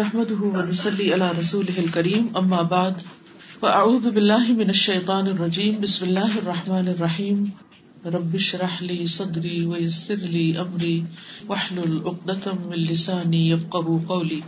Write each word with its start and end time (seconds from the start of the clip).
نحمد 0.00 0.30
ونسلی 0.32 1.12
علی 1.12 1.26
رسول 1.38 1.86
کریم 1.92 2.26
اما 2.36 2.60
بعد 2.68 3.02
فاعوذ 3.60 4.06
باللہ 4.06 4.50
من 4.50 4.66
الشیطان 4.66 5.26
الرجیم 5.26 5.74
بسم 5.80 6.04
اللہ 6.06 6.36
الرحمن 6.36 6.88
الرحیم 6.88 7.42
ربش 8.06 8.54
رحلی 8.54 9.06
صدری 9.06 9.66
ویسر 9.66 10.22
لی 10.26 10.44
امری 10.56 10.94
وحلل 11.48 11.98
اقدتم 12.04 12.62
من 12.68 12.78
لسانی 12.82 13.40
یفقہوا 13.50 13.98
قولی 14.06 14.40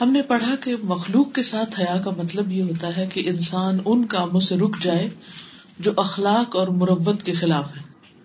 ہم 0.00 0.12
نے 0.12 0.22
پڑھا 0.22 0.54
کہ 0.60 0.76
مخلوق 0.84 1.34
کے 1.34 1.42
ساتھ 1.42 1.80
حیا 1.80 1.96
کا 2.04 2.10
مطلب 2.18 2.52
یہ 2.52 2.62
ہوتا 2.62 2.96
ہے 2.96 3.06
کہ 3.06 3.22
انسان 3.26 3.80
ان 3.84 4.06
کاموں 4.06 4.40
سے 4.40 4.58
رک 4.58 4.80
جائے 4.82 5.08
جو 5.78 5.92
اخلاق 5.96 6.56
اور 6.56 6.68
مربت 6.78 7.22
کے 7.22 7.32
خلاف 7.32 7.76
ہے 7.76 7.82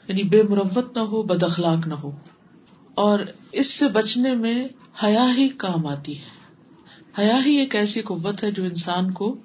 یعنی 0.07 0.23
بے 0.23 0.43
مربت 0.43 0.97
نہ 0.97 1.01
ہو، 1.01 1.23
بد 1.23 1.43
اخلاق 1.43 1.87
نہ 1.87 1.93
ہو۔ 1.93 2.11
اور 2.95 3.19
اس 3.51 3.73
سے 3.73 3.87
بچنے 3.87 4.35
میں 4.35 4.67
حیا 5.03 5.25
ہی 5.37 5.49
کام 5.49 5.87
آتی 5.87 6.19
ہے۔ 6.19 6.35
حیا 7.19 7.39
ہی 7.45 7.55
ایک 7.55 7.75
ایسی 7.75 8.01
قوت 8.01 8.43
ہے 8.43 8.51
جو 8.51 8.63
انسان 8.63 9.11
کو 9.11 9.37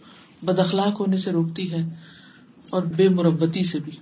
بد 0.42 0.58
اخلاق 0.58 1.00
ہونے 1.00 1.16
سے 1.16 1.32
روکتی 1.32 1.72
ہے 1.72 1.88
اور 2.70 2.82
بے 2.82 3.08
مربتی 3.08 3.62
سے 3.62 3.78
بھی۔ 3.78 3.92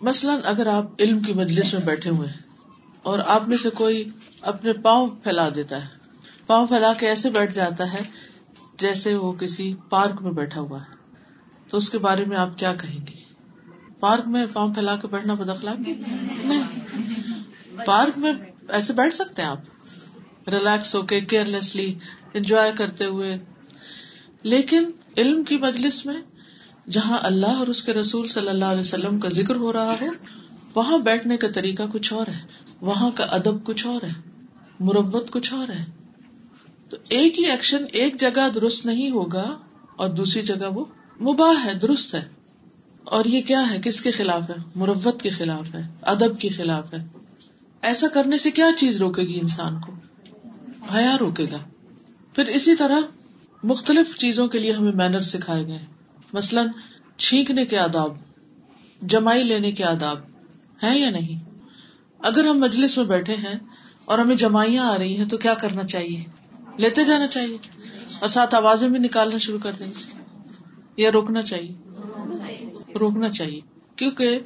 مثلاً 0.00 0.40
اگر 0.44 0.66
آپ 0.66 0.90
علم 0.98 1.20
کی 1.20 1.32
مجلس 1.32 1.72
میں 1.72 1.80
بیٹھے 1.84 2.10
ہوئے 2.10 2.28
ہیں 2.28 2.36
اور 3.02 3.18
آپ 3.18 3.48
میں 3.48 3.56
سے 3.56 3.70
کوئی 3.70 4.04
اپنے 4.40 4.72
پاؤں 4.72 5.08
پھیلا 5.08 5.48
دیتا 5.54 5.82
ہے۔ 5.82 5.86
پاؤں 6.46 6.66
پھیلا 6.66 6.92
کے 6.92 7.08
ایسے 7.08 7.30
بیٹھ 7.30 7.54
جاتا 7.54 7.92
ہے 7.92 8.00
جیسے 8.78 9.14
وہ 9.14 9.32
کسی 9.32 9.74
پارک 9.88 10.22
میں 10.22 10.32
بیٹھا 10.32 10.60
ہوا 10.60 10.78
ہے۔ 10.78 10.94
تو 11.68 11.76
اس 11.76 11.90
کے 11.90 11.98
بارے 11.98 12.24
میں 12.24 12.36
آپ 12.36 12.58
کیا 12.58 12.74
کہیں 12.74 13.06
گے؟ 13.06 13.30
پارک 14.00 14.28
میں 14.28 14.46
پاؤں 14.52 14.74
پھیلا 14.74 14.96
کے 14.96 15.06
بیٹھنا 15.06 15.34
بد 15.34 15.48
اخلاق 15.48 15.80
نہیں۔ 15.80 16.60
پارک 17.86 18.18
میں 18.18 18.32
ایسے 18.68 18.92
بیٹھ 18.92 19.14
سکتے 19.14 19.42
ہیں 19.42 19.48
آپ؟ 19.48 19.60
ریلیکس 20.48 20.94
ہو 20.94 21.02
کے 21.02 21.20
کیئر 21.20 21.44
لیسلی 21.44 21.94
انجوائے 22.34 22.72
کرتے 22.72 23.04
ہوئے. 23.04 23.38
لیکن 24.42 24.90
علم 25.16 25.44
کی 25.44 25.56
مجلس 25.56 26.06
میں 26.06 26.22
جہاں 26.90 27.18
اللہ 27.22 27.46
اور 27.46 27.66
اس 27.66 27.84
کے 27.84 27.92
رسول 27.92 28.26
صلی 28.26 28.48
اللہ 28.48 28.64
علیہ 28.64 28.80
وسلم 28.80 29.20
کا 29.20 29.28
ذکر 29.28 29.56
ہو 29.56 29.72
رہا 29.72 29.94
ہو، 30.00 30.06
وہاں 30.74 30.98
بیٹھنے 30.98 31.36
کا 31.36 31.48
طریقہ 31.54 31.82
کچھ 31.92 32.12
اور 32.12 32.26
ہے۔ 32.26 32.42
وہاں 32.80 33.10
کا 33.14 33.24
ادب 33.24 33.64
کچھ 33.64 33.86
اور 33.86 34.02
ہے۔ 34.02 34.30
مربت 34.80 35.30
کچھ 35.30 35.54
اور 35.54 35.68
ہے۔ 35.68 35.84
تو 36.88 36.96
ایک 37.08 37.38
ہی 37.38 37.46
ایکشن 37.46 37.84
ایک 37.92 38.20
جگہ 38.20 38.48
درست 38.54 38.86
نہیں 38.86 39.10
ہوگا 39.10 39.58
اور 39.96 40.08
دوسری 40.08 40.42
جگہ 40.42 40.72
وہ 40.72 40.84
مباح 41.20 41.64
ہے، 41.64 41.74
درست 41.74 42.14
ہے۔ 42.14 42.24
اور 43.04 43.24
یہ 43.24 43.42
کیا 43.42 43.70
ہے؟ 43.70 43.78
کس 43.84 44.02
کے 44.02 44.10
خلاف 44.10 44.50
ہے؟ 44.50 44.54
مربت 44.74 45.22
کے 45.22 45.30
خلاف 45.30 45.74
ہے، 45.74 45.82
ادب 46.02 46.40
کے 46.40 46.48
خلاف 46.48 46.94
ہے۔ 46.94 47.19
ایسا 47.82 48.08
کرنے 48.08 48.38
سے 48.38 48.50
کیا 48.50 48.66
چیز 48.76 48.96
روکے 48.96 49.22
گی 49.22 49.40
انسان 49.40 49.80
کو؟ 49.80 49.92
حیا 50.94 51.16
روکے 51.20 51.44
گا۔ 51.44 51.58
پھر 52.34 52.46
اسی 52.46 52.74
طرح 52.74 52.98
مختلف 53.62 54.16
چیزوں 54.16 54.48
کے 54.48 54.58
لیے 54.58 54.72
ہمیں 54.72 54.92
مینر 54.92 55.20
سکھائے 55.20 55.66
گئے۔ 55.66 55.78
مثلاً 56.32 56.68
چھینکنے 57.16 57.64
کے 57.64 57.78
آداب، 57.78 58.16
جمائی 59.02 59.44
لینے 59.44 59.72
کے 59.72 59.84
آداب، 59.84 60.18
ہیں 60.82 60.98
یا 60.98 61.10
نہیں؟ 61.10 61.50
اگر 62.18 62.44
ہم 62.44 62.60
مجلس 62.60 62.98
میں 62.98 63.04
بیٹھے 63.04 63.34
ہیں 63.34 63.58
اور 64.04 64.18
ہمیں 64.18 64.36
جمائیاں 64.36 64.84
آ 64.84 64.98
رہی 64.98 65.16
ہیں 65.16 65.28
تو 65.28 65.36
کیا 65.36 65.54
کرنا 65.54 65.84
چاہیے؟ 65.84 66.24
لیتے 66.76 67.04
جانا 67.04 67.26
چاہیے 67.26 67.58
اور 68.20 68.28
ساتھ 68.28 68.54
آوازیں 68.54 68.88
بھی 68.88 68.98
نکالنا 68.98 69.38
شروع 69.38 69.58
کر 69.58 69.72
دیں 69.78 69.86
گے۔ 69.86 70.22
یا 70.96 71.12
روکنا 71.12 71.42
چاہیے؟ 71.42 71.72
روکنا 73.00 73.28
چاہیے۔ 73.28 73.60
کیونکہ 73.96 74.38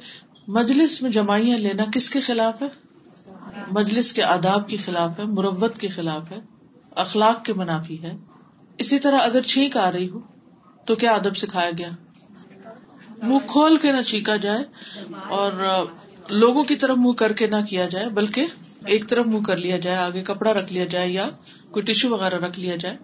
مجلس 0.47 1.01
میں 1.01 1.11
جمائیاں 1.11 1.57
لینا 1.57 1.83
کس 1.93 2.09
کے 2.09 2.19
خلاف 2.19 2.61
ہے؟ 2.61 2.84
مجلس 3.71 4.13
کے 4.13 4.23
آداب 4.23 4.69
کے 4.69 4.77
خلاف 4.77 5.19
ہے 5.19 5.23
مربت 5.23 5.77
کے 5.77 5.87
خلاف 5.87 6.31
ہے، 6.31 6.39
اخلاق 6.95 7.45
کے 7.45 7.53
منافی 7.53 8.03
ہے۔ 8.03 8.17
اسی 8.77 8.99
طرح 8.99 9.17
اگر 9.23 9.41
چھینک 9.41 9.77
آ 9.77 9.91
رہی 9.91 10.09
ہو، 10.09 10.19
تو 10.85 10.95
کیا 10.95 11.13
ادب 11.13 11.37
سکھایا 11.37 11.71
گیا؟ 11.77 11.89
منہ 13.23 13.37
کھول 13.47 13.77
کے 13.77 13.91
نہ 13.91 14.01
چھینکا 14.01 14.35
جائے 14.35 14.63
اور 15.29 15.51
لوگوں 16.29 16.63
کی 16.63 16.75
طرف 16.75 16.97
منہ 16.97 17.13
کر 17.13 17.33
کے 17.33 17.47
نہ 17.47 17.61
کیا 17.69 17.85
جائے، 17.85 18.09
بلکہ 18.09 18.45
ایک 18.85 19.09
طرف 19.09 19.25
منہ 19.25 19.41
کر 19.41 19.57
لیا 19.57 19.77
جائے، 19.77 19.97
آگے 19.97 20.21
کپڑا 20.21 20.53
رکھ 20.53 20.73
لیا 20.73 20.85
جائے 20.85 21.09
یا 21.09 21.29
کوئی 21.71 21.85
ٹیشو 21.85 22.09
وغیرہ 22.09 22.35
رکھ 22.35 22.59
لیا 22.59 22.75
جائے۔ 22.75 22.97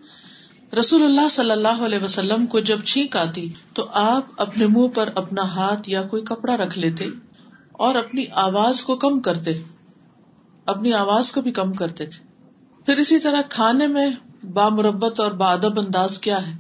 رسول 0.80 1.04
اللہ 1.04 1.28
صلی 1.30 1.52
اللہ 1.52 1.84
علیہ 1.86 2.04
وسلم 2.04 2.46
کو 2.46 2.60
جب 2.60 2.84
چھینک 2.84 3.16
آتی، 3.18 3.48
تو 3.74 3.86
آپ 3.94 4.24
اپنے 4.38 4.68
منہ 4.68 4.88
پر 4.88 5.10
اپنا 5.16 5.44
ہاتھ 5.44 5.90
یا 5.90 6.04
کوئی 6.04 6.24
کپڑا 6.24 6.58
رکھ 6.58 6.80
لیتے 6.80 7.06
اور 7.72 7.96
اپنی 7.96 8.26
آواز 8.32 8.84
کو 8.84 8.96
کم 8.96 9.20
کرتے۔ 9.20 9.52
اپنی 10.66 10.94
آواز 10.94 11.32
کو 11.32 11.42
بھی 11.42 11.52
کم 11.52 11.74
کرتے 11.74 12.06
تھے۔ 12.06 12.32
پھر 12.86 12.98
اسی 12.98 13.20
طرح 13.20 13.42
کھانے 13.50 13.88
میں 13.88 14.10
بامربت 14.54 15.20
اور 15.20 15.32
بادب 15.32 15.80
انداز 15.80 16.20
کیا 16.20 16.48
ہے؟ 16.48 16.58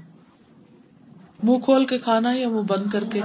منہ 1.44 1.58
کھول 1.58 1.86
کے 1.86 1.98
کھانا 1.98 2.32
یا 2.32 2.50
منہ 2.50 2.62
بند 2.62 2.92
کر 2.92 3.04
کے؟ 3.04 3.22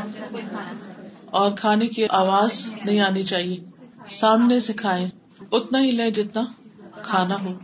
اور 1.25 1.53
کھانے 1.53 1.87
کی 1.87 2.07
آواز 2.09 2.69
نہیں 2.85 3.01
آنی 3.01 3.25
چاہیے۔ 3.25 3.65
سامنے 4.09 4.61
سے 4.61 4.73
کھائے 4.73 5.09
اتنا 5.51 5.81
ہی 5.81 5.91
لیں 5.91 6.11
جتنا 6.11 6.45
کھانا 7.03 7.37
ہو۔ 7.43 7.59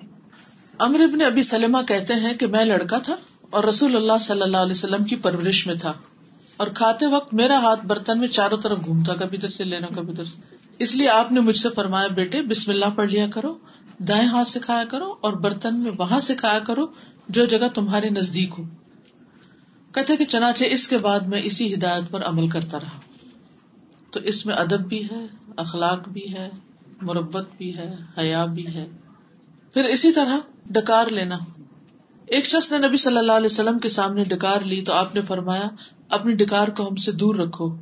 امر 0.79 1.01
ابن 1.01 1.21
ابھی 1.21 1.43
سلمہ 1.43 1.79
کہتے 1.89 2.15
ہیں 2.15 2.35
کہ 2.35 2.47
میں 2.47 2.65
لڑکا 2.65 2.99
تھا 2.99 3.17
اور 3.51 3.65
رسول 3.65 3.97
اللہ 3.97 4.19
صلی 4.21 4.43
اللہ 4.43 4.57
علیہ 4.57 4.73
وسلم 4.73 5.05
کی 5.05 5.17
پرورش 5.17 5.67
میں 5.67 5.75
تھا۔ 5.75 5.93
اور 6.57 6.67
کھاتے 6.67 7.07
وقت 7.07 7.35
میرا 7.35 7.59
ہاتھ 7.59 7.87
برتن 7.87 8.19
میں 8.19 8.29
چاروں 8.29 8.59
طرف 8.59 8.79
گھومتا، 8.85 9.15
کبھی 9.15 9.37
در 9.37 9.49
سے 9.49 9.65
لینا، 9.65 9.87
کبھی 9.97 10.13
در 10.13 10.25
سے۔ 10.25 10.57
اس 10.79 10.95
لیے 10.95 11.09
آپ 11.09 11.33
نے 11.33 11.41
مجھ 11.41 11.57
سے 11.57 11.69
فرمایا، 11.71 12.07
بیٹے، 12.07 12.43
بسم 12.43 12.71
اللہ 12.71 12.85
پڑھ 12.97 13.11
لیا 13.11 13.27
کرو، 13.35 13.59
دائیں 13.99 14.27
ہاتھ 14.27 14.49
سے 14.49 14.61
کھایا 14.61 14.85
کرو 14.85 15.15
اور 15.21 15.33
برتن 15.33 15.79
میں 15.79 15.91
وہاں 15.99 16.21
سے 16.21 16.35
کھایا 16.35 16.59
کرو 16.59 16.87
جو 17.29 17.45
جگہ 17.45 17.69
تمہارے 17.75 18.11
نزدیک 18.11 18.51
ہو۔ 18.59 18.65
کہتے 19.93 20.17
کہ 20.17 20.25
چنانچہ 20.25 20.65
اس 20.65 20.89
کے 20.89 20.99
بعد 20.99 21.21
میں 21.21 21.41
اسی 21.45 21.75
ہدایت 21.75 22.05
پر 22.11 22.25
عمل 22.25 22.49
کرتا 22.49 22.81
رہا۔ 22.81 23.01
تو 24.11 24.21
اس 24.21 24.47
میں 24.47 24.55
ادب 24.55 24.81
بھی 24.81 25.05
ہے، 25.05 25.27
اخلاق 25.57 26.09
بھی 26.09 26.35
ہے، 26.35 26.51
مربت 27.03 27.49
بھی 27.59 27.77
ہے، 27.77 27.97
حیا 28.19 28.45
بھی 28.45 28.67
ہے۔ 28.67 28.89
پھر 29.75 29.85
اسی 29.85 30.13
طرح 30.13 30.37
ڈکار 30.67 31.07
لینا۔ 31.07 31.39
ایک 32.33 32.47
شخص 32.47 32.73
نے 32.73 32.89
نبی 32.89 32.97
صلی 32.97 33.19
اللہ 33.19 33.33
علیہ 33.33 33.47
وسلم 33.47 33.79
کے 33.79 33.89
سامنے 33.89 34.25
ڈکار 34.25 34.61
لی 34.61 34.83
تو 34.83 34.93
آپ 34.93 35.15
نے 35.15 35.21
فرمایا، 35.21 35.69
اپنی 36.11 36.35
ڈکار 36.35 36.69
کو 36.69 36.89
ہم 36.89 36.97
سے 36.97 37.13
دور 37.13 37.35
رکھو، 37.35 37.77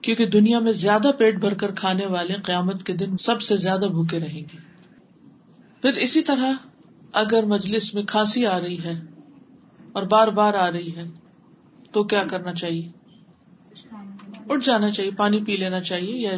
کیونکہ 0.00 0.26
دنیا 0.26 0.58
میں 0.58 0.72
زیادہ 0.72 1.10
پیٹ 1.18 1.36
بھر 1.36 1.54
کر 1.54 1.74
کھانے 1.74 2.06
والے 2.06 2.34
قیامت 2.34 2.82
کے 2.82 2.92
دن 2.92 3.16
سب 3.16 3.42
سے 3.42 3.56
زیادہ 3.56 3.86
بھوکے 3.90 4.18
رہیں 4.18 4.40
گے۔ 4.40 4.56
پھر 5.82 5.92
اسی 5.92 6.22
طرح 6.22 6.52
اگر 7.12 7.42
مجلس 7.42 7.94
میں 7.94 8.02
کھانسی 8.02 8.46
آ 8.46 8.60
رہی 8.60 8.84
ہے 8.84 9.00
اور 9.92 10.02
بار 10.02 10.28
بار 10.28 10.54
آ 10.54 10.70
رہی 10.70 10.96
ہے، 10.96 11.04
تو 11.92 12.04
کیا 12.04 12.24
کرنا 12.30 12.54
چاہیے؟ 12.54 12.88
اٹھ 14.48 14.64
جانا 14.64 14.90
چاہیے، 14.90 15.10
پانی 15.10 15.44
پی 15.46 15.56
لینا 15.56 15.80
چاہیے 15.80 16.16
یا 16.16 16.30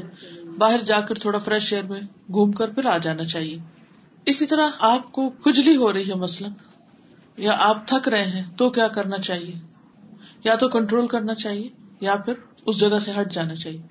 باہر 0.59 0.79
جا 0.79 1.01
کر 1.01 1.15
تھوڑا 1.15 1.39
فریش 1.39 1.73
ایئر 1.73 1.85
میں 1.85 2.01
گھوم 2.33 2.53
کر 2.53 2.71
پھر 2.71 2.85
آ 2.85 2.99
جانا 2.99 3.25
چاہیے۔ 3.25 3.59
اسی 4.27 4.47
طرح 4.47 4.69
آپ 4.79 5.13
کو 5.13 5.31
کھجلی 5.31 5.77
ہو 5.77 5.93
رہی 5.93 6.09
ہے 6.09 6.15
مثلاً 6.15 6.53
یا 7.37 7.57
آپ 7.59 7.89
تھک 7.89 8.09
رہے 8.09 8.25
ہیں 8.25 8.43
تو 8.57 8.71
کیا 8.71 8.89
کرنا 8.89 9.19
چاہیے؟ 9.19 9.55
یا 10.45 10.55
تو 10.55 10.69
کنٹرول 10.69 11.07
کرنا 11.07 11.35
چاہیے، 11.35 11.69
یا 12.01 12.17
پھر 12.17 12.35
اس 12.67 12.81
جگہ 12.81 12.99
سے 12.99 13.13
ہٹ 13.21 13.33
جانا 13.33 13.55
چاہیے۔ 13.55 13.83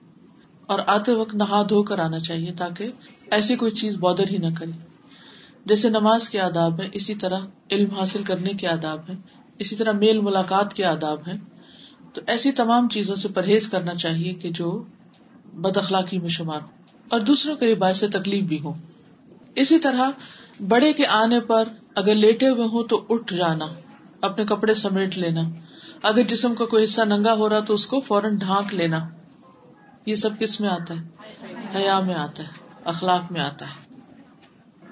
اور 0.66 0.80
آتے 0.88 1.14
وقت 1.14 1.36
نہا 1.36 1.64
دھو 1.70 1.84
کر 1.84 2.00
آنا 2.00 2.20
چاہیے 2.20 2.52
تاکہ 2.52 2.88
ایسی 3.32 3.56
کوئی 3.56 3.72
چیز 3.72 3.98
بودر 3.98 4.24
ہی 4.32 4.38
نہ 4.38 4.48
کرے۔ 4.60 4.72
جیسے 5.66 5.90
نماز 5.90 6.30
کے 6.30 6.40
آداب 6.40 6.82
ہے 6.82 6.90
اسی 6.94 7.16
طرح 7.16 7.40
علم 7.72 7.90
حاصل 7.90 8.24
کرنے 8.24 8.50
کے 8.50 8.68
آداب 8.68 9.00
ہے 9.10 9.14
اسی 9.60 9.76
طرح 9.76 9.92
میل 9.92 10.22
ملاقات 10.22 10.74
کے 10.74 10.86
آداب 10.86 11.28
ہے 11.28 11.34
تو 12.14 12.22
ایسی 12.28 12.52
تمام 12.52 12.90
چیزوں 12.90 13.16
سے 13.16 13.28
پرہیز 13.28 13.70
کرنا 13.70 13.96
چاہیے 13.96 14.34
کہ 14.34 14.50
جو 14.50 14.84
بد 15.54 15.78
اخلاقی 15.78 16.20
میں 16.20 16.30
شمار 16.30 16.62
ہو 16.62 16.68
اور 17.10 17.20
دوسروں 17.20 17.56
کے 17.56 17.66
لیے 17.66 17.76
باعث 17.76 18.04
تکلیف 18.14 18.44
بھی 18.44 18.60
ہو 18.60 18.74
اسی 19.56 19.80
طرح 19.80 20.12
بڑے 20.68 20.94
کے 20.94 21.06
آنے 21.06 21.40
پر 21.40 21.64
اگر 21.96 22.16
لیٹے 22.16 22.50
ہوئے 22.50 22.68
ہوں 22.68 22.84
تو 22.84 23.06
اٹھ 23.10 23.34
جانا، 23.34 23.66
اپنے 24.22 24.46
کپڑے 24.46 24.74
سمیٹ 24.74 25.18
لینا۔ 25.18 25.42
اگر 26.04 26.22
جسم 26.22 26.56
کا 26.56 26.66
کوئی 26.66 26.84
حصہ 26.84 27.02
ننگا 27.02 27.34
ہو 27.34 27.50
رہا 27.50 27.60
تو 27.60 27.74
اس 27.74 27.88
کو 27.88 28.00
فوراً 28.00 28.38
ڈھانک 28.38 28.76
لینا۔ 28.76 29.10
یہ 30.06 30.16
سب 30.16 30.30
کس 30.40 30.62
میں 30.62 30.70
آتا 30.70 30.94
ہے؟ 30.94 31.08
حیا 31.76 32.00
میں 32.00 32.16
آتا 32.16 32.44
ہے، 32.44 32.48
اخلاق 32.86 33.32
میں 33.32 33.42
آتا 33.42 33.66
ہے۔ 33.66 33.96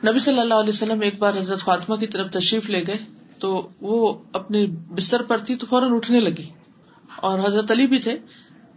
نبی 0.10 0.20
صلی 0.20 0.40
اللہ 0.40 0.54
علیہ 0.54 0.70
وسلم 0.70 1.02
ایک 1.02 1.20
بار 1.20 1.34
حضرت 1.34 1.60
فاطمہ 1.60 1.96
کی 1.96 2.08
طرف 2.08 2.30
تشریف 2.30 2.70
لے 2.70 2.84
گئے 2.88 2.98
تو 3.40 3.70
وہ 3.82 4.14
اپنے 4.34 4.66
بستر 4.66 5.22
پر 5.22 5.38
تھی 5.38 5.56
تو 5.56 5.68
فوراً 5.70 5.94
اٹھنے 5.94 6.20
لگی۔ 6.20 6.50
اور 7.16 7.40
حضرت 7.40 7.72
علی 7.72 7.88
بھی 7.88 8.00
تھے۔ 8.00 8.18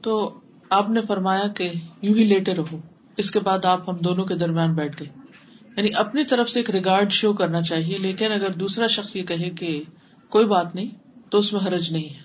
تو 0.02 0.40
آپ 0.70 0.90
نے 0.90 1.00
فرمایا 1.08 1.48
کہ 1.48 1.72
یوں 2.02 2.14
ہی 2.14 2.24
لیٹے 2.24 2.54
رہو، 2.54 2.80
اس 3.16 3.30
کے 3.30 3.40
بعد 3.40 3.64
آپ 3.64 3.88
ہم 3.88 3.96
دونوں 3.96 4.24
کے 4.24 4.34
درمیان 4.34 4.74
بیٹھ 4.74 5.02
گئے۔ 5.02 5.23
یعنی 5.76 5.94
اپنی 5.94 6.24
طرف 6.24 6.48
سے 6.50 6.58
ایک 6.58 6.70
ریگارڈ 6.70 7.12
شو 7.12 7.32
کرنا 7.32 7.62
چاہیے، 7.62 7.98
لیکن 7.98 8.32
اگر 8.32 8.50
دوسرا 8.50 8.86
شخص 8.86 9.16
یہ 9.16 9.22
کہے 9.22 9.50
کہ 9.50 9.82
کوئی 10.28 10.46
بات 10.46 10.74
نہیں، 10.74 10.88
تو 11.30 11.38
اس 11.38 11.52
میں 11.52 11.60
حرج 11.66 11.92
نہیں 11.92 12.08
ہے۔ 12.14 12.22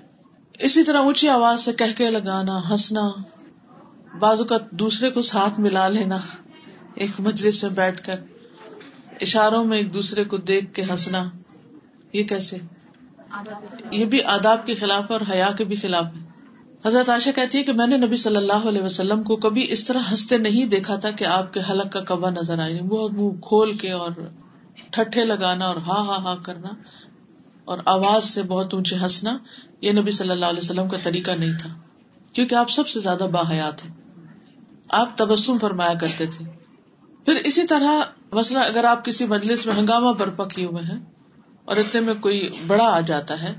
اسی 0.60 0.84
طرح 0.84 0.98
اونچی 0.98 1.30
آواز 1.30 1.62
سے 1.62 1.74
کہہ 1.74 1.98
کے 1.98 2.10
لگانا، 2.10 2.60
ہنسنا 2.69 3.10
بازو 4.19 4.44
کا 4.44 4.57
دوسرے 4.72 5.12
کو 5.12 5.22
ساتھ 5.22 5.60
ملا 5.60 5.88
لینا، 5.88 6.18
ایک 6.96 7.12
مجلس 7.19 7.63
میں 7.63 7.72
بیٹھ 7.72 8.04
کر، 8.06 8.19
اشاروں 9.22 9.63
میں 9.66 9.78
ایک 9.78 9.94
دوسرے 9.94 10.24
کو 10.24 10.38
دیکھ 10.38 10.74
کے 10.74 10.81
ہنسنا، 10.81 11.30
یہ 12.13 12.24
کیسے؟ 12.24 12.57
یہ 13.92 14.06
بھی 14.06 14.24
آداب 14.24 14.66
کے 14.66 14.75
خلاف 14.75 15.12
ہے 15.12 15.16
اور 15.16 15.22
حیا 15.31 15.50
کے 15.57 15.63
بھی 15.63 15.75
خلاف 15.75 16.06
ہے۔ 16.06 16.29
حضرت 16.86 17.10
عائشہ 17.10 17.30
کہتی 17.36 17.58
ہے 17.58 17.64
کہ 17.64 17.74
میں 17.74 17.88
نے 17.88 17.98
نبی 17.98 18.18
صلی 18.18 18.36
اللہ 18.36 18.68
علیہ 18.70 18.81
وسلم 18.81 19.24
کو 19.24 19.36
کبھی 19.36 19.66
اس 19.70 19.86
طرح 19.86 20.00
ہنستے 20.12 20.38
نہیں 20.38 20.66
دیکھا 20.66 20.96
تھا 20.96 21.12
کہ 21.12 21.26
آپ 21.26 21.54
کے 21.54 21.60
حلق 21.70 21.92
کا 21.94 22.00
کبا 22.00 22.30
نظر 22.30 22.60
آئے 22.60 22.74
یعنی 22.74 22.88
بہت 22.88 23.12
منہ 23.12 23.42
کھول 23.42 23.72
کے 23.72 23.92
اور 23.92 24.12
ٹھٹے 24.92 25.26
لگانا 25.26 25.66
اور 25.66 25.76
ہا 25.76 26.02
ہا 26.02 26.24
ہا 26.24 26.36
کرنا 26.44 26.70
اور 27.66 27.78
آواز 27.86 28.24
سے 28.24 28.44
بہت 28.44 28.74
اونچے 28.74 28.96
ہنسنا، 28.96 29.38
یہ 29.81 29.92
نبی 29.92 30.12
صلی 30.12 30.30
اللہ 30.30 30.46
علیہ 30.46 30.60
وسلم 30.64 30.88
کا 30.88 30.98
طریقہ 31.04 31.31
نہیں 31.31 31.54
تھا، 31.60 31.70
کیونکہ 32.34 32.56
آپ 32.56 32.70
سب 32.70 32.88
سے 32.88 33.00
زیادہ 33.00 33.28
باحیات 33.31 33.86
ہیں۔ 33.86 33.92
آپ 34.90 35.18
تبسم 35.18 35.58
فرمایا 35.58 35.94
کرتے 35.94 36.26
تھے۔ 36.26 36.46
پھر 37.26 37.36
اسی 37.36 37.64
طرح 37.64 38.02
مثلاً 38.31 38.64
اگر 38.64 38.84
آپ 38.84 39.06
کسی 39.06 39.26
مجلس 39.26 39.66
میں 39.66 39.76
ہنگامہ 39.76 40.12
برپا 40.12 40.46
کیے 40.46 40.66
ہوئے 40.66 40.84
ہیں 40.84 41.00
اور 41.66 41.76
اتنے 41.76 42.02
میں 42.02 42.14
کوئی 42.14 42.50
بڑا 42.68 42.86
آ 42.86 43.00
جاتا 43.00 43.42
ہے 43.42 43.54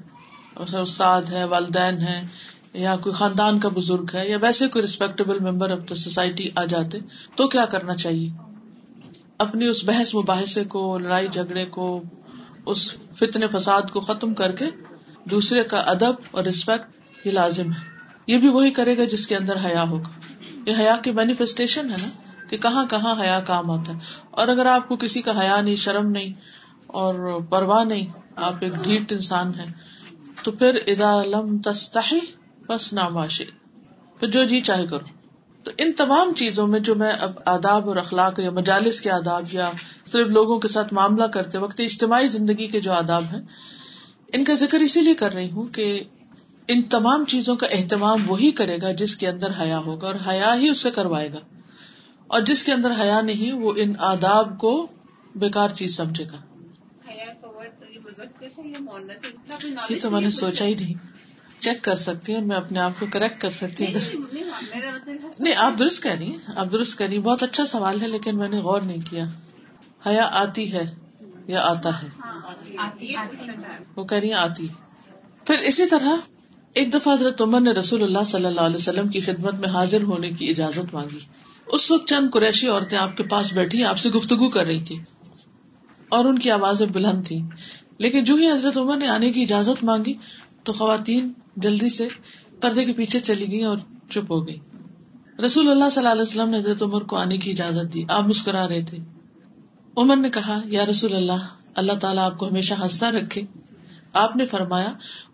استاد 0.54 1.22
ہے، 1.22 1.44
والدین 1.44 1.98
ہے 1.98 2.26
یا 2.72 2.96
کوئی 2.96 3.14
خاندان 3.14 3.60
کا 3.60 3.68
بزرگ 3.74 4.04
ہے 4.14 4.28
یا 4.28 4.38
ویسے 4.40 4.68
کوئی 4.68 4.82
respectable 4.82 5.38
member 5.38 5.70
of 5.70 5.78
the 5.90 5.94
society 5.94 6.50
آ 6.56 6.64
جاتے، 6.64 6.98
تو 7.34 7.48
کیا 7.48 7.64
کرنا 7.64 7.96
چاہیے؟ 7.96 8.30
اپنی 9.38 9.66
اس 9.66 9.84
بحث 9.84 10.14
مباحثے 10.14 10.64
کو، 10.64 10.98
لڑائی 10.98 11.28
جھگڑے 11.28 11.66
کو، 11.66 12.02
اس 12.66 12.92
فتنے 12.92 13.46
فساد 13.48 13.82
کو 13.82 14.00
ختم 14.00 14.34
کر 14.34 14.52
کے 14.52 14.64
دوسرے 15.24 15.64
کا 15.64 15.78
ادب 15.78 16.14
اور 16.30 16.44
ریسپیکٹ 16.44 16.90
یہ 17.26 17.32
لازم 17.32 17.72
ہے۔ 17.72 17.80
یہ 18.26 18.38
بھی 18.38 18.48
وہی 18.48 18.70
کرے 18.70 18.98
گا 18.98 19.04
جس 19.04 19.26
کے 19.26 19.36
اندر 19.36 19.56
حیا 19.64 19.82
ہوگا۔ 19.82 20.10
یہ 20.66 20.76
حیا 20.78 20.96
کی 21.02 21.10
مینیفیسٹیشن 21.10 21.90
ہے 21.90 21.96
نا 22.02 22.08
کہ 22.50 22.56
کہاں 22.56 22.84
کہاں 22.90 23.22
حیا 23.22 23.40
کام 23.40 23.70
آتا 23.70 23.92
ہے۔ 23.92 23.98
اور 24.30 24.48
اگر 24.48 24.66
آپ 24.66 24.88
کو 24.88 24.96
کسی 24.96 25.22
کا 25.22 25.40
حیا 25.40 25.60
نہیں، 25.60 25.76
شرم 25.76 26.10
نہیں 26.10 26.32
اور 26.86 27.40
پرواہ 27.50 27.84
نہیں، 27.84 28.06
آپ 28.36 28.54
ایک 28.60 28.74
ڈھیٹ 28.74 29.12
انسان 29.12 29.52
ہے 29.54 29.64
تو 30.42 30.50
پھر 30.50 30.74
ادا 30.86 31.22
لم 31.24 31.58
تستحی 31.58 32.39
بس 32.68 32.92
ناماشی 32.92 33.44
پھر 34.20 34.30
جو 34.30 34.44
جی 34.44 34.60
چاہے 34.60 34.86
کرو۔ 34.86 35.04
تو 35.64 35.70
ان 35.78 35.92
تمام 35.92 36.34
چیزوں 36.34 36.66
میں 36.66 36.80
جو 36.80 36.94
میں 36.94 37.12
اب 37.20 37.32
آداب 37.44 37.88
اور 37.88 37.96
اخلاق 37.96 38.38
یا 38.38 38.50
مجالس 38.50 39.00
کے 39.00 39.10
آداب 39.10 39.44
یا 39.52 39.70
صرف 40.12 40.26
لوگوں 40.26 40.58
کے 40.58 40.68
ساتھ 40.68 40.94
معاملہ 40.94 41.24
کرتے 41.24 41.58
وقت 41.58 41.80
اجتماعی 41.80 42.28
زندگی 42.28 42.66
کے 42.66 42.80
جو 42.80 42.92
آداب 42.92 43.24
ہیں 43.24 43.42
ان 44.32 44.44
کا 44.44 44.54
ذکر 44.54 44.78
اسی 44.78 45.00
لیے 45.00 45.14
کر 45.14 45.32
رہی 45.34 45.50
ہوں 45.50 45.66
کہ 45.66 46.04
ان 46.68 46.82
تمام 46.82 47.24
چیزوں 47.24 47.56
کا 47.56 47.66
اہتمام 47.70 48.18
وہی 48.26 48.50
کرے 48.50 48.78
گا 48.82 48.92
جس 48.92 49.16
کے 49.16 49.28
اندر 49.28 49.50
حیا 49.60 49.78
ہوگا 49.78 50.06
اور 50.06 50.14
حیا 50.28 50.54
ہی 50.54 50.68
اس 50.68 50.78
سے 50.78 50.90
کروائے 50.90 51.32
گا۔ 51.32 51.38
اور 52.26 52.40
جس 52.40 52.64
کے 52.64 52.72
اندر 52.72 52.90
حیا 53.00 53.20
نہیں 53.20 53.52
وہ 53.52 53.72
ان 53.76 53.92
آداب 53.98 54.58
کو 54.58 54.86
بیکار 55.34 55.68
چیز 55.68 55.96
سمجھے 55.96 56.24
گا۔ 56.24 56.36
یہ 59.90 59.98
تو 60.02 60.10
میں 60.10 60.20
نے 60.20 60.30
سوچا 60.30 60.64
ہی 60.64 60.74
نہیں۔ 60.74 61.19
چیک 61.60 61.82
کر 61.82 61.94
سکتی 61.94 62.34
ہوں 62.34 62.40
میں 62.40 62.56
اپنے 62.56 62.80
آپ 62.80 62.90
کو 62.98 63.06
کریکٹ 63.12 63.40
کر 63.40 63.50
سکتی 63.50 63.84
ہوں۔ 63.86 64.20
نہیں 65.40 65.54
آپ 65.56 65.78
درست 65.78 66.02
کہہ 66.02 66.10
رہی 66.10 66.30
ہیں 66.30 66.38
آپ 66.56 66.66
درست 66.72 66.98
کہہ 66.98 67.06
رہی 67.06 67.18
بہت 67.18 67.42
اچھا 67.42 67.66
سوال 67.66 68.02
ہے 68.02 68.08
لیکن 68.08 68.36
میں 68.36 68.48
نے 68.48 68.58
غور 68.58 68.82
نہیں 68.82 69.10
کیا۔ 69.10 69.24
حیا 70.06 70.30
آتی 70.32 70.72
ہے 70.72 70.84
یا 71.46 71.62
آتا 71.62 72.02
ہے؟ 72.02 72.08
وہ 73.96 74.04
کہہ 74.04 74.18
رہی 74.18 74.32
آتی۔ 74.32 74.68
پھر 75.46 75.58
اسی 75.58 75.86
طرح 75.86 76.16
ایک 76.74 76.92
دفعہ 76.92 77.14
حضرت 77.14 77.40
عمر 77.42 77.60
نے 77.60 77.70
رسول 77.70 78.02
اللہ 78.02 78.24
صلی 78.26 78.44
اللہ 78.44 78.60
علیہ 78.60 78.76
وسلم 78.76 79.08
کی 79.08 79.20
خدمت 79.20 79.54
میں 79.54 79.68
حاضر 79.68 80.02
ہونے 80.02 80.30
کی 80.30 80.50
اجازت 80.50 80.94
مانگی۔ 80.94 81.18
اس 81.66 81.90
وقت 81.90 82.08
چند 82.08 82.30
قریشی 82.32 82.68
عورتیں 82.68 82.98
آپ 82.98 83.16
کے 83.16 83.22
پاس 83.22 83.52
بیٹھی 83.52 83.84
آپ 83.84 83.98
سے 83.98 84.10
گفتگو 84.10 84.50
کر 84.50 84.66
رہی 84.66 84.80
تھی 84.80 84.98
اور 86.08 86.24
ان 86.24 86.38
کی 86.38 86.50
آوازیں 86.50 86.86
بلند 86.86 87.26
تھی 87.26 87.40
لیکن 87.98 88.24
جو 88.24 88.34
ہی 88.34 88.50
حضرت 88.50 88.76
عمر 88.76 88.96
نے 88.96 89.06
آنے 89.08 89.32
کی 89.32 89.42
اجازت 89.42 89.84
مانگی 89.84 90.14
تو 90.64 90.72
خواتین 90.72 91.32
جلدی 91.56 91.88
سے 91.88 92.08
پردے 92.60 92.84
کے 92.84 92.92
پیچھے 92.92 93.20
چلی 93.20 93.50
گئی 93.50 93.64
اور 93.64 93.78
چپ 94.10 94.30
ہو 94.30 94.46
گئی۔ 94.46 94.58
رسول 95.46 95.70
اللہ 95.70 95.84
صلی 95.90 95.98
اللہ 95.98 96.12
علیہ 96.12 96.22
وسلم 96.22 96.50
نے 96.50 96.58
حضرت 96.58 96.82
عمر 96.82 97.02
کو 97.02 97.16
آنے 97.16 97.36
کی 97.36 97.50
اجازت 97.50 97.94
دی۔ 97.94 98.02
آپ 98.08 98.28
مسکرا 98.28 98.68
رہے 98.68 98.82
تھے۔ 98.82 98.98
عمر 99.96 100.16
نے 100.16 100.30
کہا، 100.30 100.60
یا 100.64 100.86
رسول 100.86 101.14
اللہ 101.14 101.48
اللہ 101.74 101.92
تعالیٰ 101.92 102.22
آپ 102.22 102.38
کو 102.38 102.48
ہمیشہ 102.48 102.74
ہنستا 102.74 103.10
رکھے۔ 103.10 103.42
آپ 104.12 104.36
نے 104.36 104.46
فرمایا، 104.46 104.92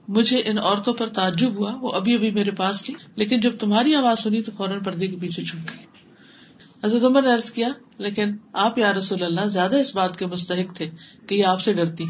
مجھے 0.09 0.43
ان 0.45 0.59
عورتوں 0.59 0.95
پر 0.95 1.07
تعجب 1.07 1.55
ہوا، 1.55 1.75
وہ 1.81 1.93
ابھی 1.93 2.15
ابھی 2.15 2.31
میرے 2.31 2.51
پاس 2.51 2.83
تھی 2.83 2.95
لیکن 3.17 3.41
جب 3.41 3.57
تمہاری 3.57 3.95
آواز 3.95 4.19
سنی 4.19 4.43
تو 4.43 4.53
فوراً 4.57 4.83
پردے 4.83 5.07
کے 5.07 5.17
پیچھے 5.17 5.43
چھپ 5.43 5.71
گئی 5.71 5.87
حضرت 6.85 7.05
عمر 7.05 7.23
نے 7.23 7.35
عرض 7.35 7.51
کیا، 7.51 7.69
لیکن 7.99 8.37
آپ 8.53 8.79
یا 8.79 8.95
رسول 8.95 9.23
اللہ 9.23 9.47
زیادہ 9.47 9.77
اس 9.77 9.97
بات 9.97 10.17
کے 10.17 10.27
مستحق 10.27 10.75
تھے 10.75 10.91
کہ 11.27 11.35
یہ 11.35 11.47
آپ 11.47 11.61
سے 11.61 11.73
ڈرتی۔ 11.73 12.05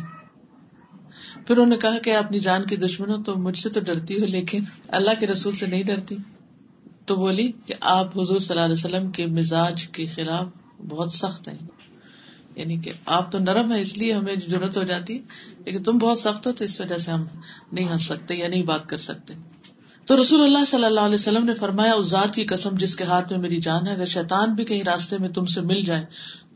پھر 1.47 1.57
انہوں 1.57 1.67
نے 1.67 1.77
کہا 1.77 1.99
کہ 1.99 2.17
اپنی 2.17 2.41
جان 2.41 2.65
کی 2.65 2.77
دشمن 2.77 3.11
ہو 3.11 3.23
تو 3.23 3.37
مجھ 3.37 3.59
سے 3.59 3.69
تو 3.69 3.81
ڈرتی 3.81 4.21
ہو، 4.21 4.27
لیکن 4.27 4.63
اللہ 4.89 5.11
کے 5.21 5.27
رسول 5.27 5.57
سے 5.57 5.67
نہیں 5.67 5.83
ڈرتی۔ 5.83 6.17
تو 7.07 7.17
بولی 7.17 7.53
کہ 7.67 7.75
آپ 7.81 8.19
حضور 8.19 8.39
صلی 8.39 8.59
اللہ 8.59 8.65
علیہ 8.65 8.97
وسلم 8.97 9.11
کے 9.11 9.27
مزاج 9.27 9.87
کے 9.87 10.07
خلاف 10.07 10.47
بہت 10.89 11.13
سخت 11.13 11.49
ہیں۔ 11.49 11.59
یعنی 12.57 12.77
کہ 12.77 12.93
آپ 13.07 13.33
تو 13.33 13.39
نرم 13.39 13.73
ہے 13.73 13.81
اس 13.81 13.99
لیے 13.99 14.13
ہمیں 14.13 14.35
ضرورت 14.49 14.77
ہو 14.77 14.83
جاتی۔ 14.83 15.19
لیکن 15.65 15.83
تم 15.83 15.99
بہت 15.99 16.19
سخت 16.19 16.47
ہو، 16.47 16.53
تو 16.53 16.65
اس 16.65 16.81
وجہ 16.81 16.99
سے 16.99 17.11
ہم 17.11 17.25
نہیں 17.73 17.89
ہنس 17.89 18.03
سکتے 18.03 18.35
یا 18.35 18.49
نہیں 18.49 18.63
بات 18.63 18.89
کر 18.89 18.97
سکتے۔ 18.97 19.35
تو 20.05 20.21
رسول 20.21 20.41
اللہ 20.41 20.65
صلی 20.65 20.85
اللہ 20.85 21.01
علیہ 21.01 21.15
وسلم 21.15 21.45
نے 21.45 21.55
فرمایا، 21.55 21.93
اس 21.93 22.07
ذات 22.07 22.35
کی 22.35 22.45
قسم 22.45 22.71
جس 22.77 22.97
کے 22.97 23.05
ہاتھ 23.05 23.33
میں 23.33 23.41
میری 23.41 23.57
جان 23.57 23.87
ہے، 23.87 23.93
اگر 23.93 24.07
شیطان 24.07 24.55
بھی 24.55 24.65
کہیں 24.65 24.83
راستے 24.83 25.19
میں 25.19 25.29
تم 25.29 25.45
سے 25.45 25.61
مل 25.61 25.83
جائے، 25.83 26.05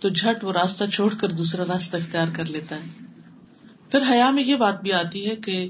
تو 0.01 0.09
جھٹ 0.09 0.45
وہ 0.45 0.53
راستہ 0.53 0.85
چھوڑ 0.93 1.15
کر 1.15 1.29
دوسرا 1.29 1.65
راستہ 1.65 1.97
اختیار 1.97 2.27
کر 2.33 2.45
لیتا 2.45 2.77
ہے۔ 2.77 3.20
پھر 3.91 4.03
حیا 4.11 4.31
میں 4.31 4.43
یہ 4.43 4.57
بات 4.57 4.83
بھی 4.83 4.93
آتی 4.93 5.31
ہے 5.31 5.37
کہ 5.37 5.69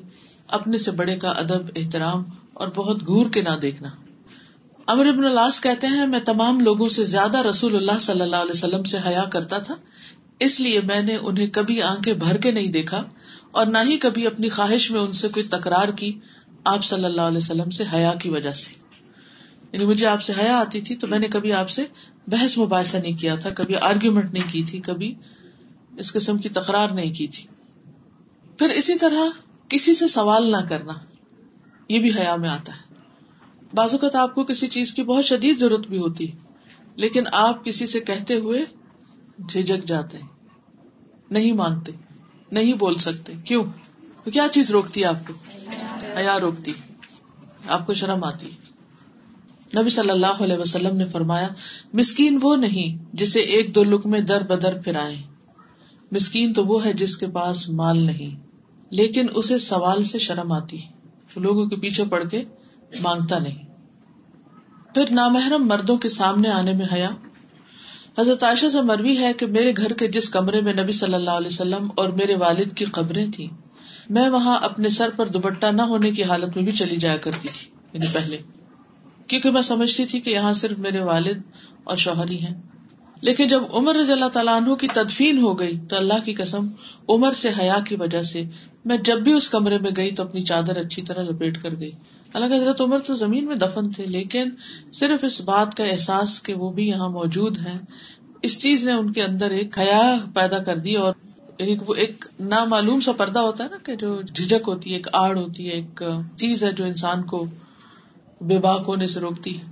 اپنے 0.49 0.79
سے 0.79 0.91
بڑے 0.91 1.17
کا 1.17 1.31
ادب، 1.31 1.63
احترام 1.77 2.23
اور 2.53 2.69
بہت 2.69 3.09
گور 3.09 3.27
کے 3.27 3.43
نہ 3.43 3.57
دیکھنا۔ 3.63 3.89
امر 4.87 5.07
ابن 5.07 5.25
اللہ 5.25 5.63
کہتے 5.63 5.87
ہیں، 5.87 6.07
میں 6.07 6.21
تمام 6.21 6.61
لوگوں 6.61 6.89
سے 6.89 7.05
زیادہ 7.05 7.39
رسول 7.39 7.77
اللہ 7.77 7.99
صلی 8.01 8.21
اللہ 8.21 8.37
علیہ 8.37 8.51
وسلم 8.51 8.83
سے 8.83 8.99
حیا 9.07 9.25
کرتا 9.25 9.59
تھا، 9.59 9.75
اس 10.41 10.61
لیے 10.61 10.81
میں 10.81 11.03
نے 11.03 11.17
انہیں 11.17 11.47
کبھی 11.47 11.83
آنکھیں 11.83 12.15
بھر 12.15 12.37
کے 12.37 12.53
نہیں 12.53 12.67
دیکھا 12.67 13.05
اور 13.51 13.67
نہ 13.67 13.79
ہی 13.85 13.97
کبھی 13.97 14.27
اپنی 14.27 14.49
خواہش 14.49 14.91
میں 14.91 15.01
ان 15.01 15.13
سے 15.13 15.29
کوئی 15.29 15.47
تکرار 15.47 15.89
کی 15.89 16.19
آپ 16.65 16.85
صلی 16.85 17.05
اللہ 17.05 17.21
علیہ 17.21 17.39
وسلم 17.39 17.71
سے 17.71 17.85
حیا 17.93 18.15
کی 18.15 18.29
وجہ 18.29 18.53
سے۔ 18.53 18.75
یعنی 19.73 19.85
مجھے 19.85 20.07
آپ 20.07 20.23
سے 20.23 20.33
حیا 20.41 20.59
آتی 20.59 20.81
تھی 20.81 20.97
تو 20.97 21.07
میں 21.07 21.19
نے 21.19 21.29
کبھی 21.29 21.53
آپ 21.53 21.71
سے 21.71 21.85
بحث 22.27 22.59
مباحثہ 22.59 22.97
نہیں 22.97 23.17
کیا 23.17 23.35
تھا، 23.35 23.51
کبھی 23.51 23.77
آرگیومنٹ 23.77 24.33
نہیں 24.33 24.53
کی 24.53 24.63
تھی، 24.63 24.81
کبھی 24.81 25.15
اس 25.99 26.13
قسم 26.13 26.39
کی 26.39 26.49
تکرار 26.49 26.89
نہیں 26.89 27.15
کی 27.15 27.27
تھی۔ 27.27 27.47
پھر 28.61 28.69
اسی 28.69 28.95
طرح 28.95 29.19
کسی 29.69 29.95
سے 29.95 30.09
سوال 30.09 30.51
نہ 30.51 30.57
کرنا، 30.69 30.93
یہ 31.89 31.99
بھی 31.99 32.11
حیا 32.11 32.37
میں 32.37 32.49
آتا 32.49 32.73
ہے۔ 32.73 32.95
بعض 33.75 33.93
اوقات 33.93 34.15
آپ 34.15 34.35
کو 34.35 34.45
کسی 34.45 34.67
چیز 34.67 34.95
کی 34.95 35.03
بہت 35.03 35.25
شدید 35.25 35.59
ضرورت 35.59 35.87
بھی 35.87 35.99
ہوتی، 35.99 36.27
لیکن 36.97 37.25
آپ 37.33 37.65
کسی 37.65 37.87
سے 37.87 38.01
کہتے 38.01 38.37
ہوئے 38.37 38.65
جھجک 39.49 39.85
جاتے 39.85 40.19
ہیں 40.19 40.29
نہیں 41.31 41.53
مانگتے 41.53 41.93
نہیں 42.53 42.73
بول 42.75 42.95
سکتے۔ 42.95 43.33
کیوں؟ 43.45 43.65
کیا 44.25 44.49
چیز 44.49 44.71
روکتی 44.71 45.05
آپ 45.05 45.27
کو؟ 45.27 45.35
حیا 46.19 46.41
روکتی، 46.41 46.73
آپ 47.69 47.87
کو 47.87 47.95
شرم 47.95 48.25
آتی۔ 48.25 48.51
نبی 49.77 49.89
صلی 49.89 50.11
اللہ 50.11 50.43
علیہ 50.43 50.57
وسلم 50.57 50.97
نے 50.97 51.05
فرمایا، 51.07 51.49
مسکین 51.93 52.39
وہ 52.43 52.57
نہیں 52.57 53.05
جسے 53.13 53.41
ایک 53.41 53.75
دو 53.75 53.85
لک 53.85 54.07
میں 54.07 54.21
در 54.21 54.43
بدر 54.43 54.79
پھرائے 54.83 55.23
مسکین 56.13 56.53
تو 56.53 56.67
وہ 56.67 56.85
ہے 56.85 56.93
جس 56.93 57.17
کے 57.17 57.27
پاس 57.27 57.69
مال 57.69 58.07
نہیں۔ 58.07 58.50
لیکن 58.91 59.27
اسے 59.35 59.59
سوال 59.59 60.05
سے 60.05 60.19
شرم 60.19 60.53
آتی 60.53 60.79
لوگوں 61.37 61.67
کے 61.67 61.77
پیچھے 61.77 62.05
پڑ 62.05 62.25
کے 62.25 62.45
مانگتا 63.01 63.39
نہیں۔ 63.39 63.59
پھر 64.95 65.05
نامحرم 65.11 65.69
مردوں 65.69 65.97
کے 65.97 66.09
سامنے 66.09 66.49
آنے 66.49 66.73
میں 66.73 66.87
حیا۔ 66.93 67.11
حضرت 68.19 68.43
عائشہ 68.43 68.67
سے 68.73 68.81
مروی 68.81 69.19
ہے 69.19 69.33
کہ 69.33 69.47
میرے 69.47 69.73
گھر 69.77 69.93
کے 69.93 70.09
جس 70.09 70.29
کمرے 70.29 70.61
میں 70.61 70.73
نبی 70.73 70.93
صلی 70.93 71.15
اللہ 71.15 71.31
علیہ 71.31 71.49
وسلم 71.49 71.89
اور 71.95 72.09
میرے 72.09 72.37
والد 72.37 72.73
کی 72.75 72.85
قبریں 72.85 73.27
تھی 73.35 73.51
میں 74.11 74.29
وہاں 74.29 74.59
اپنے 74.63 74.89
سر 74.89 75.11
پر 75.17 75.27
دوپٹہ 75.27 75.67
نہ 75.67 75.83
ہونے 75.83 76.11
کی 76.11 76.25
حالت 76.25 76.57
میں 76.57 76.65
بھی 76.65 76.73
چلی 76.73 76.97
جایا 76.97 77.17
کرتی 77.17 77.49
تھی 77.49 77.71
یعنی 77.93 78.07
پہلے۔ 78.13 78.39
کیونکہ 79.27 79.51
میں 79.51 79.63
سمجھتی 79.63 80.05
تھی 80.05 80.21
کہ 80.21 80.31
یہاں 80.31 80.55
صرف 80.55 80.79
میرے 80.79 81.01
والد 81.01 81.43
اور 81.85 81.97
شوہری 81.97 82.39
ہیں۔ 82.41 82.63
لیکن 83.21 83.47
جب 83.47 83.63
عمر 83.73 83.95
رضی 83.95 84.13
اللہ 84.13 84.29
تعالیٰ 84.33 84.63
عنہ 84.63 84.75
کی 84.75 84.87
تدفین 84.89 85.39
ہو 85.39 85.59
گئی 85.59 85.79
تو 85.89 85.97
اللہ 85.97 86.25
کی 86.25 86.35
قسم، 86.35 86.67
عمر 87.09 87.33
سے 87.33 87.51
حیا 87.61 87.79
کی 87.89 87.95
وجہ 87.95 88.23
سے 88.23 88.43
میں 88.85 88.97
جب 89.05 89.19
بھی 89.21 89.33
اس 89.33 89.49
کمرے 89.51 89.79
میں 89.79 89.91
گئی 89.97 90.15
تو 90.15 90.23
اپنی 90.23 90.43
چادر 90.43 90.77
اچھی 90.77 91.03
طرح 91.03 91.23
لپیٹ 91.23 91.63
کر 91.63 91.75
گئی 91.81 91.91
اللہ 92.35 92.55
حضرت 92.55 92.81
عمر 92.81 92.99
تو 92.99 93.15
زمین 93.15 93.47
میں 93.47 93.57
دفن 93.57 93.91
تھے، 93.91 94.05
لیکن 94.07 94.51
صرف 94.93 95.25
اس 95.25 95.41
بات 95.41 95.75
کا 95.75 95.85
احساس 95.85 96.43
کہ 96.43 96.55
وہ 96.55 96.71
بھی 96.73 96.87
یہاں 96.89 97.09
موجود 97.09 97.59
ہے 97.59 97.77
اس 98.43 98.59
چیز 98.63 98.85
نے 98.85 98.93
ان 98.93 99.13
کے 99.13 99.23
اندر 99.23 99.51
ایک 99.51 99.79
حیا 99.79 100.03
پیدا 100.35 100.59
کر 100.59 100.79
دی 100.79 100.95
اور 100.97 101.15
یعنی 101.59 101.77
وہ 101.87 101.95
ایک 101.95 102.25
نامعلوم 102.41 103.01
سا 103.01 103.13
پردہ 103.13 103.39
ہوتا 103.39 103.65
ہے 103.65 103.69
نا 103.69 103.77
کہ 103.85 103.95
جو 103.95 104.21
جھجک 104.23 104.69
ہوتی 104.69 104.91
ہے، 104.91 104.97
ایک 104.97 105.09
آڑ 105.13 105.37
ہوتی 105.39 105.67
ہے، 105.67 105.73
ایک 105.73 106.03
چیز 106.37 106.63
ہے 106.65 106.71
جو 106.73 106.85
انسان 106.85 107.23
کو 107.23 107.45
بے 108.41 108.59
باک 108.59 108.85
ہونے 108.89 109.07
سے 109.07 109.21
روکتی 109.21 109.59
ہے۔ 109.59 109.65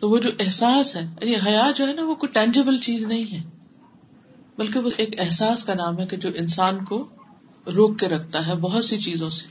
تو 0.00 0.10
وہ 0.10 0.18
جو 0.18 0.30
احساس 0.40 0.96
ہے 0.96 1.02
یعنی 1.02 1.34
حیا 1.46 1.70
جو 1.76 1.86
ہے 1.86 1.92
نا، 1.92 2.04
وہ 2.04 2.14
کوئی 2.14 2.32
ٹینجیبل 2.32 2.78
چیز 2.78 3.02
نہیں 3.04 3.32
ہے، 3.32 3.42
بلکہ 4.58 4.78
وہ 4.78 4.90
ایک 4.96 5.20
احساس 5.20 5.64
کا 5.64 5.74
نام 5.74 5.98
ہے 5.98 6.06
کہ 6.06 6.16
جو 6.16 6.30
انسان 6.34 6.84
کو 6.84 7.06
روک 7.66 7.98
کے 7.98 8.08
رکھتا 8.08 8.46
ہے 8.46 8.54
بہت 8.54 8.84
سی 8.84 8.98
چیزوں 8.98 9.30
سے۔ 9.30 9.46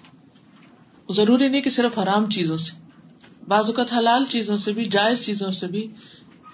ضروری 1.13 1.47
نہیں 1.47 1.61
کہ 1.61 1.69
صرف 1.69 1.99
حرام 1.99 2.29
چیزوں 2.29 2.57
سے۔ 2.57 2.71
بعض 3.47 3.65
اوقات 3.65 3.93
حلال 3.93 4.25
چیزوں 4.29 4.57
سے 4.57 4.73
بھی، 4.73 4.85
جائز 4.85 5.25
چیزوں 5.25 5.51
سے 5.51 5.67
بھی۔ 5.67 5.87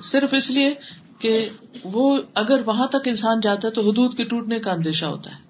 صرف 0.01 0.33
اس 0.33 0.51
لیے 0.51 0.73
کہ 1.19 1.49
وہ 1.83 2.21
اگر 2.33 2.61
وہاں 2.65 2.87
تک 2.87 3.07
انسان 3.07 3.39
جاتا 3.39 3.67
ہے 3.67 3.73
تو 3.73 3.81
حدود 3.81 4.17
کے 4.17 4.23
ٹوٹنے 4.23 4.59
کا 4.59 4.71
اندیشہ 4.71 5.05
ہوتا 5.05 5.31
ہے۔ 5.31 5.45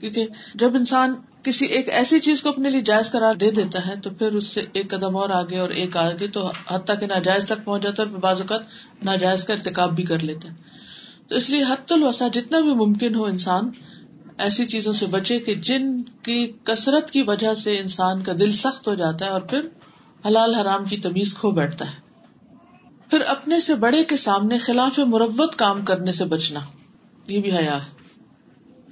کیونکہ 0.00 0.26
جب 0.54 0.74
انسان 0.74 1.14
کسی 1.42 1.66
ایک 1.66 1.88
ایسی 1.88 2.20
چیز 2.20 2.42
کو 2.42 2.48
اپنے 2.48 2.70
لیے 2.70 2.80
جائز 2.80 3.10
قرار 3.10 3.34
دے 3.34 3.50
دیتا 3.50 3.86
ہے 3.86 3.94
تو 3.96 4.10
پھر 4.10 4.32
اس 4.32 4.46
سے 4.46 4.62
ایک 4.72 4.90
قدم 4.90 5.16
اور 5.16 5.30
آگے 5.30 5.58
اور 5.58 5.70
ایک 5.70 5.96
آگے 5.96 6.28
تو 6.28 6.50
حتیٰ 6.70 7.00
کہ 7.00 7.06
ناجائز 7.06 7.44
تک 7.44 7.64
پہنچ 7.64 7.82
جاتا 7.82 8.02
ہے 8.02 8.08
اور 8.08 8.18
بعض 8.18 8.40
اوقات 8.40 8.60
ناجائز 9.04 9.44
کا 9.44 9.54
ارتقاب 9.54 9.96
بھی 9.96 10.04
کر 10.04 10.18
لیتا 10.18 10.48
ہے۔ 10.48 10.54
تو 11.28 11.36
اس 11.36 11.50
لیے 11.50 11.62
حت 11.62 11.92
الوسا 11.92 12.28
جتنا 12.28 12.60
بھی 12.60 12.74
ممکن 12.74 13.14
ہو 13.14 13.24
انسان 13.24 13.70
ایسی 14.38 14.66
چیزوں 14.66 14.92
سے 14.92 15.06
بچے 15.06 15.38
کہ 15.38 15.54
جن 15.54 16.02
کی 16.02 16.52
کثرت 16.64 17.10
کی 17.10 17.22
وجہ 17.22 17.54
سے 17.54 17.78
انسان 17.78 18.22
کا 18.22 18.32
دل 18.32 18.52
سخت 18.52 18.88
ہو 18.88 18.94
جاتا 18.94 19.24
ہے 19.24 19.30
اور 19.30 19.40
پھر 19.40 19.68
حلال 20.26 20.54
حرام 20.54 20.84
کی 20.84 20.96
تمیز 20.96 21.34
کھو 21.34 21.50
بیٹھتا 21.50 21.86
ہے۔ 21.86 22.06
پھر 23.10 23.20
اپنے 23.20 23.60
سے 23.60 23.74
بڑے 23.74 24.04
کے 24.04 24.16
سامنے 24.16 24.58
خلاف 24.58 24.98
مربت 24.98 25.56
کام 25.56 25.84
کرنے 25.84 26.12
سے 26.12 26.24
بچنا، 26.24 26.60
یہ 27.26 27.40
بھی 27.40 27.56
حیا 27.56 27.76
ہے۔ 27.76 27.90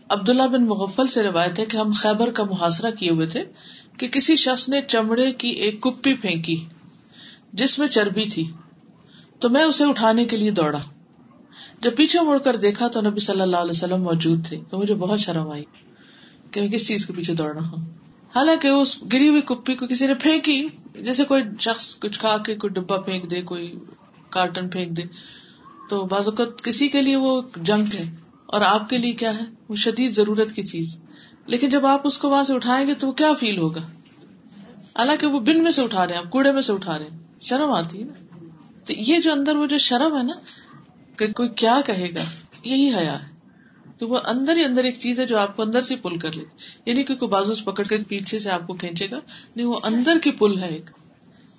عبداللہ 0.09 0.43
بن 0.43 0.67
مغفل 0.67 1.07
سے 1.07 1.23
روایت 1.23 1.59
ہے 1.59 1.65
کہ 1.65 1.77
ہم 1.77 1.93
خیبر 1.97 2.31
کا 2.31 2.45
محاصرہ 2.45 2.91
کیے 2.91 3.11
ہوئے 3.11 3.27
تھے 3.27 3.45
کہ 3.97 4.09
کسی 4.09 4.37
شخص 4.37 4.69
نے 4.69 4.81
چمڑے 4.89 5.33
کی 5.33 5.49
ایک 5.49 5.81
کپی 5.81 6.15
پھینکی، 6.15 6.65
جس 7.53 7.79
میں 7.79 7.89
چربی 7.89 8.31
تھی، 8.31 8.53
تو 9.39 9.49
میں 9.49 9.63
اسے 9.63 9.85
اٹھانے 9.85 10.25
کے 10.25 10.37
لیے 10.37 10.51
دوڑا۔ 10.51 10.79
جب 11.85 11.97
پیچھے 11.97 12.21
مڑ 12.21 12.39
کر 12.39 12.57
دیکھا 12.57 12.89
تو 12.89 13.01
نبی 13.01 13.21
صلی 13.21 13.41
اللہ 13.41 13.57
علیہ 13.57 13.71
وسلم 13.71 14.03
موجود 14.03 14.47
تھے، 14.47 14.61
تو 14.71 14.79
مجھے 14.79 14.95
بہت 14.95 15.21
شرم 15.21 15.49
آئی 15.49 15.65
کہ 16.51 16.61
میں 16.61 16.69
کس 16.69 16.87
چیز 16.89 17.07
کے 17.07 17.13
پیچھے 17.13 17.35
دوڑ 17.35 17.57
رہا 17.57 17.69
ہوں۔ 17.69 17.85
حالانکہ 18.35 18.69
اس 18.69 19.03
گری 19.13 19.29
ہوئی 19.29 19.43
کپی 19.43 19.75
کو 19.75 19.87
کسی 19.87 20.07
نے 20.07 20.15
پھینکی، 20.15 20.67
جیسے 21.01 21.25
کوئی 21.25 21.43
شخص 21.61 21.99
کچھ 21.99 22.21
کھا 22.21 22.39
کے، 22.39 22.55
کوئی 22.55 22.73
ڈبا 22.73 23.01
پھینک 23.01 23.31
دے، 23.31 23.43
کوئی 23.43 23.75
کارٹن 24.31 24.69
پھینک 24.69 24.97
دے، 24.97 25.03
تو 25.91 26.05
بعض 26.05 26.29
اوقات 26.29 26.63
کسی 26.63 26.89
کے 26.89 27.03
لیے 27.03 27.17
وہ 27.17 27.43
جنگ 27.63 27.85
ہے۔ 27.95 28.15
اور 28.47 28.61
آپ 28.61 28.89
کے 28.89 28.99
لیے 28.99 29.13
کیا 29.13 29.35
ہے؟ 29.35 29.43
وہ 29.69 29.77
شدید 29.77 30.13
ضرورت 30.13 30.53
کی 30.53 30.63
چیز۔ 30.63 31.01
لیکن 31.47 31.69
جب 31.69 31.87
آپ 31.87 32.01
اس 32.05 32.19
کو 32.19 32.31
وہاں 32.31 32.45
سے 32.45 32.55
اٹھائیں 32.55 32.87
گے 32.87 32.95
تو 32.95 33.13
کیا 33.13 33.33
فیل 33.41 33.59
ہوگا؟ 33.59 33.81
حالانکہ 34.99 35.27
وہ 35.27 35.41
بن 35.41 35.63
میں 35.63 35.71
سے 35.71 35.83
اٹھا 35.83 36.07
رہے 36.07 36.15
ہیں 36.15 36.31
کوڑے 36.31 36.53
میں 36.53 36.63
سے 36.63 36.73
اٹھا 36.73 36.99
رہے 36.99 37.05
ہیں۔ 37.05 37.19
شرم 37.41 37.71
آتی 37.71 38.01
ہے 38.01 38.05
نا؟ 38.05 38.39
تو 38.85 38.93
یہ 38.93 39.21
جو 39.21 39.33
اندر 39.33 39.57
وہ 39.57 39.67
جو 39.67 39.79
شرم 39.79 40.17
ہے 40.17 40.23
نا 40.23 40.33
کہ 41.17 41.33
کوئی 41.33 41.49
کیا 41.49 41.81
کہے 41.87 42.09
گا؟ 42.15 42.25
یہی 42.65 42.95
حیا 42.95 43.23
ہے۔ 43.23 43.35
کہ 43.99 44.07
وہ 44.07 44.19
اندر 44.25 44.57
ہی 44.57 44.65
اندر 44.65 44.85
ایک 44.85 44.99
چیز 44.99 45.21
ہے 45.21 45.27
جو 45.27 45.39
آپ 45.39 45.57
کو 45.57 45.63
اندر 45.63 45.81
سے 45.81 45.97
پل 45.97 46.19
کر 46.19 46.33
لیتی 46.33 46.57
یعنی 46.87 47.03
کہ 47.03 47.15
کوئی 47.15 47.29
بازو 47.29 47.73
پکڑ 47.73 47.85
کر 47.85 47.97
پیچھے 48.09 48.39
سے 48.39 48.51
آپ 48.51 48.67
کو 48.67 48.75
کھینچے 48.75 49.07
گا۔ 49.11 49.21
نہیں، 49.57 49.67
وہ 49.67 49.81
اندر 49.83 50.19
کی 50.23 50.31
پل 50.31 50.59
ہے 50.59 50.69
ایک 50.69 50.91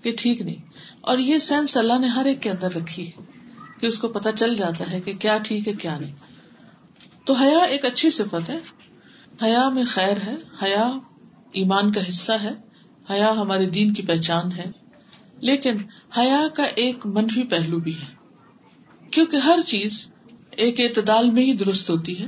کہ 0.04 0.14
ٹھیک 0.18 0.42
نہیں۔ 0.42 0.56
اور 1.02 1.18
یہ 1.18 1.40
سینس 1.40 1.78
اللہ 1.78 2.00
نے 2.00 2.08
ہر 2.08 2.26
ایک 2.26 2.42
کے 2.42 2.50
اندر 2.50 2.76
رکھی 2.76 3.08
ہے 3.08 3.24
کہ 3.80 3.86
اس 3.86 4.00
کو 4.00 4.08
پتا 4.08 4.32
چل 4.32 4.56
جاتا 4.56 4.92
ہے 4.92 5.02
کہ 5.02 5.14
کیا 5.14 5.38
ٹھیک 5.44 5.68
ہے، 5.68 5.74
کیا 5.74 6.00
نہیں۔ 6.00 6.16
تو 7.26 7.34
حیا 7.34 7.58
ایک 7.58 7.86
اچھی 7.86 8.10
صفت 8.10 8.50
ہے۔ 8.50 8.60
حیا 9.44 9.70
میں 9.70 9.84
خیر 9.88 10.18
ہے۔ 10.28 10.36
حیا 10.64 10.92
ایمان 11.52 11.92
کا 11.92 12.02
حصہ 12.10 12.32
ہے۔ 12.32 12.54
حیا 13.10 13.32
ہمارے 13.32 13.66
دین 13.66 13.94
کی 13.94 14.02
پہچان 14.02 14.52
ہے۔ 14.52 14.72
لیکن 15.40 15.78
حیا 16.18 16.48
کا 16.56 16.64
ایک 16.64 17.06
منفی 17.06 17.44
پہلو 17.44 17.80
بھی 17.80 17.96
ہے۔ 17.96 18.15
کیونکہ 19.16 19.36
ہر 19.36 19.60
چیز 19.66 20.12
ایک 20.52 20.80
اعتدال 20.80 21.32
میں 21.32 21.44
ہی 21.44 21.54
درست 21.54 21.90
ہوتی 21.90 22.20
ہے۔ 22.20 22.28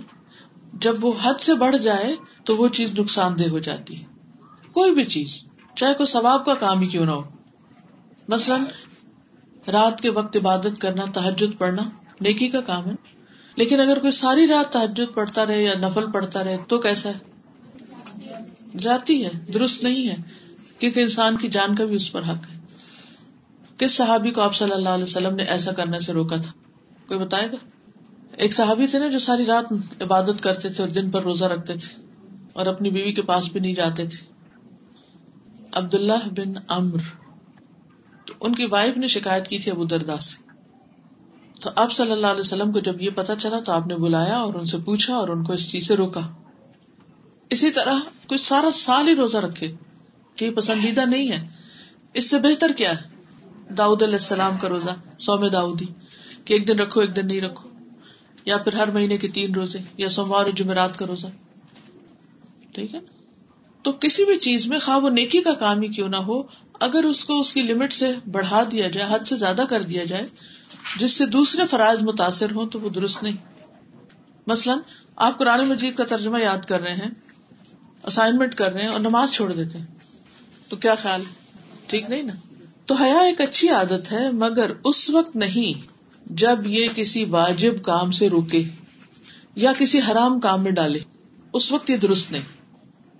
جب 0.73 1.05
وہ 1.05 1.13
حد 1.23 1.39
سے 1.39 1.53
بڑھ 1.53 1.77
جائے 1.77 2.15
تو 2.43 2.57
وہ 2.57 2.67
چیز 2.67 2.99
نقصان 2.99 3.39
دہ 3.39 3.49
ہو 3.49 3.59
جاتی 3.59 3.99
ہے۔ 3.99 4.05
کوئی 4.73 4.93
بھی 4.93 5.05
چیز، 5.05 5.43
چاہے 5.75 5.93
کوئی 5.93 6.07
ثواب 6.07 6.45
کا 6.45 6.53
کام 6.53 6.81
ہی 6.81 6.87
کیوں 6.87 7.05
نہ 7.05 7.11
ہو۔ 7.11 7.21
مثلاً، 8.27 8.61
رات 9.71 10.01
کے 10.01 10.09
وقت 10.09 10.37
عبادت 10.37 10.81
کرنا 10.81 11.03
تحجد 11.13 11.57
پڑھنا 11.57 11.83
نیکی 12.21 12.47
کا 12.47 12.61
کام 12.61 12.85
ہے۔ 12.85 12.95
لیکن 13.55 13.79
اگر 13.79 13.99
کوئی 13.99 14.11
ساری 14.11 14.47
رات 14.47 14.73
تحجد 14.73 15.15
پڑھتا 15.15 15.45
رہے 15.45 15.63
یا 15.63 15.73
نفل 15.79 16.11
پڑھتا 16.11 16.43
رہے 16.43 16.57
تو 16.67 16.79
کیسا 16.79 17.09
ہے؟ 17.09 17.17
جاتی 18.77 19.25
ہے، 19.25 19.29
درست 19.53 19.83
نہیں 19.83 20.09
ہے، 20.09 20.15
کیونکہ 20.79 20.99
انسان 20.99 21.37
کی 21.37 21.47
جان 21.47 21.75
کا 21.75 21.85
بھی 21.85 21.95
اس 21.95 22.11
پر 22.11 22.21
حق 22.21 22.49
ہے۔ 22.51 22.59
کس 23.77 23.91
صحابی 23.91 24.31
کو 24.31 24.41
آپ 24.41 24.55
صلی 24.55 24.71
اللہ 24.71 24.89
علیہ 24.89 25.03
وسلم 25.03 25.35
نے 25.35 25.43
ایسا 25.43 25.71
کرنے 25.71 25.99
سے 25.99 26.13
روکا 26.13 26.35
تھا؟ 26.35 26.66
کوئی 27.07 27.19
بتائے 27.19 27.47
گا؟ 27.51 27.55
ایک 28.37 28.53
صحابی 28.53 28.87
تھے 28.87 28.99
نا 28.99 29.07
جو 29.07 29.19
ساری 29.19 29.45
رات 29.45 29.73
عبادت 30.01 30.43
کرتے 30.43 30.69
تھے 30.69 30.83
اور 30.83 30.91
دن 30.91 31.11
پر 31.11 31.21
روزہ 31.23 31.45
رکھتے 31.45 31.73
تھے 31.73 32.01
اور 32.53 32.65
اپنی 32.65 32.89
بیوی 32.89 33.13
کے 33.13 33.21
پاس 33.21 33.51
بھی 33.51 33.59
نہیں 33.59 33.75
جاتے 33.75 34.07
تھے۔ 34.07 34.25
عبد 35.71 35.95
اللہ 35.95 36.29
بن 36.31 36.53
امر 36.67 36.97
تو 38.25 38.33
ان 38.39 38.55
کی 38.55 38.65
وائف 38.65 38.97
نے 38.97 39.07
شکایت 39.07 39.47
کی 39.47 39.59
تھی 39.59 39.71
ابو 39.71 39.85
دردا 39.85 40.17
سے۔ 40.17 40.47
تو 41.61 41.69
اب 41.75 41.91
صلی 41.91 42.11
اللہ 42.11 42.27
علیہ 42.27 42.39
وسلم 42.39 42.71
کو 42.71 42.79
جب 42.79 43.01
یہ 43.01 43.09
پتا 43.15 43.35
چلا 43.35 43.59
تو 43.59 43.71
آپ 43.71 43.87
نے 43.87 43.95
بلایا 43.95 44.37
اور 44.37 44.53
ان 44.53 44.65
سے 44.65 44.77
پوچھا 44.77 45.15
اور 45.15 45.29
ان 45.29 45.43
کو 45.43 45.53
اس 45.53 45.71
چیز 45.71 45.87
سے 45.87 45.95
روکا۔ 45.95 46.19
اسی 47.49 47.71
طرح 47.71 47.95
کوئی 48.27 48.37
سارا 48.37 48.71
سال 48.71 49.07
ہی 49.07 49.15
روزہ 49.15 49.37
رکھے 49.37 49.75
یہ 50.41 50.51
پسندیدہ 50.51 51.01
نہیں 51.01 51.31
ہے۔ 51.31 51.47
اس 52.13 52.29
سے 52.29 52.39
بہتر 52.39 52.71
کیا 52.77 52.91
ہے؟ 52.91 53.17
داؤد 53.73 54.03
علیہ 54.03 54.13
السلام 54.13 54.57
کا 54.57 54.69
روزہ 54.69 55.19
سوم 55.19 55.47
داؤدی۔ 55.47 55.85
کہ 56.47 56.53
ایک 56.53 56.67
دن 56.67 56.79
رکھو، 56.79 57.01
ایک 57.01 57.15
دن 57.15 57.27
نہیں 57.27 57.41
رکھو، 57.41 57.69
یا 58.45 58.57
پھر 58.57 58.75
ہر 58.75 58.91
مہینے 58.91 59.17
کے 59.17 59.27
تین 59.27 59.55
روزے، 59.55 59.79
یا 59.97 60.09
سوموار 60.09 60.45
اور 60.45 60.53
جمعرات 60.53 60.99
کا 60.99 61.05
روزہ۔ 61.07 61.27
ٹھیک 62.71 62.95
ہے 62.95 62.99
تو 63.81 63.91
کسی 63.91 64.25
بھی 64.25 64.37
چیز 64.37 64.67
میں 64.67 64.79
خواہ 64.79 64.97
وہ 64.97 65.09
نیکی 65.09 65.41
کا 65.41 65.53
کام 65.53 65.81
ہی 65.81 65.87
کیوں 65.87 66.09
نہ 66.09 66.15
ہو، 66.15 66.43
اگر 66.73 67.03
اس 67.03 67.25
کو 67.25 67.39
اس 67.39 67.53
کی 67.53 67.61
لمٹ 67.61 67.93
سے 67.93 68.11
بڑھا 68.31 68.63
دیا 68.71 68.87
جائے، 68.87 69.15
حد 69.15 69.19
سے 69.19 69.35
زیادہ 69.35 69.61
کر 69.69 69.81
دیا 69.81 70.03
جائے، 70.03 70.27
جس 70.99 71.11
سے 71.11 71.25
دوسرے 71.25 71.67
فرائض 71.67 72.01
متاثر 72.01 72.51
ہوں، 72.51 72.67
تو 72.67 72.79
وہ 72.79 72.89
درست 72.89 73.23
نہیں۔ 73.23 73.37
مثلاً، 74.47 74.79
آپ 75.15 75.39
قرآن 75.39 75.67
مجید 75.67 75.95
کا 75.95 76.03
ترجمہ 76.03 76.41
یاد 76.41 76.65
کر 76.65 76.81
رہے 76.81 76.93
ہیں 76.93 77.11
اسائنمنٹ 78.03 78.55
کر 78.55 78.73
رہے 78.73 78.81
ہیں 78.81 78.89
اور 78.89 78.99
نماز 78.99 79.31
چھوڑ 79.31 79.53
دیتے 79.53 79.77
ہیں۔ 79.77 79.85
تو 80.69 80.75
کیا 80.75 80.95
خیال؟ 80.95 81.21
ٹھیک 81.87 82.09
نہیں 82.09 82.23
نا؟ 82.23 82.33
تو 82.85 82.95
حیا 82.95 83.19
ایک 83.19 83.41
اچھی 83.41 83.69
عادت 83.69 84.11
ہے، 84.11 84.31
مگر 84.31 84.71
اس 84.83 85.09
وقت 85.09 85.35
نہیں۔ 85.35 85.96
جب 86.29 86.59
یہ 86.65 86.87
کسی 86.95 87.25
واجب 87.25 87.81
کام 87.81 88.11
سے 88.11 88.29
روکے 88.29 88.63
یا 89.55 89.73
کسی 89.77 89.99
حرام 90.11 90.39
کام 90.39 90.63
میں 90.63 90.71
ڈالے 90.71 90.99
اس 91.53 91.71
وقت 91.71 91.89
یہ 91.89 91.97
درست 91.97 92.31
نہیں۔ 92.31 92.41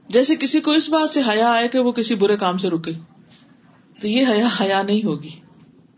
جیسے 0.09 0.35
کسی 0.35 0.61
کو 0.61 0.71
اس 0.71 0.89
بات 0.89 1.09
سے 1.09 1.21
حیا 1.27 1.51
آئے 1.51 1.67
کہ 1.67 1.79
وہ 1.79 1.91
کسی 1.91 2.15
برے 2.15 2.37
کام 2.37 2.57
سے 2.57 2.69
رکے 2.69 2.91
تو 4.01 4.07
یہ 4.07 4.25
حیا 4.27 4.47
حیا 4.59 4.81
نہیں 4.81 5.05
ہوگی۔ 5.05 5.29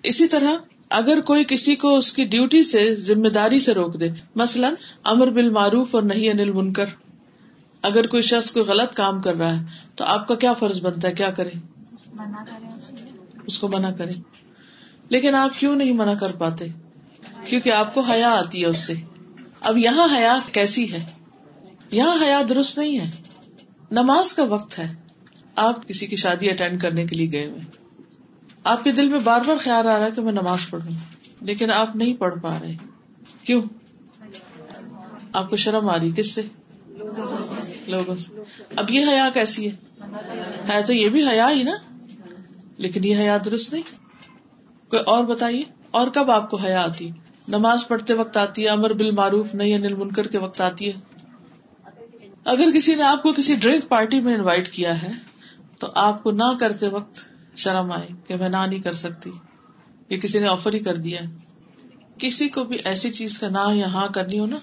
اسی 0.04 0.28
طرح 0.28 0.54
اگر 0.90 1.22
کوئی 1.22 1.46
کسی 1.48 1.76
کو 1.76 1.96
اس 1.96 2.14
کی 2.14 2.26
ڈیوٹی 2.26 2.64
سے 2.64 2.96
ذمہ 2.96 3.28
داری 3.28 3.60
سے 3.60 3.74
روک 3.74 4.00
دے 4.00 4.10
مثلاً 4.36 4.74
امر 5.04 5.28
بال 5.28 5.50
معروف 5.50 5.96
اور 5.96 6.04
نہیں 6.04 6.30
انل 6.30 6.52
منکر 6.52 6.86
اگر 7.82 8.08
کوئی 8.08 8.22
شخص 8.22 8.52
کوئی 8.52 8.66
غلط 8.66 8.94
کام 8.94 9.22
کر 9.22 9.36
رہا 9.36 9.60
ہے 9.60 9.66
تو 9.96 10.04
آپ 10.04 10.28
کا 10.28 10.36
کیا 10.36 10.54
فرض 10.54 10.82
بنتا 10.82 11.08
ہے؟ 11.08 11.14
کیا 11.14 11.30
کرے 11.30 11.50
اس 13.48 13.58
کو 13.58 13.68
منع 13.68 13.92
کرے 13.92 14.12
لیکن 15.10 15.36
آپ 15.36 15.60
کیوں 15.60 15.76
نہیں 15.76 15.94
منع 15.94 16.14
کر 16.14 16.32
پاتے؟ 16.32 16.68
کیونکہ 17.50 17.74
آپ 17.74 17.94
کو 17.94 18.02
حیا 18.02 18.32
آتی 18.32 18.62
ہے 18.62 18.66
اس 18.66 18.78
سے۔ 18.78 18.94
اب 19.60 19.78
یہاں 19.78 20.18
حیا 20.18 20.40
کیسی 20.52 20.92
ہے؟ 20.92 21.06
یہاں 21.92 22.26
حیا 22.26 22.42
درست 22.50 22.78
نہیں 22.78 23.00
ہے۔ 23.00 23.12
نماز 23.92 24.34
کا 24.34 24.44
وقت 24.44 24.80
ہے۔ 24.80 24.96
آپ 25.56 25.88
کسی 25.88 26.08
کی 26.08 26.16
شادی 26.16 26.50
اٹینڈ 26.50 26.82
کرنے 26.82 27.06
کے 27.06 27.16
لیے 27.16 27.32
گئے 27.32 27.46
ہوئے 27.46 27.62
آپ 28.64 28.84
کے 28.84 28.92
دل 28.92 29.10
میں 29.10 29.20
بار 29.20 29.42
بار 29.48 29.58
خیال 29.58 29.88
آ 29.88 29.98
رہا 29.98 30.06
ہے 30.06 30.10
کہ 30.16 30.22
میں 30.22 30.32
نماز 30.32 30.70
پڑھوں 30.70 30.96
لیکن 31.42 31.72
آپ 31.72 31.96
نہیں 31.96 32.14
پڑھ 32.14 32.40
پا 32.42 32.58
رہے۔ 32.62 32.76
کیوں؟ 33.44 33.62
آپ 35.34 35.50
کو 35.50 35.56
شرم 35.56 35.90
آ 35.90 35.98
رہی 35.98 36.12
کس 36.16 36.32
سے؟ 36.32 36.42
لوگوں 37.88 38.16
سے۔ 38.16 38.44
اب 38.76 38.92
یہ 38.92 39.06
حیا 39.10 39.30
کیسی 39.34 39.72
ہے؟ 39.72 40.82
تو 40.84 40.94
یہ 40.94 41.10
بھی 41.10 41.28
حیا 41.28 41.50
ہی 41.52 41.64
نا۔ 41.64 41.72
لیکن 42.78 43.04
یہ 43.04 43.18
حیا 43.18 43.38
درست 43.46 43.74
نہیں۔ 43.74 43.84
کوئی 44.90 45.02
اور 45.02 45.24
بتائیے۔ 45.24 45.64
اور 45.92 46.08
کب 46.08 46.32
آپ 46.32 46.50
کو 46.50 46.58
حیا 46.58 46.82
آتی 46.82 47.12
نماز 47.50 47.88
پڑھتے 47.88 48.14
وقت 48.14 48.38
آتی 48.38 48.64
ہے، 48.64 48.70
امر 48.70 48.94
بال 48.94 49.12
معروف 49.12 49.56
نہیں 49.56 49.76
انل 49.76 49.94
منکر 49.94 50.28
کے 50.28 50.38
وقت 50.38 50.62
آتی 50.62 50.92
ہے۔ 50.92 51.00
اگر 52.46 52.66
کسی 52.76 52.96
نے 52.96 53.04
آپ 53.04 53.24
کو 53.24 53.34
کسی 53.34 53.56
ڈرنک 53.56 53.90
پارٹی 53.90 54.20
میں 54.20 54.34
انوائٹ 54.34 54.70
کیا 54.70 55.02
ہے، 55.02 55.12
تو 55.80 55.88
آپ 55.96 56.24
کو 56.24 56.32
نہ 56.32 56.58
کرتے 56.60 56.88
وقت 56.88 57.20
شرم 57.56 57.92
آئے 57.92 58.08
کہ 58.28 58.36
میں 58.36 58.50
نہ 58.50 58.58
نہیں 58.58 58.80
کر 58.80 58.92
سکتی، 58.92 59.32
یا 60.10 60.18
کسی 60.18 60.40
نے 60.40 60.48
آفر 60.48 60.74
ہی 60.74 60.80
کر 60.80 60.96
دیا۔ 60.96 61.20
کسی 62.18 62.50
کو 62.50 62.64
بھی 62.64 62.78
ایسی 62.86 63.10
چیز 63.10 63.40
کا 63.40 63.48
نہ 63.50 63.74
یہاں 63.74 64.08
کرنی 64.08 64.40
ہو 64.40 64.46
نا، 64.46 64.58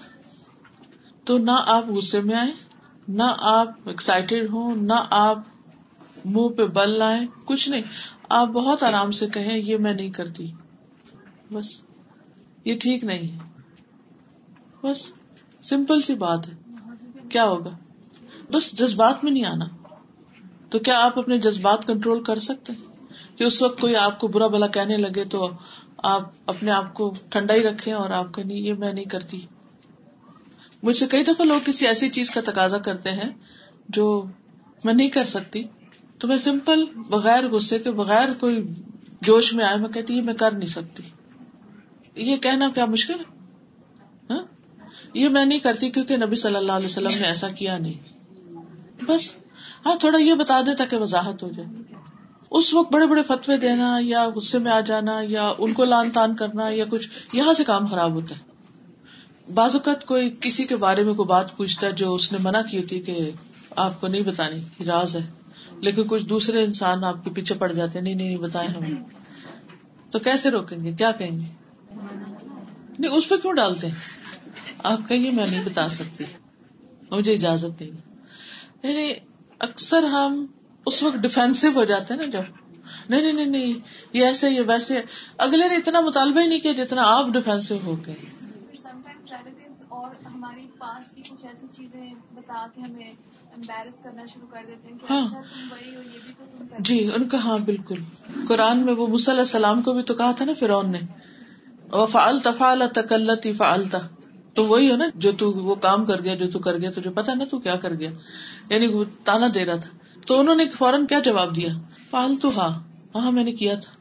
تو 1.23 1.37
نہ 1.37 1.63
آپ 1.65 1.89
غصے 1.89 2.21
میں 2.21 2.35
آئے 2.35 2.51
نہ 3.07 3.35
آپ 3.39 3.67
ایکسائٹیڈ 3.85 4.49
ہوں، 4.49 4.75
نہ 4.75 4.93
آپ 5.09 5.39
منہ 6.25 6.47
پہ 6.47 6.65
بل 6.65 6.89
لائیں، 6.89 7.27
کچھ 7.45 7.69
نہیں۔ 7.69 7.81
آپ 8.29 8.47
بہت 8.47 8.83
آرام 8.83 9.11
سے 9.11 9.27
کہیں، 9.27 9.57
یہ 9.57 9.77
میں 9.77 9.93
نہیں 9.93 10.09
کرتی۔ 10.09 10.51
بس۔ 11.51 11.86
یہ 12.67 12.79
ٹھیک 12.79 13.03
نہیں 13.03 13.37
ہے۔ 13.37 13.37
بس 14.83 15.13
سمپل 15.61 16.01
سی 16.01 16.15
بات 16.15 16.47
ہے۔ 16.47 16.53
کیا 17.29 17.45
ہوگا؟ 17.45 17.69
بس 18.51 18.77
جذبات 18.77 19.23
میں 19.23 19.31
نہیں 19.31 19.45
آنا۔ 19.45 19.65
تو 20.69 20.79
کیا 20.79 21.05
آپ 21.05 21.19
اپنے 21.19 21.37
جذبات 21.37 21.87
کنٹرول 21.87 22.23
کر 22.23 22.39
سکتے 22.39 22.73
کہ 23.35 23.43
اس 23.43 23.61
وقت 23.61 23.81
کوئی 23.81 23.95
آپ 23.95 24.19
کو 24.19 24.27
برا 24.27 24.47
بلا 24.47 24.67
کہنے 24.67 24.97
لگے 24.97 25.25
تو 25.25 25.49
آپ 25.97 26.29
اپنے 26.45 26.71
آپ 26.71 26.93
کو 26.93 27.13
ٹھنڈا 27.29 27.53
ہی 27.53 27.63
رکھے 27.63 27.91
اور 27.91 28.09
آپ 28.09 28.33
کہ 28.33 28.43
نہیں، 28.43 28.57
یہ 28.57 28.73
میں 28.73 28.93
نہیں 28.93 29.05
کرتی۔ 29.05 29.45
مجھ 30.83 30.97
سے 30.97 31.07
کئی 31.07 31.23
دفعہ 31.23 31.45
لوگ 31.45 31.59
کسی 31.65 31.87
ایسی 31.87 32.09
چیز 32.09 32.31
کا 32.31 32.41
تقاضا 32.45 32.77
کرتے 32.77 33.11
ہیں 33.11 33.29
جو 33.89 34.25
میں 34.83 34.93
نہیں 34.93 35.09
کر 35.09 35.23
سکتی۔ 35.23 35.63
تو 36.19 36.27
میں 36.27 36.37
سمپل 36.37 36.85
بغیر 36.85 37.47
غصے 37.49 37.79
کے، 37.79 37.91
بغیر 37.91 38.29
کوئی 38.39 38.67
جوش 39.21 39.53
میں 39.53 39.65
آئے، 39.65 39.77
میں 39.77 39.89
کہتی 39.89 40.13
یہ 40.13 40.21
میں 40.21 40.33
کر 40.33 40.51
نہیں 40.51 40.69
سکتی۔ 40.69 41.03
یہ 42.17 42.37
کہنا 42.37 42.69
کیا 42.69 42.85
مشکل 42.85 43.13
ہے؟ 43.13 43.37
ہاں؟ 44.29 44.43
یہ 45.13 45.29
میں 45.29 45.45
نہیں 45.45 45.59
کرتی 45.59 45.89
کیونکہ 45.89 46.17
نبی 46.17 46.35
صلی 46.35 46.55
اللہ 46.55 46.71
علیہ 46.71 46.85
وسلم 46.85 47.19
نے 47.19 47.27
ایسا 47.27 47.47
کیا 47.49 47.77
نہیں۔ 47.77 47.93
بس۔ 49.05 49.35
ہاں 49.85 49.95
تھوڑا 49.95 50.19
یہ 50.19 50.33
بتا 50.33 50.61
دے 50.61 50.75
تاکہ 50.75 50.97
وضاحت 50.97 51.43
ہو 51.43 51.49
جائے۔ 51.57 51.69
اس 52.51 52.73
وقت 52.73 52.93
بڑے 52.93 53.07
بڑے 53.07 53.23
فتوے 53.23 53.57
دینا 53.57 53.97
یا 54.01 54.29
غصے 54.35 54.59
میں 54.59 54.71
آ 54.71 54.79
جانا 54.79 55.19
یا 55.23 55.53
ان 55.57 55.73
کو 55.73 55.85
لان 55.85 56.09
تان 56.09 56.35
کرنا 56.35 56.69
یا 56.69 56.85
کچھ، 56.89 57.09
یہاں 57.33 57.53
سے 57.53 57.63
کام 57.63 57.85
خراب 57.85 58.11
ہوتا 58.11 58.35
ہے۔ 58.35 58.47
بعض 59.53 59.75
اوقات 59.75 60.05
کوئی 60.05 60.35
کسی 60.41 60.63
کے 60.63 60.75
بارے 60.75 61.03
میں 61.03 61.13
کوئی 61.13 61.27
بات 61.27 61.57
پوچھتا 61.57 61.87
ہے 61.87 61.91
جو 61.91 62.15
اس 62.15 62.31
نے 62.31 62.37
منع 62.41 62.61
کی 62.61 62.81
تھی 62.81 62.99
کہ 62.99 63.31
آپ 63.75 64.01
کو 64.01 64.07
نہیں 64.07 64.21
بتانی 64.21 64.83
راز 64.83 65.15
ہے۔ 65.15 65.31
لیکن 65.79 66.03
کچھ 66.07 66.25
دوسرے 66.25 66.63
انسان 66.63 67.03
آپ 67.03 67.23
کے 67.23 67.29
پیچھے 67.29 67.55
پڑ 67.55 67.71
جاتے 67.71 68.01
نہیں 68.01 68.15
نہیں 68.15 68.37
بتائے 68.37 68.67
ہمیں۔ 68.67 68.91
تو 70.11 70.19
کیسے 70.19 70.49
روکیں 70.49 70.83
گے؟ 70.83 70.91
کیا 70.91 71.11
کہیں 71.11 71.39
گے؟ 71.39 71.66
نہیں 72.99 73.11
اس 73.11 73.29
پہ 73.29 73.35
کیوں 73.37 73.53
ڈالتے؟ 73.53 73.87
آپ 74.83 75.09
کہیں 75.09 75.31
میں 75.31 75.47
نہیں 75.47 75.65
بتا 75.65 75.89
سکتی۔ 75.89 76.23
مجھے 77.11 77.33
اجازت 77.33 77.81
نہیں۔ 77.81 77.91
یعنی 78.83 79.13
اکثر 79.59 80.03
ہم 80.03 80.45
اس 80.85 81.03
وقت 81.03 81.17
ڈیفینسو 81.17 81.67
ہو 81.75 81.83
جاتے 81.83 82.13
ہیں 82.13 82.21
نا 82.21 82.27
جب۔ 82.27 82.41
نہیں 83.09 83.21
نہیں 83.21 83.33
نہیں 83.33 83.45
نہیں 83.45 83.73
یہ 84.13 84.25
ایسے 84.25 84.49
یہ 84.49 84.61
ویسے 84.67 85.01
اگلے 85.37 85.67
نے 85.67 85.75
اتنا 85.75 86.01
مطالبہ 86.01 86.41
ہی 86.41 86.47
نہیں 86.47 86.59
کیا 86.59 86.71
جتنا 86.71 87.01
آپ 87.05 87.25
ڈیفینسو 87.33 87.77
ہو 87.85 87.95
گئے۔ 88.05 88.15
اور 89.89 90.25
ہماری 90.25 90.67
پاس 90.77 91.09
کی 91.15 91.21
کچھ 91.21 91.45
ایسی 91.45 91.65
چیزیں 91.75 92.13
بتا 92.33 92.67
کے 92.75 92.81
ہمیں 92.81 93.13
کرنا 94.03 94.25
شروع 94.25 94.47
کر 94.47 94.59
دیتے 94.67 94.87
ہیں 94.87 94.97
ہاں۔ 95.09 95.25
اچھا 95.25 96.75
جی 96.79 97.11
ان 97.15 97.29
کا 97.29 97.37
ہاں 97.37 97.57
بالکل۔ 97.57 97.99
قرآن 98.47 98.85
میں 98.85 98.93
وہ 98.93 99.07
علیہ 99.07 99.39
السلام 99.39 99.81
کو 99.81 99.93
بھی 99.93 100.03
تو 100.03 100.13
کہا 100.13 100.31
تھا 100.31 100.45
نا 100.45 100.53
فرعون 100.59 100.91
نے۔ 100.91 100.99
وہ 101.91 102.05
فعال 102.05 102.39
تفال 102.39 102.83
تکلتی 102.93 103.53
فعالتا 103.53 103.97
تو 104.53 104.65
وہی 104.65 104.91
ہے 104.91 104.97
نا 104.97 105.05
جو 105.15 105.31
تو 105.31 105.51
وہ 105.51 105.75
کام 105.75 106.05
کر 106.05 106.21
گیا، 106.21 106.35
جو 106.35 106.51
تو 106.51 106.59
کر 106.59 106.77
گیا، 106.77 106.91
تجھے 106.91 107.09
پتا 107.09 107.33
نا 107.33 107.43
تو 107.45 107.59
کیا 107.59 107.75
کر 107.75 107.93
گیا۔ 107.93 108.11
یعنی 108.69 108.87
وہ 108.87 109.03
تانا 109.23 109.47
دے 109.53 109.65
رہا 109.65 109.75
تھا۔ 109.75 109.89
تو 110.27 110.39
انہوں 110.39 110.55
نے 110.55 110.65
فوراً 110.69 111.05
کیا 111.05 111.19
جواب 111.19 111.55
دیا؟ 111.55 111.69
فالتو 112.09 112.49
ہاں 112.57 112.83
ہاں 113.15 113.31
میں 113.31 113.43
نے 113.43 113.51
کیا 113.51 113.75
تھا۔ 113.75 113.91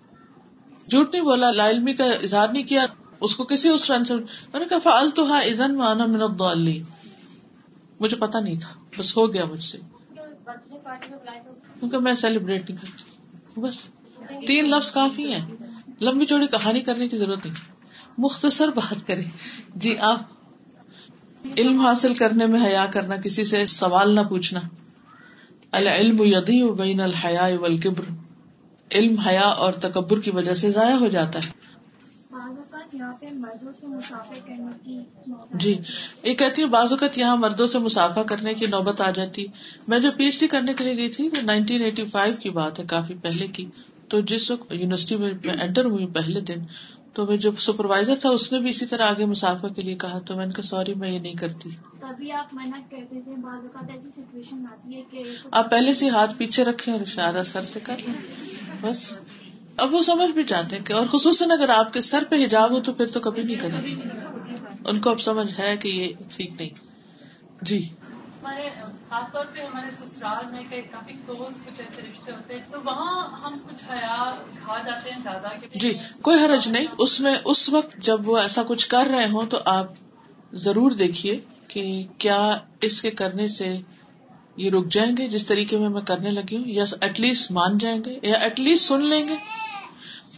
جھوٹ 0.91 1.13
نہیں 1.13 1.23
بولا، 1.23 1.51
لا 1.51 1.71
علمی 1.71 1.95
کا 1.95 2.05
اظہار 2.05 2.49
نہیں 2.49 2.63
کیا، 2.63 2.87
اس 3.21 3.37
کو 3.37 3.45
کسی 3.45 3.69
اس 3.69 3.87
فرینڈ 3.87 4.07
سے 4.07 4.15
میں 4.53 4.59
نے 4.59 4.67
کہا 4.67 4.79
فالتو 4.83 5.25
ہاں 5.25 5.41
ازن 5.41 5.75
مانا 5.75 6.07
من 6.07 6.23
الضالین۔ 6.23 6.83
مجھے 8.01 8.17
پتا 8.17 8.41
نہیں 8.41 8.61
تھا، 8.61 8.81
بس 8.99 9.17
ہو 9.17 9.33
گیا 9.33 9.45
مجھ 9.45 9.65
سے۔ 9.65 9.79
کیونکہ 11.81 11.99
میں 11.99 12.15
سیلیبریٹ 12.15 12.71
نہیں 12.71 12.81
کرتی۔ 12.81 13.03
بس۔ 13.61 13.89
تین 14.47 14.71
لفظ 14.71 14.93
کافی 14.93 15.33
ہیں۔ 15.35 15.47
لمبی 16.01 16.27
چوڑی 16.27 16.47
کہانی 16.47 16.81
کرنے 16.81 17.09
کی 17.09 17.17
ضرورت 17.17 17.47
نہیں۔ 17.47 17.76
مختصر 18.19 18.69
بات 18.69 19.07
کریں۔ 19.07 19.25
جی 19.75 19.99
آپ 19.99 20.23
علم 21.59 21.81
حاصل 21.81 22.15
کرنے 22.15 22.47
میں 22.47 22.67
حیا 22.67 22.87
کرنا 22.87 23.17
کسی 23.17 23.45
سے 23.45 23.67
سوال 23.67 24.15
نہ 24.15 24.21
پوچھنا۔ 24.21 24.61
العلم 25.73 26.17
یدی 26.21 26.71
بین 26.71 27.01
الحیا 27.01 27.49
والکبر۔ 27.61 28.05
علم 28.95 29.17
حیا 29.19 29.47
اور 29.47 29.73
تکبر 29.73 30.21
کی 30.21 30.31
وجہ 30.31 30.55
سے 30.55 30.71
ضائع 30.71 30.95
ہو 30.95 31.09
جاتا 31.09 31.39
ہے۔ 31.39 31.67
جی 35.55 35.79
یہ 36.23 36.35
کہتی 36.35 36.63
ہے 36.63 36.67
بعض 36.67 36.93
اوقات 36.93 37.19
یہاں 37.19 37.37
مردوں 37.37 37.67
سے 37.67 37.79
مسافہ 37.79 38.21
کرنے 38.21 38.55
کی 38.55 38.67
نوبت 38.67 39.01
آ 39.01 39.11
جاتی۔ 39.11 39.47
میں 39.89 39.99
جو 39.99 40.11
پی 40.17 40.25
ایچ 40.25 40.41
ڈی 40.41 40.47
کرنے 40.47 40.75
کے 40.75 40.85
لیے 40.85 40.97
گئی 40.97 41.09
تھی 41.09 41.31
نائنٹین 41.43 41.83
ایٹی 41.83 42.07
فائیو 42.07 42.35
کی 42.41 42.51
بات 42.51 42.79
ہے 42.79 42.85
کافی 42.85 43.15
پہلے 43.23 43.47
کی۔ 43.47 43.67
تو 44.09 44.21
جس 44.21 44.51
وقت 44.51 44.73
یونیورسٹی 44.73 45.17
میں 45.17 45.31
انٹر 45.61 45.85
ہوئی 45.85 46.07
پہلے 46.07 46.41
دن 46.41 46.61
تو 47.17 47.27
میں 47.27 47.37
جو 47.37 47.51
سپروائزر 47.59 48.15
تھا 48.21 48.31
اس 48.31 48.53
نے 48.53 48.59
بھی 48.59 48.71
اسی 48.71 48.87
طرح 48.87 49.07
آگے 49.07 49.25
مسافر 49.25 49.69
کے 49.69 49.83
لیے 49.83 49.95
کہا 49.95 50.19
تو 50.19 50.37
میں 50.37 50.47
نے 50.47 50.53
کہا 50.53 50.63
سوری 50.63 50.95
میں 50.95 51.11
یہ 51.11 51.19
نہیں 51.19 51.35
کرتی۔ 51.35 51.71
آپ 55.51 55.71
پہلے 55.71 55.95
سے 55.95 56.09
ہاتھ 56.09 56.35
پیچھے 56.37 56.65
رکھے 56.65 56.93
اور 56.93 57.01
اشارہ 57.01 57.43
سر 57.43 57.65
سے 57.65 57.81
کر 57.81 57.95
لیں۔ 58.07 58.15
بس۔ 58.81 59.31
اب 59.77 59.95
وہ 59.95 60.03
سمجھ 60.03 60.31
بھی 60.31 60.45
جاتے 60.45 60.77
ہیں 60.77 60.93
اور 60.93 61.07
خصوصاً 61.07 61.51
اگر 61.51 61.69
آپ 61.69 61.93
کے 61.93 62.01
سر 62.01 62.25
پہ 62.29 62.45
حجاب 62.45 62.71
ہو 62.71 62.81
تو 62.81 62.93
پھر 62.93 63.07
تو 63.07 63.21
کبھی 63.21 63.43
نہیں 63.43 63.57
کریں۔ 63.57 63.95
ان 64.85 65.01
کو 65.01 65.11
اب 65.11 65.21
سمجھ 65.21 65.61
ہے 65.61 65.77
کہ 65.77 65.89
یہ 65.89 66.09
ٹھیک 66.37 66.53
نہیں۔ 66.53 66.71
جی۔ 67.63 67.89
خاص 69.17 69.33
طور 69.33 69.45
پہ 69.53 69.61
ہمارے 69.61 69.91
سسرال 69.91 70.51
میں 70.53 70.63
کافی 70.93 71.13
کلوز 71.27 71.61
کچھ 71.67 71.81
ایسے 71.81 72.03
رشتے 72.03 72.33
ہوتے 72.33 72.55
ہیں، 72.55 72.65
تو 72.73 72.79
وہاں 72.85 73.39
ہم 73.43 73.59
کچھ 73.69 73.85
حیا 73.91 74.17
کھا 74.65 74.77
جاتے 74.87 75.11
ہیں، 75.11 75.19
زیادہ 75.23 75.49
جی 75.75 75.93
کوئی 76.23 76.43
حرج 76.45 76.69
نہیں۔ 76.69 76.87
اس 76.99 77.19
میں، 77.21 77.35
اس 77.45 77.69
وقت 77.69 77.97
جب 78.07 78.29
وہ 78.29 78.37
ایسا 78.39 78.63
کچھ 78.67 78.89
کر 78.89 79.07
رہے 79.07 79.29
ہوں 79.29 79.47
تو 79.47 79.59
آپ 79.65 79.93
ضرور 80.65 80.91
دیکھیے 80.99 81.39
کہ 81.69 81.85
کیا 82.19 82.41
اس 82.81 83.01
کے 83.03 83.11
کرنے 83.21 83.49
سے 83.49 83.77
یہ 84.57 84.71
رک 84.71 84.89
جائیں 84.89 85.11
گے، 85.17 85.29
جس 85.29 85.47
طریقے 85.47 85.79
میں 85.79 85.89
میں 85.89 86.03
کرنے 86.03 86.31
لگی 86.31 86.57
ہوں، 86.57 86.69
یا 86.73 86.85
ایٹ 87.01 87.21
لیسٹ 87.21 87.51
مان 87.51 87.79
جائیں 87.79 87.99
گے، 88.05 88.19
یا 88.23 88.39
ایٹ 88.39 88.61
لیسٹ 88.61 88.89
سن 88.89 89.07
لیں 89.07 89.27
گے۔ 89.29 89.37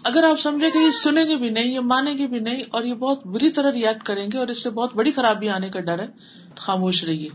اگر 0.04 0.24
آپ 0.24 0.40
سمجھے 0.40 0.70
کہ 0.70 0.78
یہ 0.78 0.90
سنیں 1.00 1.24
گے 1.24 1.36
بھی 1.36 1.50
نہیں 1.50 1.74
یا 1.74 1.80
مانیں 1.86 2.16
گے 2.18 2.26
بھی 2.26 2.40
نہیں، 2.40 2.62
اور 2.70 2.84
یہ 2.84 2.94
بہت 2.94 3.26
بری 3.26 3.50
طرح 3.50 3.72
ریئیکٹ 3.72 4.06
کریں 4.06 4.26
گے 4.32 4.38
اور 4.38 4.48
اس 4.48 4.62
سے 4.62 4.70
بہت 4.70 4.94
بڑی 4.94 5.12
خرابی 5.12 5.48
آنے 5.48 5.68
کا 5.68 5.80
ڈر 5.80 5.98
ہے 5.98 6.08
خاموش 6.56 7.04
رہیے۔ 7.04 7.28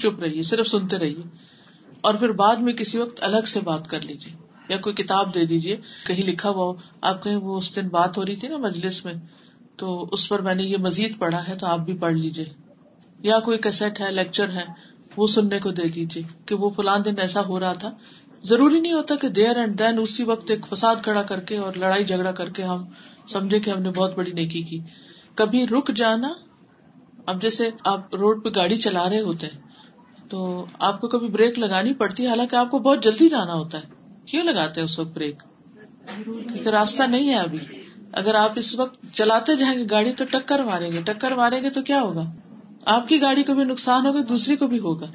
چپ 0.00 0.20
رہیے، 0.20 0.42
صرف 0.42 0.66
سنتے 0.66 0.98
رہیے۔ 0.98 1.22
اور 2.00 2.14
پھر 2.14 2.32
بعد 2.32 2.56
میں 2.56 2.72
کسی 2.72 2.98
وقت 2.98 3.22
الگ 3.22 3.46
سے 3.46 3.60
بات 3.60 3.88
کر 3.88 4.00
لیجیے 4.00 4.36
یا 4.68 4.76
کوئی 4.76 4.94
کتاب 4.94 5.34
دے 5.34 5.46
دیجیے 5.46 5.76
کہیں 6.06 6.26
لکھا 6.26 6.48
ہوا 6.48 6.64
ہو۔ 6.64 6.74
آپ 7.00 7.22
کہیں 7.22 7.36
وہ 7.36 7.58
اس 7.58 7.76
دن 7.76 7.88
بات 7.88 8.18
ہو 8.18 8.26
رہی 8.26 8.36
تھی 8.36 8.48
نا 8.48 8.56
مجلس 8.56 9.04
میں، 9.04 9.14
تو 9.76 10.08
اس 10.12 10.28
پر 10.28 10.38
میں 10.38 10.54
نے 10.54 10.62
یہ 10.62 10.76
مزید 10.76 11.18
پڑھا 11.18 11.48
ہے 11.48 11.54
تو 11.54 11.66
آپ 11.66 11.78
بھی 11.78 11.96
پڑھ 11.96 12.14
لیجیے 12.14 12.44
یا 13.22 13.40
کوئی 13.40 13.58
کیسٹ 13.58 14.00
ہے، 14.00 14.12
لیکچر 14.12 14.50
ہے، 14.50 14.64
وہ 15.16 15.26
سننے 15.26 15.60
کو 15.60 15.70
دے 15.70 15.88
دیجیے 15.88 16.22
کہ 16.46 16.54
وہ 16.54 16.70
فلان 16.70 17.04
دن 17.04 17.14
ایسا 17.18 17.40
ہو 17.46 17.60
رہا 17.60 17.72
تھا۔ 17.72 17.90
ضروری 18.44 18.80
نہیں 18.80 18.92
ہوتا 18.92 19.14
کہ 19.16 19.28
دیر 19.28 19.56
اینڈ 19.56 19.78
دین 19.78 19.98
اسی 19.98 20.22
وقت 20.22 20.50
ایک 20.50 20.66
فساد 20.70 20.96
کھڑا 21.02 21.22
کر 21.22 21.40
کے 21.40 21.56
اور 21.56 21.72
لڑائی 21.76 22.04
جھگڑا 22.04 22.32
کر 22.32 22.48
کے 22.48 22.62
ہم 22.62 22.84
سمجھے 23.28 23.60
کہ 23.60 23.70
ہم 23.70 23.82
نے 23.82 23.90
بہت 23.90 24.16
بڑی 24.16 24.32
نیکی 24.32 24.62
کی۔ 24.62 24.78
کبھی 25.34 25.66
رک 25.66 25.90
جانا، 25.96 26.32
اب 27.26 27.42
جیسے 27.42 27.70
آپ 27.84 28.14
روڈ 28.14 28.44
پہ 28.44 28.48
گاڑی 28.56 28.76
چلا 28.76 29.08
رہے 29.08 29.20
ہوتے 29.20 29.46
ہیں 29.46 29.67
تو 30.28 30.66
آپ 30.78 31.00
کو 31.00 31.08
کبھی 31.08 31.28
بریک 31.28 31.58
لگانی 31.58 31.94
پڑتی 31.94 32.22
ہے؟ 32.24 32.28
حالانکہ 32.28 32.56
آپ 32.56 32.70
کو 32.70 32.78
بہت 32.78 33.02
جلدی 33.02 33.28
جانا 33.28 33.54
ہوتا 33.54 33.78
ہے۔ 33.78 33.88
کیوں 34.26 34.44
لگاتے 34.44 34.80
ہیں 34.80 34.84
اس 34.84 34.98
وقت 34.98 35.08
بریک؟ 35.14 35.42
کیونکہ 36.24 36.68
راستہ 36.68 37.02
نہیں 37.02 37.28
ہے 37.30 37.36
ابھی۔ 37.36 37.58
اگر 38.12 38.34
آپ 38.34 38.50
اس 38.56 38.74
وقت 38.74 38.98
چلاتے 39.12 39.56
جائیں 39.56 39.78
گے 39.78 39.84
گاڑی 39.90 40.12
تو 40.12 40.24
ٹکر 40.30 40.62
ماریں 40.62 40.92
گے۔ 40.92 41.02
ٹکر 41.04 41.30
ماریں 41.30 41.62
گے 41.62 41.70
تو 41.70 41.82
کیا 41.82 42.02
ہوگا؟ 42.02 42.22
آپ 42.84 43.08
کی 43.08 43.22
گاڑی 43.22 43.42
کو 43.42 43.54
بھی 43.54 43.64
نقصان 43.64 44.06
ہوگا، 44.06 44.18
دوسری 44.28 44.56
کو 44.56 44.66
بھی 44.66 44.78
ہوگا۔ 44.78 45.06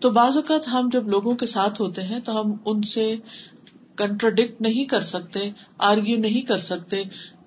تو 0.00 0.10
بعض 0.10 0.36
اوقات 0.36 0.68
ہم 0.68 0.88
جب 0.92 1.08
لوگوں 1.08 1.34
کے 1.34 1.46
ساتھ 1.46 1.80
ہوتے 1.80 2.02
ہیں 2.02 2.20
تو 2.20 2.40
ہم 2.40 2.52
ان 2.66 2.82
سے 2.82 3.16
کنٹروڈکٹ 3.96 4.60
نہیں 4.60 4.84
کر 4.84 5.00
سکتے، 5.00 5.50
آرگیو 5.78 6.18
نہیں 6.18 6.46
کر 6.46 6.58
سکتے۔ 6.58 7.02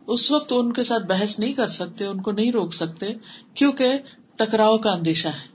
اس 0.08 0.32
وقت 0.32 0.54
ان 0.56 0.74
کے 0.74 0.84
ساتھ 0.84 1.04
بحث 1.04 1.40
نہیں 1.40 1.54
کر 1.54 1.68
سکتے، 1.68 2.06
ان 2.06 2.22
کو 2.22 2.32
نہیں 2.32 2.52
روک 2.52 2.74
سکتے، 2.74 3.14
کیونکہ 3.54 3.94
ٹکراؤ 4.36 4.78
کا 4.78 4.92
اندیشہ 4.92 5.28
ہے۔ 5.28 5.53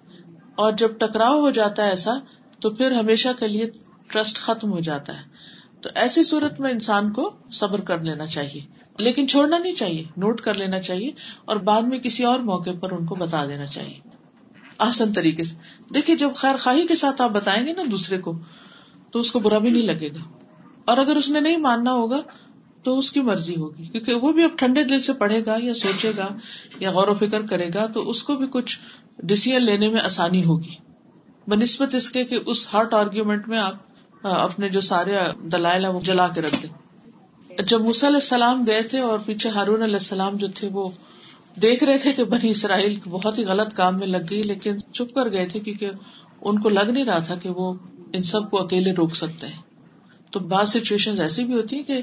اور 0.58 0.72
جب 0.72 0.88
ٹکراؤ 0.98 1.40
ہو 1.40 1.50
جاتا 1.50 1.84
ہے 1.84 1.90
ایسا، 1.90 2.18
تو 2.60 2.70
پھر 2.70 2.90
ہمیشہ 2.90 3.28
کے 3.38 3.48
لیے 3.48 3.70
ٹرسٹ 4.06 4.38
ختم 4.38 4.72
ہو 4.72 4.80
جاتا 4.80 5.20
ہے۔ 5.20 5.24
تو 5.80 5.88
ایسی 5.94 6.24
صورت 6.24 6.60
میں 6.60 6.70
انسان 6.70 7.12
کو 7.12 7.36
صبر 7.52 7.80
کر 7.80 8.00
لینا 8.00 8.26
چاہیے۔ 8.26 8.60
لیکن 8.98 9.28
چھوڑنا 9.28 9.58
نہیں 9.58 9.74
چاہیے، 9.74 10.04
نوٹ 10.16 10.40
کر 10.40 10.54
لینا 10.54 10.80
چاہیے 10.80 11.12
اور 11.44 11.56
بعد 11.56 11.82
میں 11.82 11.98
کسی 11.98 12.24
اور 12.24 12.38
موقع 12.38 12.70
پر 12.80 12.92
ان 12.92 13.06
کو 13.06 13.14
بتا 13.14 13.46
دینا 13.46 13.66
چاہیے۔ 13.66 14.00
آسن 14.78 15.12
طریقے 15.12 15.44
سے۔ 15.44 15.54
دیکھیے، 15.94 16.16
جب 16.16 16.30
خیر 16.34 16.56
خواہی 16.56 16.86
کے 16.86 16.94
ساتھ 16.94 17.22
آپ 17.22 17.30
بتائیں 17.30 17.66
گے 17.66 17.72
نا 17.72 17.82
دوسرے 17.90 18.18
کو، 18.18 18.38
تو 19.10 19.20
اس 19.20 19.32
کو 19.32 19.38
برا 19.38 19.58
بھی 19.58 19.70
نہیں 19.70 19.82
لگے 19.82 20.08
گا۔ 20.08 20.38
اور 20.84 20.96
اگر 20.96 21.16
اس 21.16 21.28
نے 21.28 21.40
نہیں 21.40 21.56
ماننا 21.56 21.92
ہوگا، 21.92 22.20
تو 22.82 22.98
اس 22.98 23.12
کی 23.12 23.20
مرضی 23.20 23.56
ہوگی۔ 23.56 23.86
کیونکہ 23.86 24.14
وہ 24.14 24.32
بھی 24.32 24.44
اب 24.44 24.50
ٹھنڈے 24.56 24.84
دل 24.84 25.00
سے 25.00 25.12
پڑھے 25.12 25.46
گا 25.46 25.56
یا 25.62 25.74
سوچے 25.74 26.12
گا 26.16 26.28
یا 26.80 26.90
غور 26.90 27.08
و 27.08 27.14
فکر 27.14 27.42
کرے 27.50 27.70
گا، 27.74 27.86
تو 27.86 28.10
اس 28.10 28.22
کو 28.22 28.36
بھی 28.36 28.46
کچھ 28.50 28.78
ڈسیزن 29.18 29.64
لینے 29.64 29.88
میں 29.88 30.00
آسانی 30.00 30.44
ہوگی۔ 30.44 30.74
بہ 31.46 31.56
نسبت 31.56 31.94
اس 31.94 32.10
کے 32.10 32.24
کہ 32.24 32.38
اس 32.46 32.68
ہارٹ 32.74 32.94
آرگیومنٹ 32.94 33.48
میں 33.48 33.58
آپ، 33.58 34.26
اپنے 34.26 34.68
جو 34.68 34.80
سارے 34.80 35.16
دلائل 35.52 35.84
ہیں 35.84 35.92
وہ 35.92 36.00
جلا 36.00 36.28
کے 36.28 36.40
رکھ 36.40 36.62
دیں۔ 36.62 37.62
جب 37.62 37.80
موسی 37.80 38.06
علیہ 38.06 38.16
السلام 38.16 38.64
گئے 38.66 38.82
تھے 38.82 38.98
اور 39.00 39.18
پیچھے 39.26 39.50
ہارون 39.50 39.82
علیہ 39.82 39.94
السلام 39.94 40.36
جو 40.36 40.48
تھے 40.54 40.68
وہ 40.72 40.88
دیکھ 41.62 41.84
رہے 41.84 41.98
تھے 41.98 42.12
کہ 42.12 42.24
بنی 42.24 42.50
اسرائیل 42.50 42.98
بہت 43.10 43.38
ہی 43.38 43.44
غلط 43.44 43.74
کام 43.74 43.98
میں 43.98 44.06
لگ 44.06 44.30
گئی، 44.30 44.42
لیکن 44.42 44.78
چپ 44.92 45.14
کر 45.14 45.30
گئے 45.32 45.46
تھے 45.46 45.60
کیونکہ 45.60 45.90
ان 46.40 46.60
کو 46.60 46.68
لگ 46.68 46.90
نہیں 46.90 47.04
رہا 47.04 47.18
تھا 47.18 47.34
کہ 47.34 47.48
وہ 47.48 47.72
ان 48.12 48.22
سب 48.22 48.50
کو 48.50 48.62
اکیلے 48.62 48.92
روک 48.92 49.16
سکتے 49.16 49.46
ہیں۔ 49.46 49.62
تو 50.30 50.40
بعض 50.40 50.70
سچویشن 50.70 51.20
ایسی 51.20 51.44
بھی 51.44 51.54
ہوتی 51.54 51.76
ہیں 51.76 51.82
کہ 51.82 52.00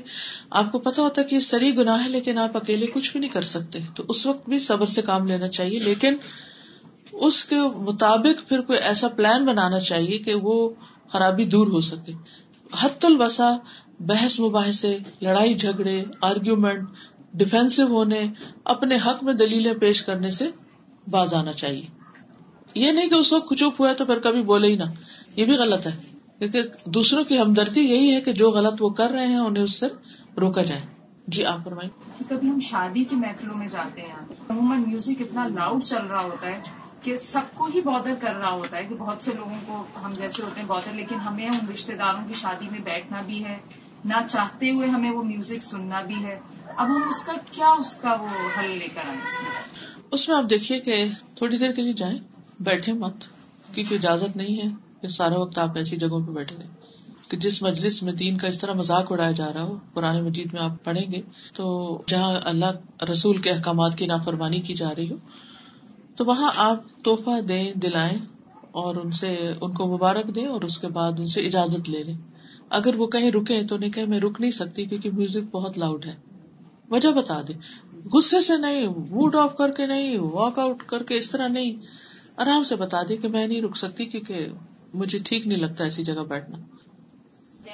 آپ 0.49 0.71
کو 0.71 0.80
پتا 0.80 1.01
ہوتا 1.01 1.21
ہے 1.21 1.28
کہ 1.28 1.36
یہ 1.36 1.39
سری 1.39 1.75
گناہ 1.78 2.04
ہے، 2.04 2.10
لیکن 2.10 2.38
آپ 2.38 2.58
اکیلے 2.58 2.86
کچھ 2.93 3.12
بھی 3.12 3.19
نہیں 3.19 3.30
کر 3.30 3.41
سکتے۔ 3.41 3.80
تو 3.95 4.04
اس 4.10 4.25
وقت 4.25 4.49
بھی 4.49 4.60
صبر 4.60 4.86
سے 4.86 5.01
کام 5.01 5.28
لینا 5.28 5.47
چاہیے، 5.47 5.80
لیکن 5.80 6.17
اس 7.15 7.45
کے 7.45 7.56
مطابق 7.75 8.47
پھر 8.49 8.62
کوئی 8.62 8.80
ایسا 8.80 9.08
پلان 9.08 9.45
بنانا 9.45 9.80
چاہیے 9.80 10.17
کہ 10.17 10.34
وہ 10.34 10.69
خرابی 11.08 11.45
دور 11.45 11.67
ہو 11.67 11.82
سکے۔ 11.82 12.12
حت 12.82 13.06
البسا 13.06 13.58
بحث 13.99 14.39
مباحثے، 14.39 14.97
لڑائی 15.21 15.54
جھگڑے 15.54 16.04
آرگیومنٹ 16.21 16.89
ڈیفینسو 17.34 17.84
ہونے، 17.84 18.28
اپنے 18.63 18.95
حق 18.95 19.23
میں 19.23 19.34
دلیلیں 19.34 19.73
پیش 19.73 20.04
کرنے 20.04 20.32
سے 20.32 20.49
باز 21.08 21.34
آنا 21.34 21.54
چاہیے۔ 21.54 21.86
یہ 22.75 22.91
نہیں 22.91 23.10
کہ 23.10 23.15
اس 23.15 23.34
وقت 23.34 23.54
چپ 23.54 23.82
ہوا 23.82 23.93
تو 23.93 24.06
پھر 24.06 24.19
کبھی 24.19 24.41
بولے 24.43 24.67
ہی 24.67 24.75
نہ۔ 24.75 24.84
یہ 25.36 25.45
بھی 25.45 25.54
غلط 25.54 25.88
ہے۔ 25.88 25.91
کیونکہ 26.39 26.62
دوسروں 26.86 27.23
کی 27.23 27.39
ہمدردی 27.39 27.82
یہی 27.82 28.15
ہے 28.15 28.21
کہ 28.21 28.34
جو 28.34 28.51
غلط 28.51 28.73
وہ 28.80 28.89
کر 28.89 29.10
رہے 29.10 29.28
ہیں، 29.28 29.38
انہیں 29.38 29.63
اس 29.63 29.71
سے 29.71 29.86
روکا 30.39 30.63
جائے۔ 30.63 30.82
جی 31.28 31.45
آپ 31.45 31.60
فرمائیں۔ 31.63 31.89
کبھی 32.30 32.49
ہم 32.49 32.60
شادی 32.60 33.04
کی 33.04 33.15
محفلوں 33.15 33.56
میں 33.56 33.67
جاتے 33.67 34.01
ہیں۔ 34.01 34.15
عموماً 34.49 34.84
میوزک 34.88 35.21
اتنا 35.21 35.47
لاؤڈ 35.47 35.84
چل 35.84 36.06
رہا 36.10 36.23
ہوتا 36.23 36.47
ہے۔ 36.47 36.85
کہ 37.06 37.15
سب 37.15 37.41
کو 37.54 37.65
ہی 37.65 37.82
بادر 37.82 38.13
کر 38.22 38.36
رہا 38.36 38.50
ہوتا 38.50 38.78
ہے 38.78 38.84
کہ 38.84 38.96
بہت 38.96 39.22
سے 39.22 39.34
لوگوں 39.34 39.58
کو 39.65 39.86
ہم 40.06 40.13
جیسے 40.13 40.44
ہوتے 40.44 40.60
ہیں 40.62 40.68
بادر 40.68 40.94
لیکن 40.94 41.15
ہمیں 41.15 41.48
ان 41.48 41.72
رشتے 41.74 41.96
داروں 41.96 42.28
کی 42.28 42.34
شادی 42.34 42.70
میں 42.72 42.80
بیٹھنا 42.80 43.22
بھی 43.22 43.46
ہے، 43.46 43.58
نہ 44.06 44.28
چاہتے 44.30 44.72
ہوئے 44.72 44.88
ہمیں 44.88 45.12
وہ 45.12 45.24
میوزک 45.24 45.63
سننا 45.63 46.02
بھی 46.02 46.26
ہے۔ 46.26 46.39
اب 46.78 46.88
ہم 46.88 47.10
اس 47.10 47.22
کا، 47.22 47.34
کیا 47.52 47.68
اس 47.68 47.96
کا 47.96 48.13
وہ 48.13 48.26
حل 48.60 48.72
لے 48.72 48.88
کر 48.88 49.08
آئے 49.08 49.18
اس 49.18 49.38
میں؟ 49.44 49.52
اس 50.12 50.30
میں 50.30 50.38
آپ 50.38 50.44
دیکھیے 50.50 50.80
کہ 50.80 51.06
تھوڑی 51.36 51.58
دیر 51.58 51.72
کے 51.72 51.82
لیے 51.82 51.94
جائیں، 51.94 52.18
بیٹھے 52.60 52.94
مت، 52.94 53.13
کیونکہ 53.74 53.96
اجازت 53.96 54.38
نہیں 54.38 54.58
ہے۔ 54.58 54.86
کہ 55.02 55.08
سارا 55.08 55.39
وقت 55.39 55.58
آپ 55.58 55.78
ایسی 55.78 55.96
جگہوں 55.96 56.26
پہ 56.26 56.32
بیٹھے 56.32 56.56
رہے 56.58 56.68
کہ 57.28 57.38
جس 57.38 57.62
مجلس 57.62 58.04
میں 58.04 58.13
دین 58.13 58.38
کا 58.38 58.48
اس 58.48 58.60
طرح 58.60 58.74
مذاق 58.74 59.12
اڑایا 59.12 59.32
جا 59.32 59.54
رہا 59.54 59.63
ہو 59.63 59.78
پرانے 59.94 60.22
مجید 60.22 60.54
میں 60.54 60.62
آپ 60.62 60.84
پڑھیں 60.84 61.12
گے، 61.12 61.22
تو 61.54 61.65
جہاں 62.08 62.36
اللہ 62.44 63.04
رسول 63.12 63.38
کے 63.38 63.52
احکامات 63.52 63.98
کی 63.98 64.06
نافرمانی 64.06 64.60
کی 64.60 64.74
جا 64.74 64.89
رہی 64.98 65.12
ہو 65.12 65.15
تو 66.15 66.25
وہاں 66.25 66.51
آپ 66.56 67.04
تحفہ 67.04 67.41
دیں، 67.41 67.71
دلائیں 67.73 68.17
اور 68.71 68.95
ان 68.95 69.12
سے، 69.12 69.54
ان 69.62 69.73
کو 69.73 69.88
مبارک 69.88 70.36
دیں 70.36 70.45
اور 70.45 70.62
اس 70.62 70.78
کے 70.78 70.88
بعد 70.88 71.12
ان 71.17 71.28
سے 71.28 71.41
اجازت 71.41 71.89
لے 71.89 72.04
لیں۔ 72.04 72.17
اگر 72.69 72.95
وہ 72.95 73.08
کہیں 73.08 73.32
رکے 73.32 73.63
تو 73.63 73.78
نہیں 73.78 73.91
کہ 73.91 74.06
میں 74.06 74.19
رک 74.19 74.41
نہیں 74.41 74.51
سکتی 74.51 74.86
کیونکہ 74.86 75.10
میوزک 75.13 75.51
بہت 75.51 75.78
لاؤڈ 75.78 76.06
ہے۔ 76.06 76.15
وجہ 76.89 77.10
بتا 77.10 77.41
دے 77.47 77.54
غصے 78.13 78.41
سے 78.41 78.58
نہیں 78.58 78.88
موڈ 78.88 79.36
آف 79.36 79.58
کر 79.58 79.71
کے 79.71 79.86
نہیں 79.86 80.17
واک 80.17 80.60
آؤٹ 80.60 80.84
کر 80.84 81.04
کے 81.04 81.17
اس 81.17 81.30
طرح 81.30 81.47
نہیں۔ 81.47 81.73
آرام 82.38 82.63
سے 82.63 82.75
بتا 82.75 83.01
دے 83.10 83.17
کہ 83.17 83.28
میں 83.28 83.47
نہیں 83.47 83.62
رک 83.62 83.78
سکتی 83.78 84.06
کیونکہ 84.06 84.47
مجھے 84.93 85.19
ٹھیک 85.19 85.47
نہیں 85.47 85.60
لگتا 85.60 85.84
ایسی 85.84 86.04
جگہ 86.04 86.23
بیٹھنا۔ 86.28 86.58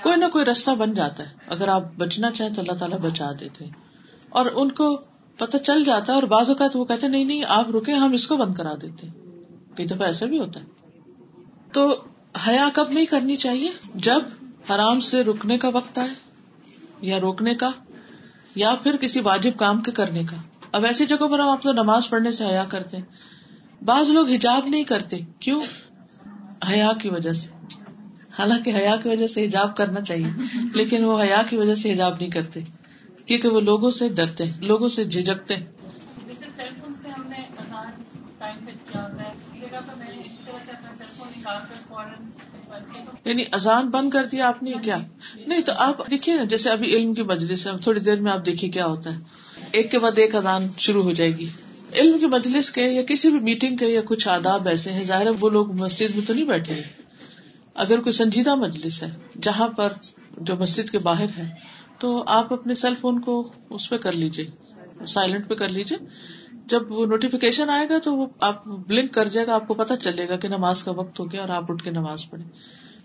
کوئی 0.04 0.16
نہ 0.16 0.26
کوئی 0.32 0.46
راستہ 0.46 0.72
بن 0.72 0.94
جاتا 0.94 1.24
ہے۔ 1.24 1.30
اگر 1.48 1.68
آپ 1.68 1.84
بچنا 1.98 2.32
چاہیں 2.32 2.54
تو 2.54 2.62
اللہ 2.62 2.72
تعالیٰ 2.72 3.00
بچا 3.00 3.32
دیتے 3.40 3.66
اور 4.30 4.46
ان 4.54 4.72
کو 4.72 5.02
پتہ 5.38 5.58
چل 5.58 5.84
جاتا 5.84 6.12
ہے 6.12 6.18
اور 6.18 6.24
بعض 6.24 6.50
اوقات 6.50 6.76
وہ 6.76 6.86
کہتے 6.86 7.08
نہیں 7.08 7.26
نہیں، 7.26 7.44
آپ 7.48 7.70
رکے 7.70 7.92
ہم 7.92 8.14
اس 8.14 8.28
کو 8.28 8.38
بند 8.38 8.54
کرا 8.54 8.74
دیتے 8.82 9.08
کئی 9.76 9.86
دفعہ 9.86 10.02
ایسا 10.02 10.26
بھی 10.26 10.40
ہوتا 10.40 10.60
ہے۔ 10.60 10.66
تو 11.72 12.04
حیا 12.48 12.70
کب 12.74 12.90
نہیں 12.92 13.06
کرنی 13.06 13.36
چاہیے؟ 13.36 13.70
جب 13.96 14.20
حرام 14.70 15.00
سے 15.00 15.24
رکنے 15.24 15.58
کا 15.58 15.68
وقت 15.68 15.98
آئے 15.98 16.10
یا 17.02 17.20
روکنے 17.22 17.56
کا، 17.56 17.70
یا 18.56 18.76
پھر 18.84 18.96
کسی 18.96 19.20
واجب 19.22 19.52
کام 19.58 19.82
کے 19.82 19.92
کرنے 19.92 20.24
کا۔ 20.24 20.38
اب 20.72 20.86
ایسی 20.86 21.06
جگہ 21.06 21.28
پر 21.32 21.40
ہم 21.40 21.50
اپنا 21.50 21.72
نماز 21.72 22.10
پڑھنے 22.10 22.32
سے 22.32 22.46
حیا 22.46 22.64
کرتے 22.64 22.98
ہیں۔ 22.98 23.04
بعض 23.84 24.10
لوگ 24.10 24.30
حجاب 24.30 24.68
نہیں 24.68 24.84
کرتے۔ 24.84 25.18
کیوں؟ 25.40 25.62
حیا 26.70 26.92
کی 27.02 27.10
وجہ 27.10 27.34
سے۔ 27.34 27.48
حالانکہ 28.40 28.76
حیا 28.76 28.96
کی 28.96 29.10
وجہ 29.10 29.28
سے 29.28 29.46
حجاب 29.46 29.76
کرنا 29.76 30.02
چاہیے، 30.02 30.58
لیکن 30.74 31.04
وہ 31.04 31.22
حیا 31.22 31.42
کی 31.50 31.56
وجہ 31.56 31.76
سے 31.76 31.94
حجاب 31.94 32.14
نہیں 32.20 32.30
کرتے۔ 32.30 32.60
کیونکہ 33.26 33.48
وہ 33.48 33.62
لوگوں 33.62 33.92
سے 33.92 34.10
ڈرتے 34.10 34.44
ہیں 34.44 34.62
لوگوں 34.62 34.90
سے 34.90 35.04
جھجکتے 35.04 35.56
ہیں۔ 35.56 35.66
یعنی 43.26 43.44
اذان 43.52 43.90
بند 43.90 44.10
کر 44.10 44.26
دیا 44.26 44.48
آپ 44.48 44.64
نے 44.64 44.72
کیا؟ 44.82 44.98
نہیں 45.48 45.62
تو 45.62 45.72
آپ 45.76 46.12
دیکھیے 46.12 46.36
نا 46.36 46.44
جیسے 46.44 46.70
ابھی 46.70 46.96
علم 46.96 47.14
کی 47.14 47.24
مجلس 47.24 47.68
ہے 47.68 47.72
تھوڑی 47.82 48.00
دیر 48.00 48.22
میں 48.22 48.32
آپ 48.32 48.46
دیکھیے 48.46 48.72
کیا 48.72 48.86
ہوتا 48.86 49.16
ہے۔ 49.16 49.22
ایک 49.72 49.92
کے 49.92 50.00
بعد 50.00 50.12
ایک 50.16 50.36
اذان 50.36 50.68
شروع 50.78 51.04
ہو 51.04 51.12
جائے 51.12 51.38
گی۔ 51.38 51.48
علم 51.96 52.18
کی 52.20 52.26
مجلس 52.26 52.72
کے 52.72 52.82
یا 52.82 53.02
کسی 53.04 53.30
بھی 53.30 53.40
میٹنگ 53.40 53.78
کے 53.78 53.88
یا 53.88 54.02
کچھ 54.06 54.28
آداب 54.28 54.68
ایسے 54.68 54.92
ہیں 54.92 55.04
ظاہر 55.04 55.28
وہ 55.40 55.50
لوگ 55.50 55.72
مسجد 55.72 56.16
میں 56.16 56.28
تو 56.28 56.34
نہیں 56.34 56.46
بیٹھے۔ 56.46 56.82
اگر 57.76 57.98
کوئی 57.98 58.14
سنجیدہ 58.14 58.56
مجلس 58.56 59.04
ہے 59.04 59.12
جہاں 59.42 59.68
پر 59.68 59.94
جو 60.38 60.56
مسجد 60.56 60.90
کے 60.90 61.00
باہر 61.00 61.30
ہے 61.38 61.50
تو 62.02 62.24
آپ 62.28 62.54
اپنے 62.54 62.74
سیل 62.74 62.96
فون 63.02 63.20
کو 63.22 63.34
اس 63.70 63.90
پہ 63.90 63.98
کر 63.98 64.12
لیجیے 64.12 65.06
سائلنٹ 65.08 65.48
پہ 65.48 65.56
کر 65.56 65.70
لیجیے 65.70 65.98
جب 66.66 66.92
وہ 66.92 67.06
نوٹیفکیشن 67.06 67.70
آئے 67.70 67.88
گا 67.90 67.98
تو 68.00 68.16
وہ 68.16 68.26
آپ 68.40 68.66
بلنک 68.68 69.14
کر 69.14 69.28
جائے 69.28 69.48
گا، 69.48 69.56
آپ 69.56 69.68
کو 69.68 69.74
پتا 69.74 69.96
چلے 69.98 70.28
گا 70.30 70.36
کہ 70.36 70.48
نماز 70.48 70.84
کا 70.84 70.92
وقت 70.92 71.20
ہو 71.20 71.32
گیا 71.32 71.42
اور 71.42 71.50
آپ 71.50 71.72
اٹھ 71.72 71.84
کے 71.84 71.92
نماز 71.92 72.30
پڑھے 72.30 72.44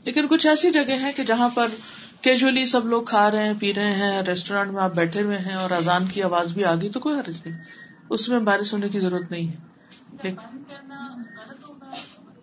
لیکن 0.05 0.27
کچھ 0.27 0.47
ایسی 0.47 0.71
جگہ 0.71 0.99
ہے 1.01 1.13
کہ 1.17 1.25
جہاں 1.25 1.49
پر 1.55 1.69
کیجولی 2.21 2.65
سب 2.67 2.87
لوگ 2.87 3.03
کھا 3.03 3.31
رہے 3.31 3.47
ہیں، 3.47 3.55
پی 3.61 3.73
رہے 3.75 3.91
ہیں 3.93 4.23
ریسٹورینٹ 4.23 4.73
میں 4.73 4.83
آپ 4.83 4.95
بیٹھے 4.95 5.23
ہوئے 5.23 5.39
ہیں 5.39 5.55
اور 5.55 5.71
اذان 5.71 6.07
کی 6.07 6.23
آواز 6.23 6.53
بھی 6.53 6.65
آ 6.65 6.75
گئی 6.75 6.89
تو 6.89 7.01
کوئی 7.01 7.19
حرض 7.19 7.41
نہیں۔ 7.47 7.59
اس 8.11 8.29
میں 8.29 8.39
بارش 8.41 8.73
ہونے 8.73 8.89
کی 8.89 9.01
ضرورت 9.01 9.31
نہیں 9.31 9.49
ہے۔ 9.49 10.35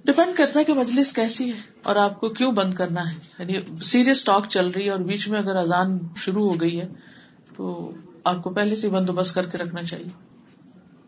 ڈپینڈ 0.05 0.37
کرتا 0.37 0.59
ہے 0.59 0.63
کہ 0.63 0.73
مجلس 0.73 1.13
کیسی 1.13 1.53
ہے 1.53 1.57
اور 1.83 1.95
آپ 1.95 2.19
کو 2.19 2.29
کیوں 2.29 2.51
بند 2.51 2.73
کرنا 2.73 3.11
ہے۔ 3.11 3.15
یعنی 3.39 3.75
سیریس 3.83 4.23
ٹاک 4.23 4.45
چل 4.49 4.67
رہی 4.67 4.85
ہے 4.85 4.89
اور 4.89 4.99
بیچ 4.99 5.27
میں 5.27 5.39
اگر 5.39 5.55
اذان 5.55 5.99
شروع 6.15 6.53
ہو 6.53 6.61
گئی 6.61 6.79
ہے 6.79 6.87
تو 7.57 7.91
آپ 8.23 8.43
کو 8.43 8.49
پہلے 8.49 8.75
سے 8.75 8.89
بندوبست 8.89 9.35
کر 9.35 9.45
کے 9.45 9.57
رکھنا 9.57 9.83
چاہیے۔ 9.83 10.33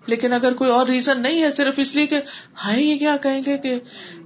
لیکن 0.05 0.33
اگر 0.33 0.53
کوئی 0.53 0.71
اور 0.71 0.87
ریزن 0.87 1.21
نہیں 1.21 1.43
ہے 1.43 1.51
صرف 1.51 1.73
اس 1.77 1.95
لیے 1.95 2.07
کہ 2.07 2.21
ہائی 2.65 2.89
یہ 2.89 2.97
کیا 2.97 3.17
کہیں 3.23 3.41
گے 3.45 3.57
کہ 3.57 3.79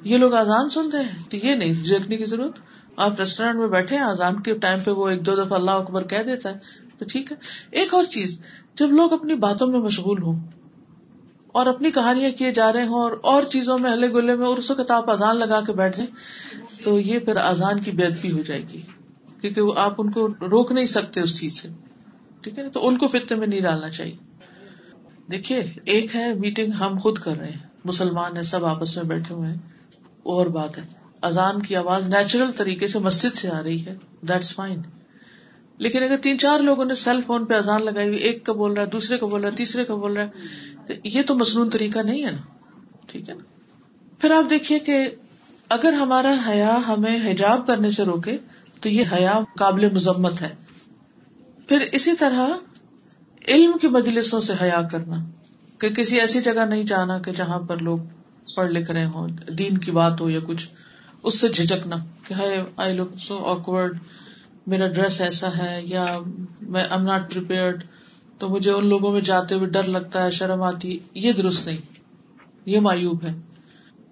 یہ 0.03 0.17
لوگ 0.17 0.33
آزان 0.33 0.69
سن 0.69 0.89
رہے 0.89 1.03
ہیں، 1.03 1.29
تو 1.29 1.37
یہ 1.37 1.55
نہیں 1.55 1.73
دیکھنے 1.73 2.17
کی 2.17 2.25
ضرورت۔ 2.25 2.59
آپ 2.95 3.19
ریسٹورینٹ 3.19 3.59
میں 3.59 3.67
بیٹھے 3.67 3.95
ہیں 3.95 4.03
آزان 4.03 4.41
کے 4.41 4.53
ٹائم 4.53 4.79
پہ 4.79 4.91
وہ 4.91 5.09
ایک 5.09 5.25
دو 5.25 5.35
دفعہ 5.35 5.59
اللہ 5.59 5.71
اکبر 5.71 6.03
کہہ 6.03 6.23
دیتا 6.23 6.49
ہے، 6.49 6.55
تو 6.97 7.05
ٹھیک 7.09 7.31
ہے۔ 7.31 7.37
ایک 7.71 7.93
اور 7.93 8.03
چیز، 8.03 8.39
جب 8.75 8.91
لوگ 8.91 9.13
اپنی 9.13 9.35
باتوں 9.35 9.67
میں 9.67 9.79
مشغول 9.79 10.21
ہوں 10.21 10.39
اور 11.59 11.67
اپنی 11.67 11.91
کہانیاں 11.91 12.31
کیے 12.31 12.53
جا 12.53 12.73
رہے 12.73 12.87
ہوں 12.87 13.01
اور 13.01 13.11
اور 13.23 13.43
چیزوں 13.43 13.79
میں 13.79 13.91
ہلے 13.93 14.09
گلے 14.09 14.35
میں 14.35 14.47
اور 14.47 14.57
اس 14.57 14.71
وقت 14.71 14.91
آپ 14.91 15.11
اذان 15.11 15.37
لگا 15.37 15.61
کے 15.61 15.73
بیٹھ 15.73 15.97
جائیں 15.97 16.15
تو 16.83 16.99
یہ 16.99 17.19
پھر 17.19 17.35
اذان 17.35 17.79
کی 17.79 17.91
بےدبی 17.91 18.31
ہو 18.31 18.41
جائے 18.43 18.61
گی 18.61 18.81
کیونکہ 19.41 19.61
وہ 19.61 19.73
آپ 19.77 19.93
ان 19.97 20.11
کو 20.11 20.27
روک 20.27 20.71
نہیں 20.71 20.85
سکتے 20.85 21.21
اس 21.21 21.39
چیز 21.39 21.61
سے۔ 21.61 21.67
ٹھیک 22.41 22.57
ہے 22.57 22.63
نا؟ 22.63 22.69
تو 22.69 22.87
ان 22.87 22.97
کو 22.97 23.07
فطر 23.07 23.35
میں 23.35 23.47
نہیں 23.47 23.61
ڈالنا 23.61 23.89
چاہیے۔ 23.89 24.15
دیکھیے، 25.31 25.73
ایک 25.85 26.15
ہے 26.15 26.33
میٹنگ 26.33 26.71
ہم 26.71 26.97
خود 26.97 27.17
کر 27.17 27.37
رہے 27.37 27.49
ہیں۔ 27.49 27.67
مسلمان 27.85 28.37
ہے 28.37 28.43
سب 28.43 28.65
آپس 28.65 28.97
میں 28.97 29.03
بیٹھے 29.03 29.35
ہوئے 29.35 29.49
ہیں۔ 29.49 29.57
اور 30.23 30.47
بات 30.47 30.77
ہے۔ 30.77 30.83
اذان 31.21 31.61
کی 31.61 31.75
آواز 31.75 32.07
نیچرل 32.07 32.51
طریقے 32.51 32.87
سے 32.87 32.99
مسجد 32.99 33.35
سے 33.35 33.49
آ 33.49 33.63
رہی 33.63 33.85
ہے۔ 33.85 33.95
دیٹس 34.21 34.55
فائن 34.55 34.81
لیکن 35.79 36.03
اگر 36.03 36.17
تین 36.17 36.39
چار 36.39 36.59
لوگوں 36.59 36.85
نے 36.85 36.95
سیل 36.95 37.21
فون 37.25 37.45
پہ 37.45 37.53
اذان 37.53 37.85
لگائی 37.85 38.07
ہوئی، 38.07 38.19
ایک 38.19 38.45
کا 38.45 38.53
بول 38.53 38.73
رہا 38.73 38.81
ہے، 38.81 38.87
دوسرے 38.87 39.17
کو 39.17 39.27
بول 39.27 39.41
رہا 39.41 39.49
ہے، 39.49 39.55
تیسرے 39.55 39.83
کا 39.83 39.95
بول 39.95 40.13
رہا 40.13 40.23
ہے، 40.23 40.29
تو 40.87 40.93
یہ 41.03 41.21
تو 41.27 41.35
مصنون 41.35 41.69
طریقہ 41.69 41.99
نہیں 41.99 42.25
ہے 42.25 42.31
نا؟ 42.31 42.41
ٹھیک 43.07 43.29
ہے 43.29 43.33
نا؟ 43.33 43.43
پھر 44.19 44.31
آپ 44.31 44.49
دیکھیے 44.49 44.79
کہ 44.79 45.09
اگر 45.69 45.93
ہمارا 45.93 46.35
حیا 46.47 46.79
ہمیں 46.87 47.31
حجاب 47.31 47.67
کرنے 47.67 47.89
سے 47.89 48.03
روکے، 48.03 48.37
تو 48.81 48.89
یہ 48.89 49.03
حیا 49.11 49.39
قابل 49.57 49.93
مذمت 49.93 50.41
ہے۔ 50.41 50.49
پھر 51.67 51.79
اسی 51.91 52.13
طرح 52.13 52.47
علم 53.47 53.71
کی 53.81 53.87
مجلسوں 53.87 54.41
سے 54.41 54.53
حیا 54.61 54.81
کرنا۔ 54.91 55.15
کہ 55.77 55.89
کسی 55.89 56.19
ایسی 56.19 56.41
جگہ 56.41 56.65
نہیں 56.65 56.83
جانا 56.83 57.19
کہ 57.19 57.31
جہاں 57.31 57.59
پر 57.59 57.77
لوگ 57.77 57.97
پڑھ 58.55 58.71
لکھ 58.71 58.91
رہے 58.91 59.05
ہوں، 59.05 59.27
دین 59.27 59.77
کی 59.77 59.91
بات 59.91 60.21
ہو 60.21 60.29
یا 60.29 60.39
کچھ، 60.47 60.67
اس 61.23 61.39
سے 61.39 61.49
جھجکنا 61.49 61.95
کہ 62.27 62.33
آئی 62.77 62.97
لک 62.97 63.19
سو 63.19 63.37
آکورڈ 63.37 63.97
میرا 64.69 64.87
ڈریس 64.87 65.21
ایسا 65.21 65.47
ہے 65.57 65.81
یا 65.83 66.19
میں 66.61 66.83
ایم 66.83 67.01
ناٹ 67.01 67.37
تو 68.39 68.49
مجھے 68.49 68.71
ان 68.71 68.87
لوگوں 68.87 69.11
میں 69.11 69.21
جاتے 69.21 69.55
ہوئے 69.55 69.69
ڈر 69.69 69.83
لگتا 69.83 70.23
ہے، 70.23 70.31
شرم 70.31 70.61
آتی 70.61 70.99
یہ 71.13 71.31
درست 71.31 71.67
نہیں۔ 71.67 71.77
یہ 72.65 72.79
مایوب 72.79 73.23
ہے۔ 73.23 73.41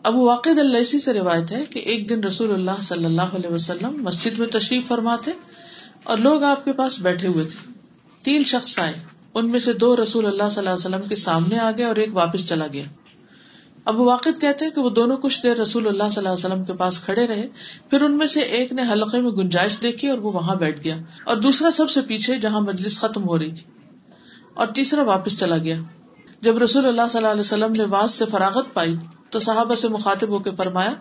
ابو 0.04 0.26
واقع 0.26 0.50
السی 0.50 1.00
سے 1.00 1.14
روایت 1.14 1.52
ہے 1.52 1.66
کہ 1.66 1.80
ایک 1.80 2.10
دن 2.10 2.24
رسول 2.24 2.54
اللہ 2.54 2.82
صلی 2.82 3.06
اللہ 3.06 3.22
علیہ 3.22 3.50
وسلم 3.50 4.04
مسجد 4.04 4.40
میں 4.40 4.48
تشریف 4.48 4.88
فرماتے 4.88 5.32
اور 6.04 6.18
لوگ 6.18 6.44
آپ 6.44 6.66
کے 6.66 6.74
پاس 6.74 7.00
بیٹھے 7.00 7.28
ہوئے 7.28 7.46
تھے۔ 7.46 7.72
تین 8.24 8.44
شخص 8.44 8.80
آئے۔ 8.80 8.94
ان 9.34 9.50
میں 9.50 9.60
سے 9.60 9.74
دو 9.74 10.04
رسول 10.04 10.26
اللہ 10.26 10.50
صلی 10.52 10.68
اللہ 10.68 10.70
علیہ 10.70 10.96
وسلم 10.96 11.08
کے 11.08 11.16
سامنے 11.16 11.58
آ 11.58 11.72
گئے 11.72 11.86
اور 11.86 11.96
ایک 11.96 12.10
واپس 12.14 12.50
چلا 12.50 12.68
گیا۔ 12.74 12.84
ابو 13.88 14.06
واقع 14.06 14.30
کہتے 14.42 14.66
ہیں 14.66 14.72
کہ 14.72 14.82
وہ 14.82 14.90
دونوں 14.90 15.18
کچھ 15.18 15.44
دیر 15.44 15.58
رسول 15.58 15.88
اللہ 15.88 16.04
صلی 16.04 16.28
اللہ 16.28 16.30
علیہ 16.30 16.46
وسلم 16.46 16.66
کے 16.66 16.74
پاس 16.74 17.00
کھڑے 17.00 17.28
رہے، 17.28 17.48
پھر 17.90 18.02
ان 18.02 18.18
میں 18.18 18.28
سے 18.28 18.40
ایک 18.40 18.74
نے 18.74 18.82
حلقے 18.92 19.22
میں 19.22 19.32
گنجائش 19.32 19.82
دیکھی 19.82 20.08
اور 20.08 20.18
وہ 20.18 20.32
وہاں 20.32 20.56
بیٹھ 20.56 20.84
گیا۔ 20.84 20.98
اور 21.24 21.38
دوسرا 21.38 21.72
سب 21.72 21.90
سے 21.90 22.02
پیچھے 22.02 22.38
جہاں 22.38 22.62
مجلس 22.62 23.00
ختم 23.00 23.28
ہو 23.28 23.40
رہی 23.40 23.52
تھی۔ 23.52 23.64
اور 24.54 24.68
تیسرا 24.68 25.04
واپس 25.04 25.40
چلا 25.40 25.58
گیا۔ 25.58 25.76
جب 26.42 26.58
رسول 26.58 26.86
اللہ 26.86 27.02
صلی 27.10 27.18
اللہ 27.18 27.32
علیہ 27.32 27.40
وسلم 27.40 27.72
نے 27.72 27.84
واس 27.90 28.12
سے 28.12 28.26
فراغت 28.26 28.74
پائی، 28.74 28.96
تو 29.30 29.40
صحابہ 29.40 29.76
سے 29.76 29.88
مخاطب 29.88 30.30
ہو 30.30 30.40
کے 30.40 30.52
فرمایا، 30.56 30.94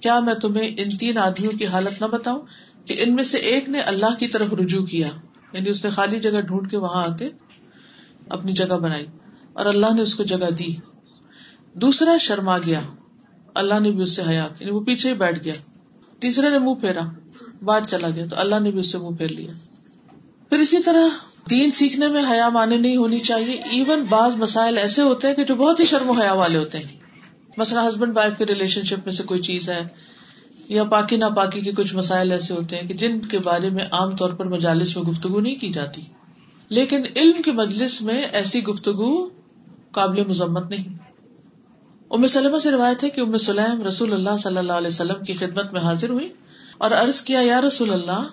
کیا 0.00 0.20
میں 0.20 0.34
تمہیں 0.34 0.74
ان 0.78 0.96
تین 0.96 1.18
آدمیوں 1.18 1.52
کی 1.52 1.66
حالت 1.66 2.00
نہ 2.00 2.06
بتاؤں 2.06 2.40
کہ 2.84 2.94
ان 2.98 3.14
میں 3.14 3.24
سے 3.24 3.38
ایک 3.38 3.68
نے 3.68 3.80
اللہ 3.80 4.18
کی 4.18 4.28
طرف 4.28 4.52
رجوع 4.52 4.84
کیا 4.84 5.08
یعنی 5.52 5.70
اس 5.70 5.84
نے 5.84 5.90
خالی 5.90 6.20
جگہ 6.20 6.40
ڈھونڈ 6.40 6.70
کے 6.70 6.76
وہاں 6.76 7.04
آ 7.04 7.16
کے 7.16 7.28
اپنی 8.28 8.52
جگہ 8.52 8.78
بنائی 8.78 9.06
اور 9.52 9.66
اللہ 9.66 9.94
نے 9.94 10.02
اس 10.02 10.14
کو 10.14 10.22
جگہ 10.22 10.50
دی۔ 10.50 10.76
دوسرا 11.74 12.16
شرما 12.16 12.58
گیا۔ 12.58 12.80
اللہ 13.54 13.80
نے 13.80 13.90
بھی 13.90 14.02
اس 14.02 14.16
سے 14.16 14.22
حیا۔ 14.28 14.48
یعنی 14.60 14.70
وہ 14.70 14.80
پیچھے 14.80 15.10
ہی 15.10 15.14
بیٹھ 15.14 15.44
گیا۔ 15.44 15.54
تیسرے 16.18 16.50
نے 16.50 16.58
منہ 16.58 16.74
پھیرا۔ 16.74 17.00
بات 17.62 17.86
چلا 17.86 18.10
گیا۔ 18.10 18.26
تو 18.26 18.36
اللہ 18.38 18.60
نے 18.60 18.70
بھی 18.70 18.80
اس 18.80 18.92
سے 18.92 18.98
منہ 18.98 19.16
پھیر 19.16 19.28
لیا۔ 19.28 19.52
پھر 20.48 20.58
اسی 20.58 20.78
طرح 20.78 21.08
دین 21.50 21.70
سیکھنے 21.70 22.08
میں 22.08 22.22
حیا 22.30 22.48
مانے 22.48 22.76
نہیں 22.76 22.96
ہونی 22.96 23.18
چاہیے۔ 23.18 23.52
ایون 23.52 24.02
بعض 24.02 24.36
مسائل 24.36 24.78
ایسے 24.78 25.02
ہوتے 25.02 25.28
ہیں 25.28 25.34
کہ 25.34 25.44
جو 25.44 25.54
بہت 25.54 25.80
ہی 25.80 25.84
شرم 25.84 26.08
و 26.08 26.12
حیا 26.12 26.32
والے 26.32 26.58
ہوتے 26.58 26.78
ہیں۔ 26.78 27.00
مثلا 27.56 27.88
ہسبینڈ 27.88 28.16
وائف 28.16 28.38
کے 28.38 28.46
ریلیشن 28.46 28.84
شپ 28.84 29.04
میں 29.04 29.12
سے 29.12 29.22
کوئی 29.22 29.40
چیز 29.40 29.68
ہے 29.68 29.82
یا 30.68 30.84
پاکی 30.84 31.16
نا 31.16 31.28
پاکی 31.28 31.60
کے 31.60 31.72
کچھ 31.72 31.94
مسائل 31.94 32.32
ایسے 32.32 32.54
ہوتے 32.54 32.76
ہیں 32.76 32.88
کہ 32.88 32.94
جن 32.94 33.20
کے 33.20 33.38
بارے 33.38 33.70
میں 33.70 33.84
عام 33.90 34.10
طور 34.10 34.30
پر 34.30 34.44
مجالس 34.44 34.96
میں 34.96 35.04
گفتگو 35.04 35.40
نہیں 35.40 35.54
کی 35.54 35.72
جاتی۔ 35.72 36.02
لیکن 36.68 37.02
علم 37.16 37.42
کی 37.42 37.50
مجلس 37.50 38.02
میں 38.02 38.22
ایسی 38.22 38.64
گفتگو 38.64 39.28
قابل 39.90 40.26
مذمت 40.26 40.70
نہیں۔ 40.70 40.99
ام 42.10 42.26
سلمہ 42.26 42.58
سے 42.58 42.70
روایت 42.70 43.04
ہے 43.04 43.10
کہ 43.10 43.20
ام 43.20 43.36
سلیم 43.36 43.86
رسول 43.86 44.12
اللہ 44.12 44.36
صلی 44.38 44.56
اللہ 44.56 44.72
علیہ 44.72 44.88
وسلم 44.88 45.24
کی 45.24 45.34
خدمت 45.34 45.72
میں 45.72 45.80
حاضر 45.80 46.10
ہوئی 46.10 46.32
اور 46.78 46.90
عرض 46.90 47.22
کیا، 47.22 47.40
یا 47.42 47.60
رسول 47.60 47.92
اللہ 47.92 48.26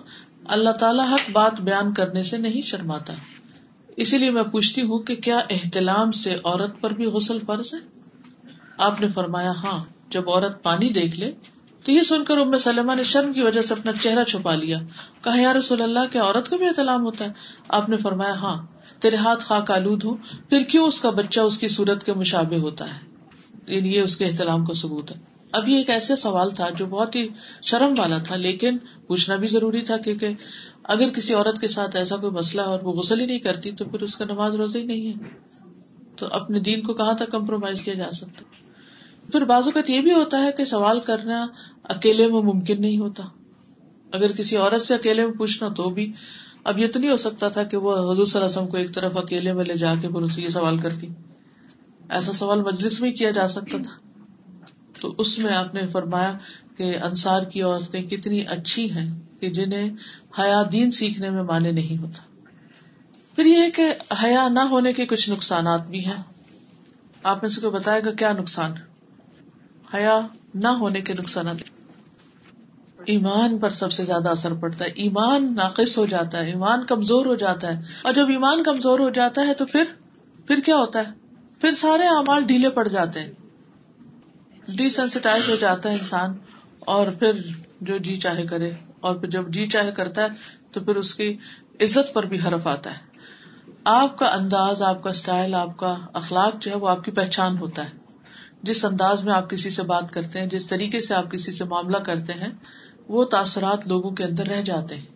اللہ 0.44 0.70
تعالیٰ 0.70 1.12
حق 1.12 1.30
بات 1.32 1.60
بیان 1.60 1.94
کرنے 1.94 2.22
سے 2.22 2.38
نہیں 2.38 2.60
شرماتا۔ 2.60 3.12
اسی 3.96 4.18
لیے 4.18 4.30
میں 4.30 4.42
پوچھتی 4.42 4.82
ہوں 4.82 4.98
کہ 4.98 5.16
کیا 5.16 5.40
احتلام 5.50 6.10
سے 6.10 6.36
عورت 6.44 6.80
پر 6.80 6.90
بھی 6.90 7.04
غسل 7.04 7.38
فرض 7.46 7.74
ہے؟ 7.74 7.78
آپ 8.78 9.00
نے 9.00 9.08
فرمایا 9.08 9.50
ہاں 9.50 9.84
جب 10.08 10.30
عورت 10.30 10.62
پانی 10.62 10.88
دیکھ 10.88 11.20
لے 11.20 11.32
تو 11.84 11.92
یہ 11.92 12.02
سن 12.02 12.24
کر 12.24 12.38
ام 12.38 12.56
سلمہ 12.56 12.94
نے 12.94 13.02
شرم 13.02 13.32
کی 13.32 13.42
وجہ 13.42 13.62
سے 13.62 13.74
اپنا 13.74 13.92
چہرہ 14.00 14.24
چھپا 14.24 14.54
لیا۔ 14.54 14.78
کہا، 15.22 15.40
یا 15.40 15.54
رسول 15.54 15.82
اللہ، 15.82 16.12
کیا 16.12 16.24
عورت 16.24 16.50
کا 16.50 16.56
بھی 16.56 16.66
احتلام 16.66 17.04
ہوتا 17.04 17.24
ہے؟ 17.24 17.30
آپ 17.68 17.88
نے 17.88 17.96
فرمایا 17.96 18.32
ہاں 18.32 18.66
تیرے 18.98 19.16
ہاتھ 19.16 19.44
خاک 19.44 19.70
آلود 19.70 20.04
ہوں، 20.04 20.16
پھر 20.48 20.62
کیوں 20.62 20.86
اس 20.86 21.00
کا 21.00 21.10
بچہ 21.10 21.40
اس 21.40 21.58
کی 21.58 21.68
صورت 21.68 22.04
کے 22.04 22.12
مشابے 22.12 22.58
ہوتا 22.58 22.84
ہے؟ 22.84 23.17
یعنی 23.68 23.94
یہ 23.94 24.00
اس 24.00 24.16
کے 24.16 24.24
احتلام 24.24 24.64
کا 24.64 24.74
ثبوت 24.74 25.10
ہے۔ 25.10 25.16
اب 25.52 25.68
یہ 25.68 25.76
ایک 25.76 25.90
ایسا 25.90 26.16
سوال 26.16 26.50
تھا 26.50 26.68
جو 26.70 26.86
بہت 26.86 27.16
ہی 27.16 27.28
شرم 27.62 27.94
والا 27.98 28.18
تھا، 28.18 28.36
لیکن 28.36 28.76
پوچھنا 29.06 29.36
بھی 29.36 29.48
ضروری 29.48 29.80
تھا 29.80 29.96
کیونکہ 29.96 30.28
اگر 30.82 31.08
کسی 31.08 31.34
عورت 31.34 31.60
کے 31.60 31.68
ساتھ 31.68 31.96
ایسا 31.96 32.16
کوئی 32.16 32.32
مسئلہ 32.32 32.62
اور 32.62 32.80
وہ 32.82 32.92
غسل 32.92 33.20
ہی 33.20 33.26
نہیں 33.26 33.38
کرتی 33.38 33.70
تو 33.70 33.84
پھر 33.84 34.00
اس 34.00 34.16
کا 34.16 34.24
نماز 34.24 34.54
روزہ 34.54 34.78
ہی 34.78 34.82
نہیں 34.82 35.08
ہے۔ 35.08 35.28
تو 36.16 36.26
اپنے 36.30 36.60
دین 36.60 36.82
کو 36.82 36.94
کہاں 36.94 37.14
تک 37.14 37.30
کمپرومائز 37.30 37.82
کیا 37.82 37.94
جا 37.94 38.10
سکتا؟ 38.12 38.42
پھر 39.32 39.44
بعض 39.44 39.64
اوقات 39.64 39.90
یہ 39.90 40.00
بھی 40.00 40.12
ہوتا 40.12 40.42
ہے 40.42 40.52
کہ 40.52 40.64
سوال 40.64 41.00
کرنا 41.00 41.46
اکیلے 41.82 42.26
میں 42.26 42.42
ممکن 42.42 42.80
نہیں 42.80 42.98
ہوتا۔ 42.98 43.24
اگر 44.12 44.32
کسی 44.32 44.56
عورت 44.56 44.82
سے 44.82 44.94
اکیلے 44.94 45.26
میں 45.26 45.34
پوچھنا 45.34 45.68
تو 45.68 45.90
بھی 45.90 46.12
اب 46.64 46.78
یہ 46.78 46.86
تو 46.88 46.98
نہیں 46.98 47.10
ہو 47.10 47.16
سکتا 47.16 47.48
تھا 47.48 47.62
کہ 47.62 47.76
وہ 47.76 48.12
حضور 48.12 48.24
صلی 48.24 48.40
اللہ 48.40 48.46
علیہ 48.46 48.58
وسلم 48.58 48.66
کو 48.66 48.76
ایک 48.76 48.94
طرف 48.94 49.16
اکیلے 49.16 49.52
میں 49.52 49.64
لے 49.64 49.74
جا 49.74 49.94
کے 50.00 50.08
پھر 50.08 50.22
اسے 50.22 50.42
یہ 50.42 50.48
سوال 50.48 50.78
کرتی۔ 50.78 51.08
ایسا 52.08 52.32
سوال 52.32 52.62
مجلس 52.62 53.00
میں 53.00 53.12
کیا 53.12 53.30
جا 53.30 53.48
سکتا 53.48 53.78
تھا۔ 53.78 54.08
تو 55.00 55.14
اس 55.18 55.38
میں 55.38 55.54
آپ 55.54 55.74
نے 55.74 55.86
فرمایا 55.86 56.32
کہ 56.76 56.96
انصار 57.02 57.42
کی 57.42 57.62
عورتیں 57.62 58.02
کتنی 58.02 58.40
اچھی 58.46 58.92
ہیں 58.92 59.18
کہ 59.40 59.50
جنہیں 59.50 59.90
حیا 60.38 60.62
دین 60.72 60.90
سیکھنے 60.90 61.30
میں 61.30 61.42
مانے 61.42 61.72
نہیں 61.72 62.02
ہوتا۔ 62.02 62.22
پھر 63.34 63.44
یہ 63.44 63.70
کہ 63.74 63.94
حیا 64.24 64.48
نہ 64.48 64.60
ہونے 64.60 64.92
کے 64.92 65.06
کچھ 65.06 65.30
نقصانات 65.30 65.86
بھی 65.86 66.06
ہیں۔ 66.06 66.22
آپ 67.22 67.42
میں 67.42 67.50
سے 67.50 67.60
کوئی 67.60 67.72
بتائے 67.72 68.04
گا 68.04 68.12
کیا 68.12 68.32
نقصان؟ 68.32 68.72
حیا 69.94 70.20
نہ 70.54 70.68
ہونے 70.68 71.00
کے 71.00 71.12
نقصانات۔ 71.12 71.56
ایمان 73.04 73.58
پر 73.58 73.70
سب 73.70 73.92
سے 73.92 74.04
زیادہ 74.04 74.28
اثر 74.28 74.54
پڑتا 74.54 74.84
ہے۔ 74.84 74.90
ایمان 74.94 75.54
ناقص 75.54 75.98
ہو 75.98 76.06
جاتا 76.06 76.38
ہے، 76.38 76.46
ایمان 76.46 76.86
کمزور 76.86 77.26
ہو 77.26 77.34
جاتا 77.34 77.76
ہے۔ 77.76 77.82
اور 78.02 78.12
جب 78.12 78.28
ایمان 78.28 78.62
کمزور 78.62 78.98
ہو 78.98 79.10
جاتا 79.10 79.46
ہے 79.46 79.54
تو 79.54 79.66
پھر 79.66 79.84
پھر 80.46 80.60
کیا 80.64 80.76
ہوتا 80.76 80.98
ہے؟ 80.98 81.17
پھر 81.60 81.72
سارے 81.72 82.02
اعمال 82.02 82.44
ڈھیلے 82.44 82.70
پڑ 82.70 82.88
جاتے 82.88 83.20
ہیں۔ 83.20 83.32
ڈیسینسٹائز 84.68 85.48
ہو 85.48 85.56
جاتا 85.56 85.88
ہے 85.88 85.94
انسان 85.94 86.38
اور 86.80 87.06
پھر 87.06 87.32
جو 87.80 87.98
جی 87.98 88.16
چاہے 88.16 88.46
کرے۔ 88.46 88.70
اور 89.00 89.14
پھر 89.14 89.30
جب 89.30 89.48
جی 89.48 89.66
چاہے 89.66 89.92
کرتا 89.92 90.22
ہے 90.22 90.28
تو 90.72 90.80
پھر 90.80 90.96
اس 90.96 91.14
کی 91.14 91.36
عزت 91.80 92.14
پر 92.14 92.22
بھی 92.22 92.38
حرف 92.40 92.66
آتا 92.66 92.90
ہے۔ 92.90 92.98
آپ 93.84 94.18
کا 94.18 94.26
انداز، 94.26 94.82
آپ 94.82 95.02
کا 95.02 95.10
اسٹائل 95.10 95.54
آپ 95.54 95.76
کا 95.76 95.96
اخلاق 96.12 96.62
جو 96.62 96.70
ہے 96.70 96.76
وہ 96.76 96.88
آپ 96.88 97.04
کی 97.04 97.10
پہچان 97.10 97.58
ہوتا 97.58 97.84
ہے۔ 97.84 97.90
جس 98.62 98.84
انداز 98.84 99.24
میں 99.24 99.34
آپ 99.34 99.50
کسی 99.50 99.70
سے 99.70 99.82
بات 99.82 100.10
کرتے 100.10 100.38
ہیں، 100.38 100.46
جس 100.46 100.66
طریقے 100.66 101.00
سے 101.00 101.14
آپ 101.14 101.30
کسی 101.30 101.52
سے 101.52 101.64
معاملہ 101.64 101.96
کرتے 101.96 102.32
ہیں، 102.32 102.48
وہ 103.08 103.24
تاثرات 103.24 103.88
لوگوں 103.88 104.10
کے 104.10 104.24
اندر 104.24 104.46
رہ 104.46 104.62
جاتے 104.62 104.94
ہیں۔ 104.94 105.06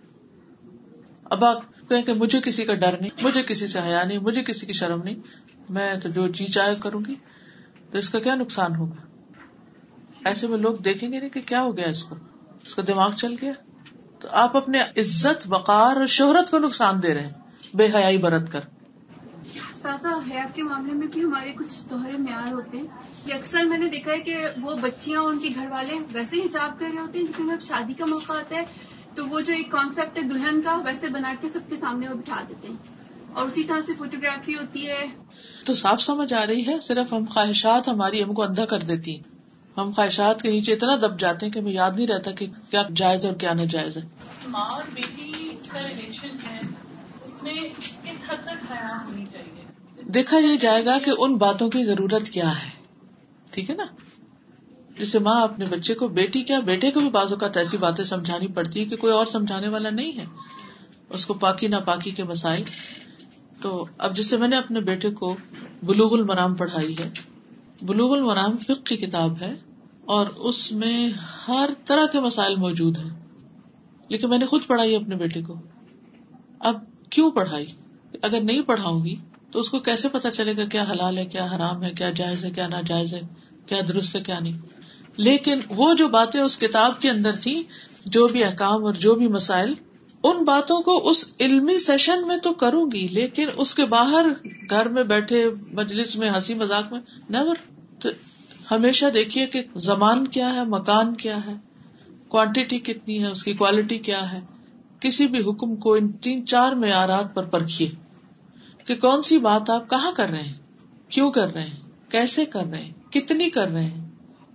اب 1.25 1.45
آپ 1.45 1.89
کہیں 1.89 2.03
کہ 2.03 2.13
مجھے 2.13 2.41
کسی 2.41 2.65
کا 2.65 2.75
ڈر 2.75 3.01
نہیں، 3.01 3.11
مجھے 3.23 3.43
کسی 3.43 3.67
سے 3.67 3.79
حیا 3.79 4.05
نہیں، 4.05 4.19
مجھے 4.19 4.43
کسی 4.43 4.67
کی 4.67 4.73
شرم 4.73 5.01
نہیں 5.05 5.17
میں 5.69 5.95
تو 5.95 6.09
جو 6.09 6.29
جی 6.29 6.47
چاہے 6.47 6.75
کروں 6.75 7.01
گی، 7.09 7.15
تو 7.91 7.99
اس 7.99 8.11
کا 8.11 8.19
کیا 8.19 8.35
نقصان 8.35 8.77
ہوگا؟ 8.77 9.07
ایسے 10.25 10.47
میں 10.47 10.59
لوگ 10.59 10.75
دیکھیں 10.75 11.13
گے 11.13 11.21
نہیں 11.21 11.31
کہ 11.31 11.41
کیا 11.41 11.63
ہو 11.63 11.77
گیا 11.77 11.89
اس 11.89 12.05
کو۔ 12.05 12.17
اس 12.67 12.75
کا 12.75 12.83
دماغ 12.87 13.13
چل 13.13 13.35
گیا۔ 13.43 13.53
تو 14.19 14.29
آپ 14.33 14.57
اپنے 14.57 14.81
عزت، 14.81 15.47
وقار 15.47 15.97
اور 15.97 16.07
شہرت 16.07 16.51
کو 16.51 16.59
نقصان 16.59 17.03
دے 17.03 17.15
رہے 17.15 17.27
ہیں۔ 17.27 17.33
بے 17.75 17.87
حیائی 17.95 18.19
برت 18.19 18.53
کر۔ 18.53 18.61
حیات 20.31 20.55
کے 20.55 20.63
معاملے 20.63 20.93
میں 20.93 21.07
بھی 21.07 21.25
ہمارے 21.25 21.53
کچھ 21.53 21.83
دوہرے 21.91 22.13
معیار 22.13 22.53
ہوتے 22.53 22.79
ہیں۔ 22.79 22.87
کہ 23.27 23.33
اکثر 23.33 23.65
میں 23.65 23.79
نے 23.79 23.89
دیکھا 23.89 24.13
ہے 24.13 24.21
کہ 24.21 24.37
وہ 24.63 24.75
بچیاں 24.75 25.21
اور 25.21 25.33
ان 25.33 25.39
کے 25.39 25.49
گھر 25.55 25.69
والے 25.71 25.99
ویسے 26.13 26.37
ہی 26.37 26.41
حجاب 26.41 26.81
کر 26.81 26.87
رہے 26.93 27.01
ہوتے 27.01 27.19
ہیں، 27.19 27.27
لیکن 27.27 27.49
جب 27.49 27.65
شادی 27.65 27.93
کا 27.93 28.07
موقع 28.07 28.33
آتا 28.33 28.57
ہے 28.57 28.65
تو 29.15 29.27
وہ 29.27 29.41
جو 29.41 29.53
ایک 29.53 29.71
کانسیپٹ 29.71 30.19
ہے 30.19 30.23
دلہن 30.23 30.63
کا، 30.63 30.77
ویسے 30.85 31.09
بنا 31.09 31.35
کے 31.41 31.49
سب 31.49 31.61
کے 31.69 31.77
سامنے 31.77 32.09
وہ 32.09 32.15
بٹھا 32.15 32.43
دیتے 32.49 32.69
ہیں۔ 32.69 32.92
اور 33.35 33.47
اسی 33.47 33.65
طرح 33.65 33.81
سے 33.87 33.93
فوٹوگرافی 33.99 34.55
ہوتی 34.55 34.89
ہے۔ 34.89 35.07
تو 35.65 35.75
صاف 35.75 36.03
سمجھ 36.03 36.35
آ 36.35 36.47
رہی 36.47 36.67
ہے 36.67 36.81
صرف 36.81 37.13
ہم 37.13 37.25
خواہشات 37.31 37.89
ہماری 37.89 38.23
ہم 38.23 38.35
کو 38.35 38.43
اندھا 38.43 38.65
کر 38.65 38.81
دیتی 38.81 39.17
ہیں۔ 39.17 39.23
ہم 39.77 39.91
خواہشات 39.97 40.43
کے 40.43 40.51
نیچے 40.51 40.73
اتنا 40.73 40.97
دب 40.97 41.21
جاتے 41.21 41.47
ہیں 41.47 41.53
کہ 41.53 41.59
ہمیں 41.59 41.73
یاد 41.73 41.91
نہیں 41.97 42.07
رہتا 42.07 42.31
کہ 42.31 42.47
کیا 42.71 42.83
جائز 42.97 43.25
اور 43.25 43.35
کیا 43.35 43.53
ناجائز 43.53 43.97
ہے۔ 43.97 44.03
ماں 44.49 44.69
اور 44.71 44.83
بیٹی 44.95 45.33
کا 45.69 45.79
ریلیشن 45.89 46.29
ہے 46.51 46.61
اس 47.25 47.43
میں 47.43 47.55
کس 47.55 47.93
حد 48.05 48.37
تک 48.45 48.73
حیا 48.73 48.99
ہونی 49.09 49.25
چاہیے؟ 49.33 50.03
دیکھا 50.03 50.39
یہ 50.39 50.57
جائے 50.57 50.85
گا 50.85 50.99
کہ 50.99 51.11
ان 51.19 51.37
باتوں 51.37 51.71
کی 51.71 51.85
ضرورت 51.85 52.29
کیا 52.29 52.63
ہے۔ 52.63 52.71
ٹھیک 53.51 53.71
ہے 53.71 53.75
نا؟ 53.75 53.85
جسے 54.99 55.19
ماں 55.19 55.43
اپنے 55.43 55.65
بچے 55.65 55.95
کو 55.95 56.09
بیٹی 56.09 56.43
کیا 56.43 56.61
بیٹے 56.61 56.91
کو 56.91 57.01
بھی 57.01 57.11
بعض 57.11 57.33
اوقات 57.33 57.57
ایسی 57.57 57.77
باتیں 57.77 58.05
سمجھانی 58.05 58.47
پڑتی 58.47 58.81
ہے 58.81 58.85
کہ 58.85 58.97
کوئی 58.97 59.13
اور 59.13 59.27
سمجھانے 59.27 59.69
والا 59.69 59.91
نہیں 59.91 60.19
ہے۔ 60.19 60.25
اس 61.11 61.27
کو 61.27 61.35
پاکی 61.35 61.69
نہ 61.69 61.77
پاکی 61.77 62.11
کے 62.11 62.25
مسائل۔ 62.25 62.63
تو 63.63 63.85
اب 63.99 64.17
جسے 64.17 64.37
میں 64.37 64.49
نے 64.49 64.57
اپنے 64.57 64.81
بیٹے 64.81 65.11
کو 65.11 65.37
بلوغ 65.83 66.15
المرام 66.15 66.55
پڑھائی 66.55 66.95
ہے، 66.99 67.11
بلوغ 67.83 68.13
المرام 68.13 68.57
فک 68.57 68.87
کی 68.87 68.97
کتاب 68.97 69.43
ہے 69.43 69.55
اور 70.05 70.27
اس 70.27 70.73
میں 70.73 71.11
ہر 71.49 71.71
طرح 71.85 72.07
کے 72.07 72.21
مسائل 72.21 72.57
موجود 72.57 72.99
ہیں۔ 72.99 73.11
لیکن 74.09 74.29
میں 74.29 74.39
نے 74.39 74.47
خود 74.47 74.67
پڑھائی 74.67 74.97
اپنے 74.97 75.17
بیٹے 75.17 75.43
کو۔ 75.43 75.55
اب 76.61 76.85
کیوں 77.11 77.31
پڑھائی؟ 77.31 77.67
اگر 78.23 78.41
نہیں 78.43 78.63
پڑھاؤں 78.63 79.05
گی 79.05 79.17
تو 79.51 79.59
اس 79.59 79.71
کو 79.71 79.79
کیسے 79.79 80.09
پتا 80.09 80.31
چلے 80.31 80.57
گا 80.57 80.65
کیا 80.65 80.85
حلال 80.91 81.19
ہے، 81.19 81.27
کیا 81.27 81.45
حرام 81.57 81.83
ہے، 81.83 81.91
کیا 81.91 82.11
جائز 82.11 82.45
ہے، 82.45 82.51
کیا 82.51 82.67
ناجائز 82.67 83.15
ہے، 83.15 83.21
کیا 83.67 83.79
درست 83.89 84.17
ہے، 84.17 84.21
کیا 84.21 84.39
نہیں؟ 84.41 84.53
لیکن 85.17 85.61
وہ 85.69 85.95
جو 85.95 86.09
باتیں 86.09 86.41
اس 86.41 86.59
کتاب 86.59 87.01
کے 87.01 87.11
اندر 87.11 87.37
تھی 87.37 87.63
جو 88.07 88.29
بھی 88.29 88.45
احکام 88.45 88.85
اور 88.85 88.95
جو 88.95 89.15
بھی 89.15 89.29
مسائل 89.29 89.75
ان 90.25 90.45
باتوں 90.45 90.83
کو 90.83 91.11
اس 91.11 91.29
علمی 91.41 91.79
سیشن 91.79 92.27
میں 92.27 92.37
تو 92.37 92.53
کروں 92.53 92.87
گی، 92.93 93.09
لیکن 93.09 93.47
اس 93.57 93.75
کے 93.75 93.85
باہر 93.85 94.27
گھر 94.71 94.89
میں 94.89 95.03
بیٹھے 95.03 95.45
مجلس 95.73 96.17
میں، 96.17 96.31
ہنسی 96.31 96.55
مذاق 96.55 96.93
میں 96.93 97.01
نیور 97.31 97.55
تو 97.99 98.09
ہمیشہ 98.71 99.07
دیکھیے 99.15 99.47
کہ 99.47 99.63
زمان 99.77 100.27
کیا 100.27 100.55
ہے، 100.55 100.65
مکان 100.65 101.15
کیا 101.15 101.37
ہے 101.47 101.53
کوانٹیٹی 102.29 102.79
کتنی 102.79 103.23
ہے، 103.23 103.27
اس 103.27 103.45
کی 103.45 103.53
کوالٹی 103.53 103.99
کیا 103.99 104.33
ہے۔ 104.33 104.41
کسی 105.01 105.27
بھی 105.27 105.39
حکم 105.39 105.77
کو 105.77 105.95
ان 105.95 106.13
تین 106.13 106.47
چار 106.47 106.73
معیارات 106.73 107.35
پر 107.35 107.45
پرکھیے 107.45 107.91
کہ 108.87 108.97
کون 108.97 109.23
سی 109.23 109.39
بات 109.39 109.71
آپ 109.71 109.91
کہاں 109.91 110.13
کر 110.13 110.29
رہے 110.29 110.43
ہیں، 110.43 110.53
کیوں 111.09 111.31
کر 111.31 111.53
رہے 111.53 111.63
ہیں، 111.63 112.11
کیسے 112.11 112.45
کر 112.45 112.65
رہے 112.71 112.83
ہیں، 112.83 113.13
کتنی 113.13 113.51
کر 113.51 113.69
رہے 113.69 113.85
ہیں۔ 113.85 114.11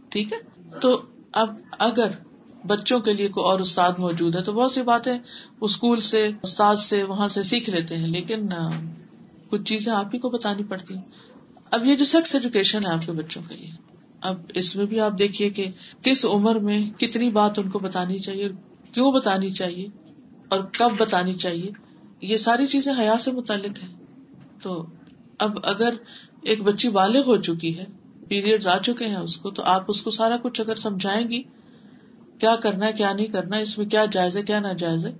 ٹھیک 0.09 0.33
ہے؟ 0.33 0.37
تو 0.81 1.01
اب 1.31 1.55
اگر 1.79 2.09
بچوں 2.67 2.99
کے 2.99 3.13
لیے 3.13 3.27
کوئی 3.29 3.45
اور 3.45 3.59
استاد 3.59 3.99
موجود 3.99 4.35
ہے 4.35 4.41
تو 4.41 4.53
بہت 4.53 4.71
سی 4.71 4.81
باتیں 4.83 5.17
اسکول 5.61 6.01
سے، 6.01 6.25
استاد 6.43 6.75
سے، 6.79 7.03
وہاں 7.03 7.27
سے 7.27 7.43
سیکھ 7.43 7.69
لیتے 7.69 7.97
ہیں، 7.97 8.07
لیکن 8.07 8.47
کچھ 9.51 9.63
چیزیں 9.63 9.91
آپ 9.93 10.13
ہی 10.13 10.19
کو 10.19 10.29
بتانی 10.29 10.63
پڑتی 10.63 10.95
ہیں۔ 10.95 11.03
اب 11.71 11.85
یہ 11.85 11.95
جو 11.95 12.05
سیکس 12.05 12.35
ایجوکیشن 12.35 12.85
ہے 12.85 12.91
آپ 12.91 13.05
کے 13.05 13.11
بچوں 13.11 13.41
کے 13.49 13.55
لیے، 13.55 13.71
اب 14.21 14.39
اس 14.53 14.75
میں 14.75 14.85
بھی 14.85 14.99
آپ 14.99 15.17
دیکھیے 15.19 15.49
کہ 15.49 15.65
کس 16.01 16.25
عمر 16.25 16.59
میں 16.59 16.79
کتنی 16.99 17.29
بات 17.31 17.59
ان 17.59 17.69
کو 17.69 17.79
بتانی 17.79 18.17
چاہیے 18.19 18.49
کیوں 18.93 19.11
بتانی 19.11 19.49
چاہیے، 19.51 19.87
اور 20.47 20.59
کب 20.71 20.97
بتانی 20.97 21.33
چاہیے، 21.35 21.71
یہ 22.21 22.37
ساری 22.37 22.67
چیزیں 22.67 22.93
حیا 22.99 23.17
سے 23.17 23.31
متعلق 23.31 23.83
ہیں۔ 23.83 23.93
تو 24.61 24.85
اب 25.39 25.57
اگر 25.63 25.93
ایک 26.41 26.61
بچی 26.63 26.89
بالغ 26.91 27.27
ہو 27.27 27.35
چکی 27.41 27.77
ہے 27.77 27.85
پیریڈ 28.27 28.65
آ 28.67 28.77
چکے 28.77 29.05
ہیں 29.05 29.17
اس 29.17 29.37
کو، 29.37 29.49
تو 29.49 29.63
آپ 29.65 29.83
اس 29.87 30.01
کو 30.01 30.09
سارا 30.11 30.37
کچھ 30.37 30.61
اگر 30.61 30.75
سمجھائیں 30.77 31.29
گی 31.29 31.41
کیا 32.39 32.55
کرنا 32.55 32.85
ہے، 32.85 32.93
کیا 32.93 33.13
نہیں 33.13 33.27
کرنا، 33.27 33.57
اس 33.57 33.77
میں 33.77 33.85
کیا 33.85 34.05
جائز 34.11 34.37
ہے، 34.37 34.41
کیا 34.41 34.59
نہ 34.59 34.67
جائز 34.67 35.05
ہے؟ 35.05 35.13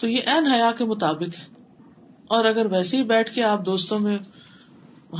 تو 0.00 0.08
یہ 0.08 0.20
این 0.26 0.46
حیا 0.46 0.70
کے 0.78 0.84
مطابق 0.84 1.38
ہے۔ 1.38 1.60
اور 2.28 2.44
اگر 2.44 2.66
ویسے 2.66 2.96
ہی 2.96 3.04
بیٹھ 3.04 3.34
کے 3.34 3.42
آپ 3.42 3.66
دوستوں 3.66 3.98
میں 3.98 4.18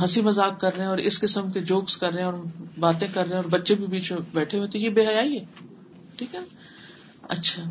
ہنسی 0.01 0.21
مزاق 0.21 0.59
کر 0.59 0.73
رہے 0.73 0.83
ہیں 0.83 0.89
اور 0.89 0.97
اس 0.97 1.19
قسم 1.19 1.51
کے 1.51 1.59
جوکس 1.59 1.97
کر 1.97 2.11
رہے 2.11 2.23
ہیں 2.23 2.31
اور 2.31 2.33
باتیں 2.79 3.07
کر 3.13 3.21
رہے 3.21 3.29
ہیں 3.29 3.43
اور 3.43 3.45
بچے 3.45 3.75
بھی 3.75 3.87
بیچ 3.87 4.11
میں 4.11 4.21
بیٹھے 4.33 4.57
ہوئے 4.57 4.69
تو 4.69 4.77
یہ 4.77 4.89
بے 4.89 5.07
حیائی 5.07 5.39
ہے۔ 5.39 5.45
ٹھیک 6.15 6.35
ہے؟ 6.35 6.39
اچھا۔ 7.29 7.63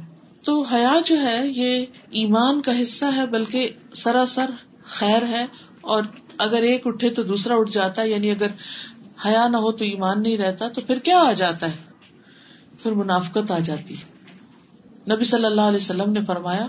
تو 0.45 0.63
حیا 0.63 0.95
جو 1.05 1.23
ہے، 1.23 1.47
یہ 1.47 1.87
ایمان 2.11 2.63
کا 2.63 2.83
حصہ 2.83 3.05
ہے، 3.17 3.27
بلکہ 3.27 3.71
سراسر 3.95 4.51
خیر 4.85 5.23
ہے۔ 5.23 5.47
اور 5.81 6.03
اگر 6.39 6.63
ایک 6.63 6.87
اٹھے 6.87 7.11
تو 7.11 7.23
دوسرا 7.23 7.55
اٹھ 7.55 7.73
جاتا 7.73 8.03
ہے 8.03 8.11
یعنی 8.11 8.31
اگر 8.31 8.47
حیا 9.27 9.49
نہ 9.49 9.57
ہو 9.57 9.73
تو 9.73 9.85
ایمان 9.85 10.23
نہیں 10.23 10.39
رہتا، 10.39 10.69
تو 10.69 10.81
پھر 10.81 10.99
کیا 10.99 11.19
آ 11.19 11.33
جاتا 11.33 11.67
ہے؟ 11.67 11.90
پھر 12.83 12.93
منافقت 12.93 13.51
آ 13.51 13.59
جاتی 13.59 13.95
نبی 15.09 15.25
صلی 15.25 15.45
اللہ 15.45 15.61
علیہ 15.61 15.77
وسلم 15.77 16.13
نے 16.13 16.21
فرمایا، 16.21 16.67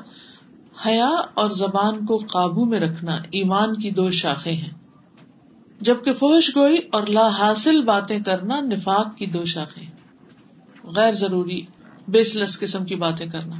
حیا 0.85 1.09
اور 1.33 1.49
زبان 1.49 2.05
کو 2.05 2.17
قابو 2.31 2.65
میں 2.65 2.79
رکھنا 2.79 3.17
ایمان 3.31 3.73
کی 3.73 3.91
دو 3.91 4.09
شاخیں 4.11 4.55
ہیں۔ 4.55 4.69
جبکہ 5.81 6.13
فوش 6.13 6.49
گوئی 6.55 6.77
اور 6.91 7.07
لا 7.07 7.27
حاصل 7.27 7.81
باتیں 7.83 8.19
کرنا 8.19 8.59
نفاق 8.61 9.15
کی 9.17 9.25
دو 9.25 9.45
شاخیں 9.45 9.85
غیر 10.95 11.11
ضروری 11.11 11.61
بیس 12.07 12.35
لیس 12.35 12.59
قسم 12.59 12.85
کی 12.85 12.95
باتیں 12.95 13.25
کرنا 13.27 13.55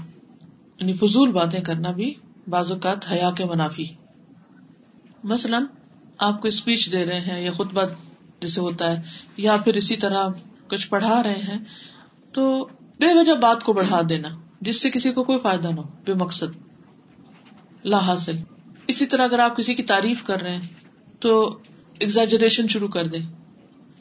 یعنی 0.80 0.94
فضول 0.94 1.32
باتیں 1.32 1.60
کرنا 1.62 1.92
بھی 1.92 2.14
بعض 2.48 2.72
اوقات 2.72 3.12
حیا 3.12 3.32
کے 3.32 3.46
منافی 3.46 3.86
مثلاً، 5.24 5.66
آپ 6.18 6.42
کو 6.42 6.48
اسپیچ 6.48 6.92
دے 6.92 7.06
رہے 7.06 7.20
ہیں 7.20 7.40
یا 7.42 7.52
خطبہ 7.52 7.84
جیسے 8.42 8.62
ہوتا 8.62 8.92
ہے، 8.92 9.02
یا 9.38 9.56
پھر 9.64 9.74
اسی 9.74 9.96
طرح 9.96 10.28
کچھ 10.68 10.88
پڑھا 10.90 11.22
رہے 11.24 11.42
ہیں 11.42 11.58
تو 12.34 12.68
بے 13.00 13.14
وجہ 13.20 13.34
بات 13.34 13.64
کو 13.64 13.74
بڑھا 13.74 14.02
دینا، 14.10 14.30
جس 14.62 14.82
سے 14.82 14.90
کسی 14.90 15.12
کو 15.12 15.24
کوئی 15.24 15.40
فائدہ 15.40 15.68
نہ 15.68 15.80
ہو، 15.80 15.88
بے 16.06 16.14
مقصد، 16.14 16.58
لا 17.84 17.98
حاصل۔ 17.98 18.38
اسی 18.88 19.06
طرح 19.06 19.24
اگر 19.24 19.40
آپ 19.40 19.58
کسی 19.58 19.74
کی 19.74 19.84
تعریف 19.84 20.24
کر 20.24 20.42
رہے 20.42 20.56
ہیں، 20.56 20.68
تو 21.20 21.60
ایگزاجریشن 22.00 22.68
شروع 22.68 22.88
کر 22.88 23.08
دیں۔ 23.08 23.26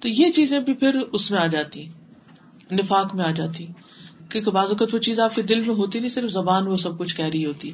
تو 0.01 0.09
یہ 0.09 0.31
چیزیں 0.33 0.61
بھی 0.61 0.75
پھر 0.75 0.99
اس 1.13 1.31
میں 1.31 1.41
آ 1.41 1.47
جاتی 1.47 1.87
نفاق 2.73 3.15
میں 3.15 3.25
آ 3.25 3.31
جاتی 3.31 3.67
کیونکہ 4.29 4.51
بعض 4.51 4.71
اوقات 4.71 4.95
وہ 4.95 4.99
چیز 4.99 5.21
آپ 5.21 5.35
کے 5.35 5.43
دل 5.43 5.61
میں 5.61 5.75
ہوتی 5.75 5.99
نہیں، 5.99 6.11
صرف 6.11 6.31
زبان 6.31 6.67
وہ 6.67 6.77
سب 6.77 6.99
کچھ 6.99 7.17
کہہ 7.17 7.25
رہی 7.25 7.45
ہوتی 7.47 7.71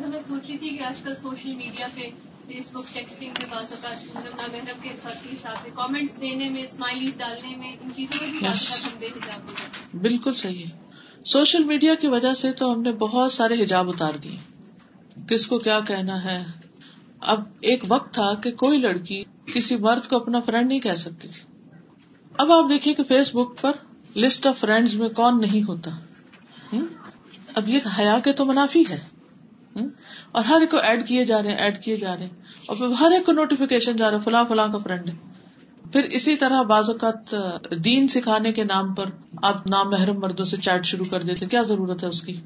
میں 0.00 0.20
سوچ 0.28 0.42
رہی 0.48 0.58
تھی 0.58 0.68
کہ 0.70 0.82
آج 0.82 1.00
کل 1.00 1.14
سوشل 1.14 1.54
میڈیا 1.54 1.86
پہ 1.94 2.00
فیس 2.52 2.70
بک 2.72 2.94
ٹیکسٹنگ 2.94 3.30
کے 3.34 3.46
بعض 3.50 3.72
اوقات 3.72 4.16
مطلب 4.16 4.36
نامحرم 4.36 4.78
کے 4.82 4.88
خط 5.02 5.24
کے 5.24 5.36
حساب 5.36 5.56
سے 5.62 5.70
کامنٹس 5.74 6.20
دینے 6.20 6.48
میں 6.48 6.62
اسمائلیز 6.62 7.18
ڈالنے 7.18 7.56
میں، 7.56 7.76
ان 7.80 7.88
چیزوں 7.96 8.22
میں 8.22 8.30
بھی 8.30 8.38
بعض 8.46 8.72
ہم 8.72 8.98
بے 8.98 9.06
حجاب 9.06 9.40
ہو 9.40 9.98
بالکل 9.98 10.32
صحیح 10.32 10.64
ہے۔ 10.64 10.78
سوشل 11.24 11.64
میڈیا 11.64 11.94
کی 11.94 12.06
وجہ 12.06 12.34
سے 12.34 12.52
تو 12.52 12.72
ہم 12.72 12.82
نے 12.82 12.92
بہت 12.92 13.32
سارے 13.32 13.62
حجاب 13.62 13.88
اتار 13.88 14.12
دیے۔ 14.14 14.36
کس 15.28 15.46
کو 15.46 15.58
کیا 15.58 15.80
کہنا 15.80 16.24
ہے؟ 16.24 16.44
اب 17.20 17.40
ایک 17.60 17.84
وقت 17.88 18.14
تھا 18.14 18.34
کہ 18.34 18.50
کوئی 18.52 18.78
لڑکی 18.78 19.24
کسی 19.46 19.76
مرد 19.76 20.08
کو 20.08 20.16
اپنا 20.16 20.40
فرینڈ 20.40 20.68
نہیں 20.68 20.80
کہہ 20.80 20.94
سکتی 20.94 21.28
تھی۔ 21.28 21.58
اب 22.38 22.52
آپ 22.52 22.70
دیکھیے 22.70 22.94
کہ 22.94 23.04
فیس 23.04 23.34
بک 23.34 23.60
پر 23.60 23.72
لسٹ 24.16 24.46
آف 24.46 24.58
فرینڈز 24.58 24.94
میں 24.94 25.08
کون 25.08 25.40
نہیں 25.40 25.68
ہوتا۔ 25.68 25.90
اب 27.54 27.68
یہ 27.68 27.78
حیا 27.98 28.18
کے 28.24 28.32
تو 28.32 28.44
منافی 28.44 28.84
ہے۔ 28.90 29.00
اور 30.32 30.44
ہر 30.44 30.60
ایک 30.60 30.70
کو 30.70 30.76
ایڈ 30.76 31.08
کیے 31.08 31.24
جا 31.24 31.42
رہے 31.42 31.50
ہیں 31.50 31.58
ایڈ 31.58 31.78
کیے 31.82 31.96
جا 31.96 32.16
رہے 32.16 32.22
ہیں۔ 32.22 32.30
اور 32.66 32.76
پھر 32.76 32.86
ہر 32.86 33.12
ایک 33.12 33.26
کو 33.26 33.32
نوٹیفکیشن 33.32 33.96
جا 33.96 34.10
رہا 34.10 34.18
ہے، 34.18 34.22
فلاں 34.22 34.44
فلاں 34.48 34.68
کا 34.68 34.78
فرینڈ 34.78 35.08
ہے۔ 35.08 35.30
پھر 35.92 36.02
اسی 36.02 36.36
طرح 36.36 36.62
بعض 36.62 36.90
اوقات، 36.90 37.34
دین 37.84 38.08
سکھانے 38.08 38.52
کے 38.52 38.64
نام 38.64 38.94
پر 38.94 39.04
آپ 39.42 39.66
نام 39.70 39.90
محرم 39.90 40.20
مردوں 40.20 40.44
سے 40.44 40.56
چیٹ 40.56 40.84
شروع 40.84 41.04
کر 41.10 41.22
دیتے 41.22 41.46
کیا 41.46 41.62
ضرورت 41.62 42.02
ہے 42.02 42.08
اس 42.08 42.22
کی؟ 42.22 42.40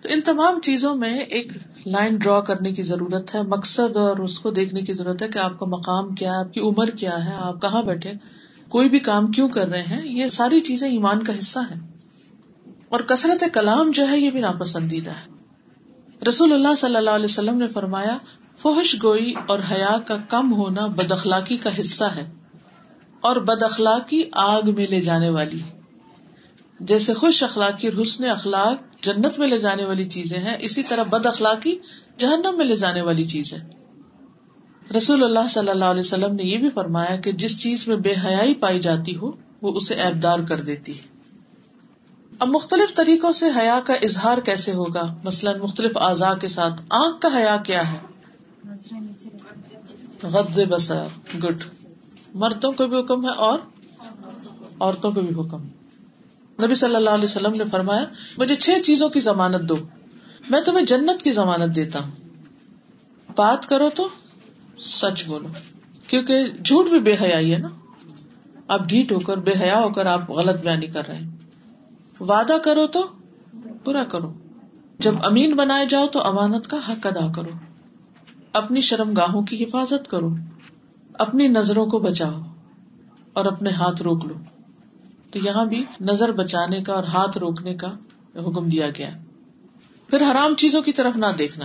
تو 0.00 0.08
ان 0.08 0.20
تمام 0.20 0.60
چیزوں 0.60 0.94
میں 0.94 1.18
ایک 1.18 1.52
لائن 1.86 2.16
ڈرا 2.16 2.40
کرنے 2.40 2.72
کی 2.72 2.82
ضرورت 2.82 3.34
ہے۔ 3.34 3.42
مقصد 3.42 3.96
اور 3.96 4.16
اس 4.16 4.40
کو 4.40 4.50
دیکھنے 4.50 4.82
کی 4.82 4.92
ضرورت 4.92 5.22
ہے 5.22 5.28
کہ 5.28 5.38
آپ 5.38 5.58
کا 5.58 5.66
مقام 5.66 6.14
کیا 6.14 6.32
ہے، 6.32 6.36
آپ 6.36 6.54
کی 6.54 6.60
عمر 6.60 6.86
کیا 6.86 7.24
ہے، 7.24 7.32
آپ 7.34 7.62
کہاں 7.62 7.82
بیٹھے 7.82 8.12
کوئی 8.68 8.88
بھی 8.88 8.98
کام 8.98 9.26
کیوں 9.26 9.48
کر 9.48 9.68
رہے 9.68 9.82
ہیں۔ 9.82 10.08
یہ 10.08 10.26
ساری 10.26 10.60
چیزیں 10.60 10.88
ایمان 10.88 11.24
کا 11.24 11.38
حصہ 11.38 11.58
ہے 11.58 11.80
اور 12.88 13.00
کثرت 13.00 13.44
کلام 13.52 13.90
جو 13.90 14.08
ہے، 14.08 14.20
یہ 14.20 14.30
بھی 14.30 14.40
ناپسندیدہ 14.40 15.10
ہے۔ 15.10 15.39
رسول 16.28 16.52
اللہ 16.52 16.74
صلی 16.74 16.96
اللہ 16.96 17.10
علیہ 17.10 17.24
وسلم 17.24 17.58
نے 17.58 17.66
فرمایا 17.68 18.18
فوش 18.58 18.96
گوئی 19.02 19.34
اور 19.46 19.58
حیا 19.70 19.98
کا 20.06 20.16
کم 20.28 20.52
ہونا 20.52 20.86
بد 20.86 21.12
اخلاقی 21.12 21.56
کا 21.56 21.70
حصہ 21.80 22.04
ہے 22.04 22.30
اور 23.20 23.36
بد 23.36 23.62
اخلاقی 23.62 24.22
آگ 24.32 24.62
میں 24.74 24.86
لے 24.90 25.00
جانے 25.00 25.30
والی 25.30 25.58
جیسے 26.80 27.14
خوش 27.14 27.42
اخلاقی 27.42 27.88
اور 27.88 28.02
حسن 28.02 28.24
اخلاق 28.24 29.04
جنت 29.04 29.38
میں 29.38 29.48
لے 29.48 29.58
جانے 29.58 29.84
والی 29.84 30.04
چیزیں 30.04 30.38
ہیں، 30.38 30.56
اسی 30.60 30.82
طرح 30.82 31.02
بد 31.02 31.26
اخلاقی 31.26 31.76
جہنم 32.18 32.56
میں 32.56 32.66
لے 32.66 32.76
جانے 32.76 33.02
والی 33.02 33.24
چیز 33.24 33.52
ہے۔ 33.52 33.60
رسول 34.96 35.24
اللہ 35.24 35.48
صلی 35.48 35.68
اللہ 35.68 35.84
علیہ 35.84 36.00
وسلم 36.00 36.34
نے 36.34 36.42
یہ 36.42 36.58
بھی 36.58 36.70
فرمایا 36.70 37.16
کہ 37.16 37.32
جس 37.32 37.62
چیز 37.62 37.88
میں 37.88 37.96
بے 37.96 38.14
حیائی 38.24 38.54
پائی 38.54 38.80
جاتی 38.80 39.16
ہو، 39.16 39.30
وہ 39.62 39.72
اسے 39.74 39.94
ایبدار 39.94 40.38
کر 40.48 40.60
دیتی 40.60 40.98
ہے۔ 40.98 41.09
اب 42.40 42.48
مختلف 42.48 42.94
طریقوں 42.94 43.32
سے 43.32 43.46
حیا 43.56 43.80
کا 43.86 43.92
اظہار 43.92 44.38
کیسے 44.38 44.72
ہوگا؟ 44.72 45.14
مثلاً 45.24 45.60
مختلف 45.60 45.96
اعضاء 45.96 46.34
کے 46.34 46.48
ساتھ 46.48 46.82
آنکھ 46.90 47.20
کا 47.20 47.28
حیا 47.36 47.56
کیا 47.56 47.92
ہے؟ 47.92 47.98
غد 50.22 50.58
بسر 50.68 51.06
گڈ 51.44 51.60
مردوں 52.34 52.72
کو 52.72 52.86
بھی 52.86 53.00
حکم 53.00 53.24
ہے 53.24 53.30
اور 53.30 53.58
عورتوں 54.80 55.12
کو 55.12 55.20
بھی 55.20 55.40
حکم۔ 55.40 55.66
نبی 56.64 56.74
صلی 56.74 56.94
اللہ 56.94 57.10
علیہ 57.10 57.24
وسلم 57.24 57.54
نے 57.54 57.64
فرمایا، 57.70 58.04
مجھے 58.38 58.54
چھ 58.54 58.70
چیزوں 58.84 59.08
کی 59.08 59.20
ضمانت 59.20 59.68
دو۔ 59.68 59.76
میں 60.50 60.60
تمہیں 60.60 60.86
جنت 60.86 61.22
کی 61.22 61.32
ضمانت 61.32 61.74
دیتا 61.74 61.98
ہوں۔ 61.98 62.10
بات 63.36 63.68
کرو 63.68 63.88
تو 63.90 64.08
سچ 64.78 65.24
بولو۔ 65.26 65.48
کیونکہ 66.06 66.46
جھوٹ 66.64 66.88
بھی 66.88 67.00
بے 67.00 67.14
حیائی 67.20 67.52
ہے 67.52 67.58
نا۔ 67.58 67.68
آپ 68.68 68.80
ڈھیٹ 68.88 69.12
ہو 69.12 69.20
کر، 69.20 69.36
بے 69.36 69.52
حیا 69.60 69.80
ہو 69.80 69.90
کر 69.90 70.06
آپ 70.06 70.30
غلط 70.30 70.56
بیانی 70.56 70.86
کر 70.86 71.06
رہے 71.06 71.14
ہیں۔ 71.14 71.39
وعدہ 72.20 72.56
کرو 72.64 72.86
تو 72.86 73.06
پورا 73.84 74.04
کرو۔ 74.04 74.32
جب 74.98 75.14
امین 75.22 75.56
بنائے 75.56 75.86
جاؤ 75.86 76.06
تو 76.06 76.26
امانت 76.26 76.68
کا 76.68 76.76
حق 76.88 77.06
ادا 77.06 77.32
کرو۔ 77.32 77.50
اپنی 78.52 78.80
شرم 78.80 79.12
گاہوں 79.12 79.42
کی 79.42 79.64
حفاظت 79.64 80.10
کرو۔ 80.10 80.28
اپنی 81.14 81.48
نظروں 81.48 81.86
کو 81.86 81.98
بچاؤ 81.98 82.40
اور 83.32 83.44
اپنے 83.44 83.70
ہاتھ 83.70 84.02
روک 84.02 84.24
لو۔ 84.24 84.34
تو 85.30 85.38
یہاں 85.38 85.64
بھی 85.64 85.84
نظر 86.00 86.32
بچانے 86.32 86.82
کا 86.82 86.92
اور 86.92 87.04
ہاتھ 87.04 87.38
روکنے 87.38 87.74
کا 87.74 87.94
حکم 88.34 88.68
دیا 88.68 88.86
گیا۔ 88.98 89.10
پھر 90.10 90.22
حرام 90.30 90.54
چیزوں 90.54 90.82
کی 90.82 90.92
طرف 90.92 91.16
نہ 91.16 91.26
دیکھنا۔ 91.38 91.64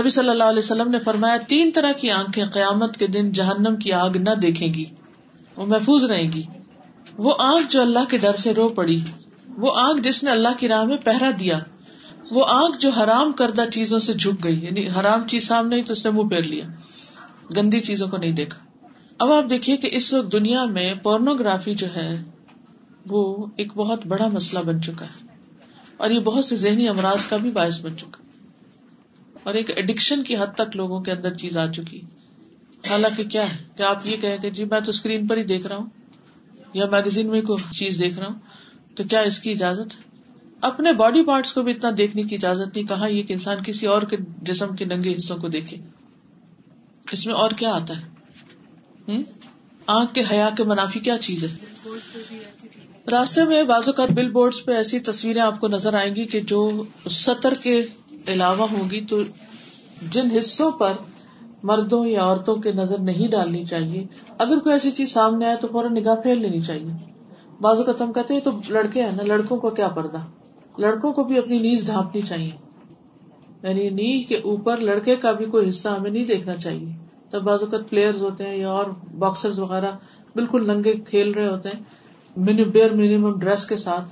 نبی 0.00 0.10
صلی 0.10 0.30
اللہ 0.30 0.44
علیہ 0.44 0.58
وسلم 0.58 0.90
نے 0.90 0.98
فرمایا، 0.98 1.36
تین 1.48 1.70
طرح 1.74 1.92
کی 1.92 2.10
آنکھیں 2.10 2.46
قیامت 2.46 2.96
کے 2.96 3.06
دن 3.06 3.32
جہنم 3.32 3.76
کی 3.76 3.92
آگ 3.92 4.10
نہ 4.14 4.30
دیکھے 4.30 4.66
گی، 4.66 4.84
وہ 5.56 5.66
محفوظ 5.66 6.04
رہے 6.04 6.22
گی۔ 6.22 6.42
وہ 7.18 7.34
آنکھ 7.38 7.72
جو 7.72 7.82
اللہ 7.82 8.04
کے 8.10 8.18
ڈر 8.18 8.36
سے 8.36 8.54
رو 8.54 8.68
پڑی، 8.68 9.00
وہ 9.48 9.72
آنکھ 9.74 10.00
جس 10.00 10.22
نے 10.22 10.30
اللہ 10.30 10.48
کی 10.58 10.68
راہ 10.68 10.84
میں 10.84 10.96
پہرا 11.04 11.30
دیا، 11.40 11.58
وہ 12.30 12.44
آنکھ 12.48 12.78
جو 12.78 12.90
حرام 12.90 13.32
کردہ 13.32 13.64
چیزوں 13.72 13.98
سے 13.98 14.12
جھک 14.12 14.44
گئی 14.44 14.64
یعنی 14.64 14.88
حرام 14.88 15.28
چیز 15.28 15.48
سامنے 15.48 15.76
ہی 15.76 15.82
تو 15.82 15.92
اس 15.92 16.06
نے 16.06 16.12
منہ 16.12 16.28
پھیر 16.28 16.42
لیا، 16.42 16.64
گندی 17.56 17.80
چیزوں 17.80 18.08
کو 18.08 18.16
نہیں 18.16 18.30
دیکھا۔ 18.30 18.86
اب 19.18 19.32
آپ 19.32 19.50
دیکھیے 19.50 19.76
کہ 19.76 19.88
اس 19.92 20.14
وقت 20.14 20.32
دنیا 20.32 20.64
میں 20.64 20.94
پورنوگرافی 20.94 21.74
جو 21.74 21.86
ہے، 21.96 22.22
وہ 23.08 23.46
ایک 23.56 23.72
بہت 23.76 24.06
بڑا 24.06 24.28
مسئلہ 24.28 24.60
بن 24.60 24.82
چکا 24.82 25.06
ہے۔ 25.06 25.26
اور 25.96 26.10
یہ 26.10 26.20
بہت 26.20 26.44
سے 26.44 26.56
ذہنی 26.56 26.88
امراض 26.88 27.26
کا 27.26 27.36
بھی 27.36 27.50
باعث 27.50 27.80
بن 27.80 27.98
چکا 27.98 28.22
اور 29.42 29.54
ایک 29.54 29.70
ایڈکشن 29.76 30.22
کی 30.22 30.36
حد 30.36 30.54
تک 30.54 30.76
لوگوں 30.76 31.00
کے 31.00 31.12
اندر 31.12 31.34
چیز 31.34 31.56
آ 31.56 31.66
چکی۔ 31.66 32.00
حالانکہ 32.88 33.24
کیا 33.24 33.42
ہے؟ 33.42 33.56
کہ 33.76 33.82
آپ 33.82 34.06
یہ 34.06 34.16
کہ 34.16 34.50
جی 34.50 34.64
میں 34.64 34.80
تو 34.80 34.88
اسکرین 34.88 35.26
پر 35.26 35.36
ہی 35.36 35.44
دیکھ 35.44 35.66
رہا 35.66 35.76
ہوں؟ 35.76 35.86
یا 36.74 36.86
میگزین 36.86 37.28
میں 37.28 37.40
کوئی 37.42 37.74
چیز 37.74 37.98
دیکھ 37.98 38.18
رہا 38.18 38.26
ہوں، 38.26 38.38
تو 38.94 39.04
کیا 39.04 39.20
اس 39.20 39.38
کی 39.40 39.50
اجازت 39.50 39.94
ہے؟ 39.94 40.10
اپنے 40.60 40.92
باڈی 40.92 41.24
پارٹس 41.24 41.52
کو 41.52 41.62
بھی 41.62 41.72
اتنا 41.72 41.90
دیکھنے 41.98 42.22
کی 42.22 42.34
اجازت 42.34 42.76
نہیں 42.76 42.86
کہا 42.86 43.06
یہ 43.06 43.22
کہ 43.22 43.32
انسان 43.32 43.62
کسی 43.64 43.86
اور 43.86 44.02
کے 44.02 44.16
جسم 44.42 44.74
کے 44.76 44.84
ننگے 44.84 45.14
حصوں 45.16 45.36
کو 45.36 45.48
دیکھے؟ 45.48 45.76
اس 47.12 47.26
میں 47.26 47.34
اور 47.34 47.50
کیا 47.50 47.72
آتا 47.72 47.94
ہے؟ 47.98 49.16
آنکھ 49.86 50.14
کے 50.14 50.22
حیا 50.30 50.48
کے 50.56 50.64
منافی 50.64 51.00
کیا 51.00 51.16
چیز 51.18 51.44
ہے؟ 51.44 51.48
راستے 53.10 53.44
میں 53.44 53.62
بعض 53.64 53.88
اوقات 53.88 54.10
بل 54.10 54.30
بورڈ 54.30 54.54
پہ 54.64 54.72
ایسی 54.72 54.98
تصویریں 55.00 55.42
آپ 55.42 55.58
کو 55.60 55.68
نظر 55.68 55.94
آئیں 55.94 56.14
گی 56.16 56.24
کہ 56.26 56.40
جو 56.40 56.60
سطر 57.10 57.54
کے 57.54 57.80
علاوہ 58.28 58.66
ہوں 58.70 58.90
گی، 58.90 59.00
تو 59.00 59.22
جن 60.10 60.30
حصوں 60.30 60.70
پر 60.70 60.92
مردوں 61.62 62.06
یا 62.06 62.22
عورتوں 62.22 62.56
کے 62.56 62.72
نظر 62.72 62.98
نہیں 62.98 63.30
ڈالنی 63.30 63.64
چاہیے۔ 63.64 64.06
اگر 64.38 64.58
کوئی 64.58 64.72
ایسی 64.72 64.90
چیز 64.90 65.12
سامنے 65.12 65.46
آئے 65.46 65.56
تو 65.56 65.68
فوراً 65.72 65.94
نگاہ 65.94 66.14
پھیر 66.14 66.34
لینی 66.34 66.60
چاہیے۔ 66.60 66.92
بعض 67.60 67.78
اوقات 67.78 68.00
ہم 68.00 68.12
کہتے 68.12 68.34
ہیں 68.34 68.40
تو 68.40 68.50
لڑکے 68.68 69.02
ہیں 69.02 69.10
نا، 69.16 69.22
لڑکوں 69.22 69.56
کو 69.56 69.70
کیا 69.70 69.88
پردہ؟ 69.88 70.18
لڑکوں 70.78 71.12
کو 71.12 71.24
بھی 71.24 71.38
اپنی 71.38 71.58
نیز 71.58 71.86
ڈھانپنی 71.86 72.20
چاہیے۔ 72.22 72.50
یعنی 73.62 73.90
نی 73.90 74.22
کے 74.22 74.36
اوپر 74.36 74.76
لڑکے 74.76 75.16
کا 75.16 75.32
بھی 75.32 75.46
کوئی 75.46 75.68
حصہ 75.68 75.88
ہمیں 75.88 76.10
نہیں 76.10 76.24
دیکھنا 76.24 76.56
چاہیے۔ 76.56 76.92
تب 77.30 77.42
بعض 77.42 77.62
اوقات 77.62 77.90
پلیئر 77.90 78.14
ہوتے 78.14 78.48
ہیں 78.48 78.56
یا 78.56 78.70
اور 78.70 78.86
باکسر 79.18 79.60
وغیرہ 79.60 79.90
بالکل 80.34 80.66
ننگے 80.66 80.94
کھیل 80.94 81.30
رہے 81.30 81.46
ہوتے 81.46 81.68
ہیں 81.68 82.64
بیئر 82.64 82.90
منیمم 82.90 83.38
ڈریس 83.38 83.66
کے 83.66 83.76
ساتھ۔ 83.76 84.04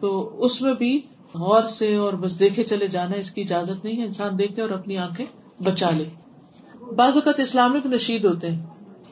تو 0.00 0.36
اس 0.44 0.62
میں 0.62 0.74
بھی 0.74 1.00
غور 1.34 1.62
سے 1.62 1.94
اور 1.94 2.12
بس 2.12 2.38
دیکھے 2.38 2.64
چلے 2.64 2.88
جانا 2.88 3.16
اس 3.16 3.30
کی 3.30 3.40
اجازت 3.40 3.84
نہیں 3.84 4.00
ہے۔ 4.00 4.06
انسان 4.06 4.38
دیکھے 4.38 4.62
اور 4.62 4.70
اپنی 4.70 4.98
آنکھیں 4.98 5.26
بچا 5.62 5.90
لے۔ 5.90 6.04
بعض 6.92 7.16
اوقات 7.16 7.40
اسلامک 7.40 7.86
نشید 7.86 8.24
ہوتے 8.24 8.50
ہیں۔ 8.50 8.62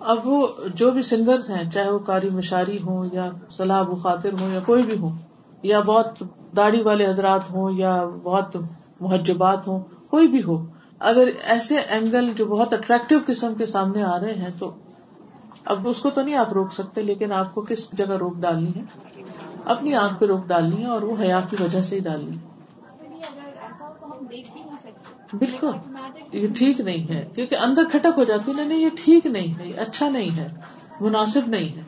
اب 0.00 0.18
وہ 0.24 0.46
جو 0.74 0.90
بھی 0.90 1.02
سنگرز 1.02 1.50
ہیں، 1.50 1.70
چاہے 1.70 1.90
وہ 1.90 1.98
کاری 1.98 2.30
مشاری 2.30 2.78
ہوں 2.82 3.08
یا 3.12 3.28
صلاح 3.50 3.82
بخاطر 3.82 4.32
ہوں 4.40 4.52
یا 4.54 4.60
کوئی 4.66 4.82
بھی 4.82 4.98
ہوں، 4.98 5.16
یا 5.62 5.80
بہت 5.80 6.22
داڑھی 6.56 6.82
والے 6.82 7.06
حضرات 7.06 7.50
ہوں 7.50 7.70
یا 7.70 8.04
بہت 8.22 8.56
محجبات 9.00 9.66
ہوں، 9.66 9.80
کوئی 10.10 10.28
بھی 10.28 10.42
ہو، 10.42 10.56
اگر 10.98 11.28
ایسے 11.44 11.78
اینگل 11.78 12.32
جو 12.36 12.46
بہت 12.46 12.72
اٹریکٹو 12.72 13.18
قسم 13.26 13.54
کے 13.54 13.66
سامنے 13.66 14.02
آ 14.02 14.18
رہے 14.20 14.34
ہیں 14.34 14.50
تو 14.58 14.70
اب 15.64 15.88
اس 15.88 15.98
کو 15.98 16.10
تو 16.10 16.22
نہیں 16.22 16.34
آپ 16.34 16.52
روک 16.52 16.72
سکتے، 16.72 17.02
لیکن 17.02 17.32
آپ 17.32 17.54
کو 17.54 17.62
کس 17.62 17.90
جگہ 17.92 18.16
روک 18.16 18.34
ڈالنی 18.36 18.70
ہے؟ 18.76 18.82
اپنی 19.64 19.94
آنکھ 19.94 20.20
پہ 20.20 20.26
روک 20.26 20.46
ڈالنی 20.46 20.82
ہے 20.82 20.86
اور 20.86 21.02
وہ 21.02 21.16
حیا 21.20 21.40
کی 21.50 21.56
وجہ 21.60 21.82
سے 21.82 21.94
ہی 21.96 22.00
ڈالنی 22.00 22.36
ہے۔ 22.36 22.50
بالکل 25.32 25.70
یہ 26.32 26.48
ٹھیک 26.56 26.80
نہیں 26.80 27.08
ہے 27.14 27.28
کیونکہ 27.34 27.54
اندر 27.54 27.84
کھٹک 27.84 28.18
ہو 28.18 28.24
جاتی 28.24 28.52
ہے 28.58 28.64
نہیں 28.64 28.78
یہ 28.78 28.88
ٹھیک 29.04 29.26
نہیں 29.26 29.58
ہے 29.58 29.72
اچھا 29.72 30.08
نہیں 30.08 30.36
ہے 30.36 30.48
مناسب 31.00 31.40
نہیں 31.46 31.76
ہے۔ 31.76 31.82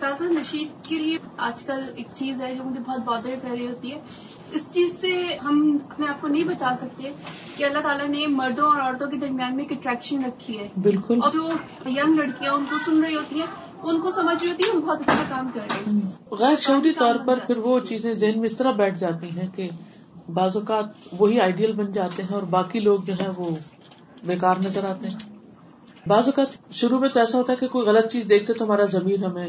سازا 0.00 0.24
نشید 0.24 0.84
کے 0.84 0.96
لیے 0.96 1.18
آج 1.36 1.62
کل 1.62 1.84
ایک 1.96 2.06
چیز 2.14 2.42
ہے 2.42 2.54
جو 2.54 2.64
مجھے 2.64 2.80
بہت 2.80 3.00
بادر 3.04 3.30
کر 3.42 3.48
رہی 3.50 3.66
ہوتی 3.66 3.92
ہے۔ 3.92 4.00
اس 4.52 4.72
چیز 4.72 5.00
سے 5.00 5.38
ہم 5.44 5.78
اپنے 5.90 6.06
آپ 6.08 6.20
کو 6.20 6.28
نہیں 6.28 6.44
بتا 6.44 6.74
سکتے 6.80 7.12
کہ 7.56 7.64
اللہ 7.64 7.78
تعالیٰ 7.78 8.08
نے 8.08 8.26
مردوں 8.26 8.64
اور 8.64 8.80
عورتوں 8.80 9.10
کے 9.10 9.16
درمیان 9.16 9.56
میں 9.56 9.64
ایک 9.64 9.78
اٹریکشن 9.78 10.24
رکھی 10.24 10.58
ہے۔ 10.58 10.68
بالکل۔ 10.82 11.18
اور 11.22 11.32
جو 11.32 11.48
ینگ 11.86 12.14
لڑکیاں 12.14 12.52
ان 12.52 12.64
کو 12.70 12.76
سن 12.84 13.04
رہی 13.04 13.14
ہوتی 13.14 13.40
ہیں 13.40 13.46
ان 13.82 14.00
کو 14.00 14.10
سمجھ 14.10 14.44
رہی 14.44 14.50
ہوتی 14.50 14.62
ہے 14.64 14.70
ہم 14.74 14.80
بہت 14.80 15.00
اچھا 15.00 15.22
کام 15.28 15.48
کر 15.54 15.60
رہے 15.60 15.92
ہیں۔ 15.92 16.00
غیر 16.30 16.56
شعوری 16.58 16.92
طور 16.92 17.14
پر 17.26 17.38
پھر 17.46 17.56
وہ 17.56 17.80
چیزیں 17.80 18.14
ذہن 18.14 18.38
میں 18.38 18.46
اس 18.46 18.56
طرح 18.56 18.70
بیٹھ 18.70 18.98
جاتی 18.98 19.30
ہیں 19.30 19.48
کہ 19.56 19.68
بعض 20.28 20.56
اوقات 20.56 20.84
وہی 21.20 21.40
آئیڈیل 21.40 21.72
بن 21.72 21.92
جاتے 21.92 22.22
ہیں 22.22 22.34
اور 22.34 22.42
باقی 22.42 22.80
لوگ 22.80 22.98
جو 23.06 23.12
ہے 23.20 23.28
وہ 23.36 23.50
بیکار 24.22 24.56
نظر 24.64 24.84
آتے 24.84 25.08
ہیں۔ 25.08 25.18
بعض 26.06 26.24
اوقات 26.26 26.72
شروع 26.72 26.98
میں 26.98 27.08
تو 27.08 27.20
ایسا 27.20 27.38
ہوتا 27.38 27.52
ہے 27.52 27.56
کہ 27.56 27.68
کوئی 27.68 27.86
غلط 27.86 28.12
چیز 28.12 28.28
دیکھتے 28.28 28.52
تو 28.52 28.64
ہمارا 28.64 28.84
ضمیر 28.84 29.24
ہمیں 29.24 29.48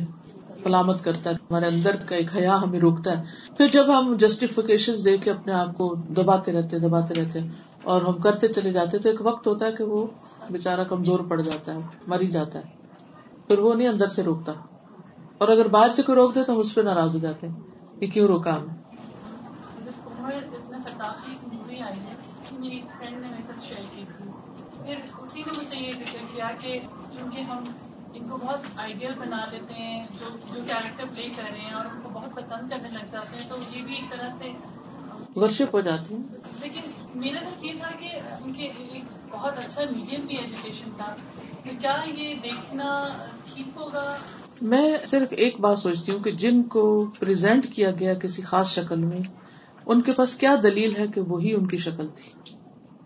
پلامت 0.63 1.03
کرتا 1.03 1.29
ہے، 1.29 1.35
ہمارے 1.35 1.65
اندر 1.65 1.95
کا 1.95 2.15
ایک 2.15 2.35
حیا 2.35 2.61
ہمیں 2.61 2.79
روکتا 2.79 3.17
ہے۔ 3.17 3.23
پھر 3.57 3.67
جب 3.67 3.99
ہم 3.99 4.13
جسٹیفکیشن 4.19 4.93
دے 5.05 5.17
کے 5.17 5.31
اپنے 5.31 5.53
آپ 5.53 5.77
کو 5.77 5.95
دباتے 5.95 6.51
رہتے 6.51 6.79
دباتے 6.79 7.13
رہتے 7.13 7.39
اور 7.83 8.01
ہم 8.01 8.13
کرتے 8.13 8.47
چلے 8.47 8.71
جاتے، 8.71 8.99
تو 8.99 9.09
ایک 9.09 9.21
وقت 9.21 9.47
ہوتا 9.47 9.65
ہے 9.65 9.71
کہ 9.71 9.83
وہ 9.83 10.07
بےچارا 10.49 10.83
کمزور 10.83 11.19
پڑ 11.19 11.41
جاتا 11.41 11.73
ہے، 11.73 11.79
مر 12.07 12.21
ہی 12.21 12.27
جاتا 12.27 12.59
ہے۔ 12.59 12.63
پھر 13.47 13.59
وہ 13.59 13.73
نہیں 13.73 13.87
اندر 13.87 14.07
سے 14.07 14.23
روکتا۔ 14.23 14.51
اور 15.37 15.47
اگر 15.47 15.67
باہر 15.67 15.89
سے 15.89 16.01
کوئی 16.01 16.15
روک 16.15 16.35
دے 16.35 16.43
تو 16.43 16.53
ہم 16.53 16.59
اس 16.59 16.75
پہ 16.75 16.81
ناراض 16.81 17.15
ہو 17.15 17.19
جاتے 17.19 17.47
ہیں 17.47 17.55
کہ 17.99 18.07
کیوں 18.07 18.27
روکا 18.27 18.57
ہمیں 18.57 18.73
مووی 21.43 21.79
آئی 21.81 21.99
ہے 21.99 22.15
میری 22.59 22.81
فرینڈ 22.97 23.21
نے 23.21 23.27
میرے 23.27 23.43
ساتھ 23.47 23.67
شیئر 23.67 23.83
کی 23.95 24.03
تھی 24.17 24.29
پھر 24.85 24.99
اسی 25.19 25.39
نے 25.39 25.51
مجھ 25.57 25.67
سے 25.67 25.77
یہ 25.77 25.91
ذکر 25.99 26.25
کیا 26.33 26.49
کہ 26.61 26.79
چونکہ 27.17 27.39
ہم 27.41 27.63
ان 28.13 28.27
کو 28.29 28.37
بہت 28.37 28.67
آئیڈیل 28.75 29.13
بنا 29.19 29.45
لیتے 29.51 29.73
ہیں 29.73 30.05
جو 30.19 30.29
جو 30.53 30.61
کیریکٹر 30.67 31.05
پلے 31.15 31.27
کر 31.37 31.51
رہے 31.51 31.59
ہیں 31.59 31.73
اور 31.73 31.85
ان 31.85 32.01
کو 32.03 32.09
بہت 32.09 32.35
پسند 32.35 32.69
کرنے 32.69 32.89
لگ 32.89 33.11
جاتے 33.11 33.37
ہیں 33.37 33.49
تو 33.49 33.57
یہ 33.71 33.81
بھی 33.81 33.95
ایک 33.95 34.09
طرح 34.11 34.29
سے 34.39 34.51
ورشپ 35.35 35.75
ہو 35.75 35.81
جاتی 35.81 36.13
ہیں 36.13 36.23
لیکن 36.61 36.91
میرا 37.19 37.39
تو 37.49 37.65
یہ 37.65 37.73
تھا 37.79 37.89
کہ 37.99 38.09
ان 38.43 38.53
کے 38.53 38.71
ایک 38.79 39.03
بہت 39.31 39.57
اچھا 39.57 39.81
میڈیم 39.91 40.25
بھی 40.25 40.37
ایجوکیشن 40.37 40.89
تھا۔ 40.97 41.13
کیا 41.71 41.95
یہ 42.15 42.33
دیکھنا 42.43 42.87
ٹھیک 43.53 43.77
ہوگا؟ 43.77 44.15
میں 44.61 44.97
صرف 45.05 45.33
ایک 45.37 45.59
بات 45.59 45.79
سوچتی 45.79 46.11
ہوں 46.11 46.19
کہ 46.19 46.31
جن 46.31 46.63
کو 46.63 46.83
پریزنٹ 47.19 47.65
کیا 47.73 47.91
گیا 47.91 48.13
کسی 48.13 48.41
خاص 48.41 48.73
شکل 48.75 49.03
میں 49.03 49.21
ان 49.87 50.01
کے 50.01 50.11
پاس 50.11 50.35
کیا 50.35 50.55
دلیل 50.63 50.95
ہے 50.95 51.07
کہ 51.07 51.21
وہی 51.21 51.53
ان 51.53 51.67
کی 51.67 51.77
شکل 51.77 52.07
تھی؟ 52.07 52.29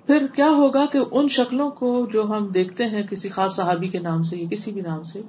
پھر 0.10 0.28
کیا 0.28 0.50
ہوگا 0.50 0.86
کہ 0.86 1.00
ان 1.12 1.28
شکلوں 1.28 1.70
کو 1.70 2.08
جو 2.14 2.24
ہم 2.24 2.48
دیکھتے 2.48 2.86
ہیں 2.86 3.04
کسی 3.04 3.30
خاص 3.30 3.56
صحابی 3.56 3.88
کے 3.88 4.00
نام 4.00 4.24
سے 4.24 4.38
یا 4.38 4.48
کسی 4.52 4.72
بھی 4.72 4.82
نام 4.82 5.04
سے، 5.04 5.22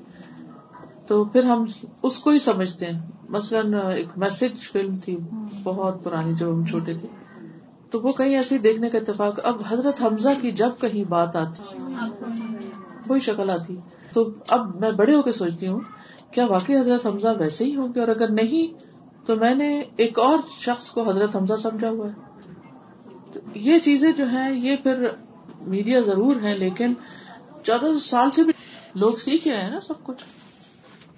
تو 1.06 1.24
پھر 1.24 1.44
ہم 1.44 1.64
اس 2.02 2.18
کو 2.18 2.30
ہی 2.30 2.38
سمجھتے 2.38 2.86
ہیں۔ 2.86 3.00
مثلاً 3.28 3.74
ایک 3.74 4.06
میسج 4.16 4.58
فلم 4.72 4.96
تھی، 4.96 5.18
بہت 5.62 6.04
پرانی 6.04 6.32
جب 6.32 6.48
ہم 6.48 6.64
چھوٹے 6.64 6.94
تھے۔ 6.94 7.08
تو 7.90 8.00
وہ 8.00 8.12
کہیں 8.12 8.36
ایسے 8.36 8.58
دیکھنے 8.58 8.90
کا 8.90 8.98
اتفاق، 8.98 9.40
اب 9.42 9.62
حضرت 9.68 10.02
حمزہ 10.02 10.28
کی 10.42 10.52
جب 10.52 10.70
کہیں 10.80 11.04
بات 11.04 11.36
آتی، 11.36 11.62
وہی 13.08 13.20
شکل 13.20 13.50
آتی۔ 13.50 13.76
تو 14.12 14.30
اب 14.48 14.80
میں 14.80 14.90
بڑے 14.90 15.14
ہو 15.14 15.22
کے 15.22 15.32
سوچتی 15.32 15.68
ہوں، 15.68 15.80
کیا 16.30 16.46
واقعی 16.46 16.76
حضرت 16.76 17.06
حمزہ 17.06 17.28
ویسے 17.38 17.64
ہی 17.64 17.76
ہوں 17.76 17.88
گے؟ 17.94 18.00
اور 18.00 18.08
اگر 18.08 18.30
نہیں، 18.30 18.84
تو 19.26 19.36
میں 19.36 19.54
نے 19.54 19.82
ایک 19.96 20.18
اور 20.18 20.38
شخص 20.60 20.90
کو 20.90 21.02
حضرت 21.02 21.36
حمزہ 21.36 21.56
سمجھا 21.56 21.90
ہوا 21.90 22.06
ہے۔ 22.06 22.29
یہ 23.54 23.78
چیزیں 23.78 24.12
جو 24.12 24.28
ہیں، 24.28 24.58
یہ 24.60 24.76
پھر 24.76 25.08
میڈیا 25.60 26.00
ضرور 26.00 26.42
ہے 26.42 26.58
لیکن 26.58 26.94
چودہ 27.64 27.86
سو 27.86 27.98
سال 27.98 28.30
سے 28.30 28.42
بھی 28.42 28.52
لوگ 28.94 29.12
سیکھ 29.12 29.48
رہے 29.48 29.62
ہیں 29.62 29.70
نا 29.70 29.80
سب 29.80 30.04
کچھ۔ 30.04 30.24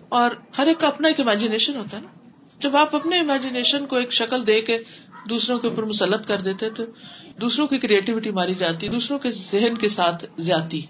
اور 0.09 0.31
ہر 0.59 0.67
ایک 0.67 0.81
کا 0.81 0.87
اپنا 0.89 1.09
ایک 1.09 1.21
امیجنیشن 1.21 1.77
ہوتا 1.77 1.97
ہے 1.97 2.03
نا۔ 2.03 2.29
جب 2.59 2.77
آپ 2.77 2.97
اپنے 2.97 3.19
امیجنیشن 3.19 3.87
کو 3.87 3.97
ایک 3.97 4.13
شکل 4.13 4.47
دے 4.47 4.61
کے 4.61 4.79
دوسروں 5.29 5.59
کے 5.59 5.69
اوپر 5.69 5.83
مسلط 5.83 6.27
کر 6.27 6.41
دیتے 6.41 6.71
تو 6.71 6.85
دوسروں 7.41 7.67
کی 7.67 7.79
کریٹیوٹی 7.79 8.31
ماری 8.31 8.55
جاتی، 8.55 8.89
دوسروں 8.89 9.19
کے 9.19 9.31
ذہن 9.31 9.79
کے 9.79 9.89
ساتھ 9.89 10.25
زیادتی 10.39 10.83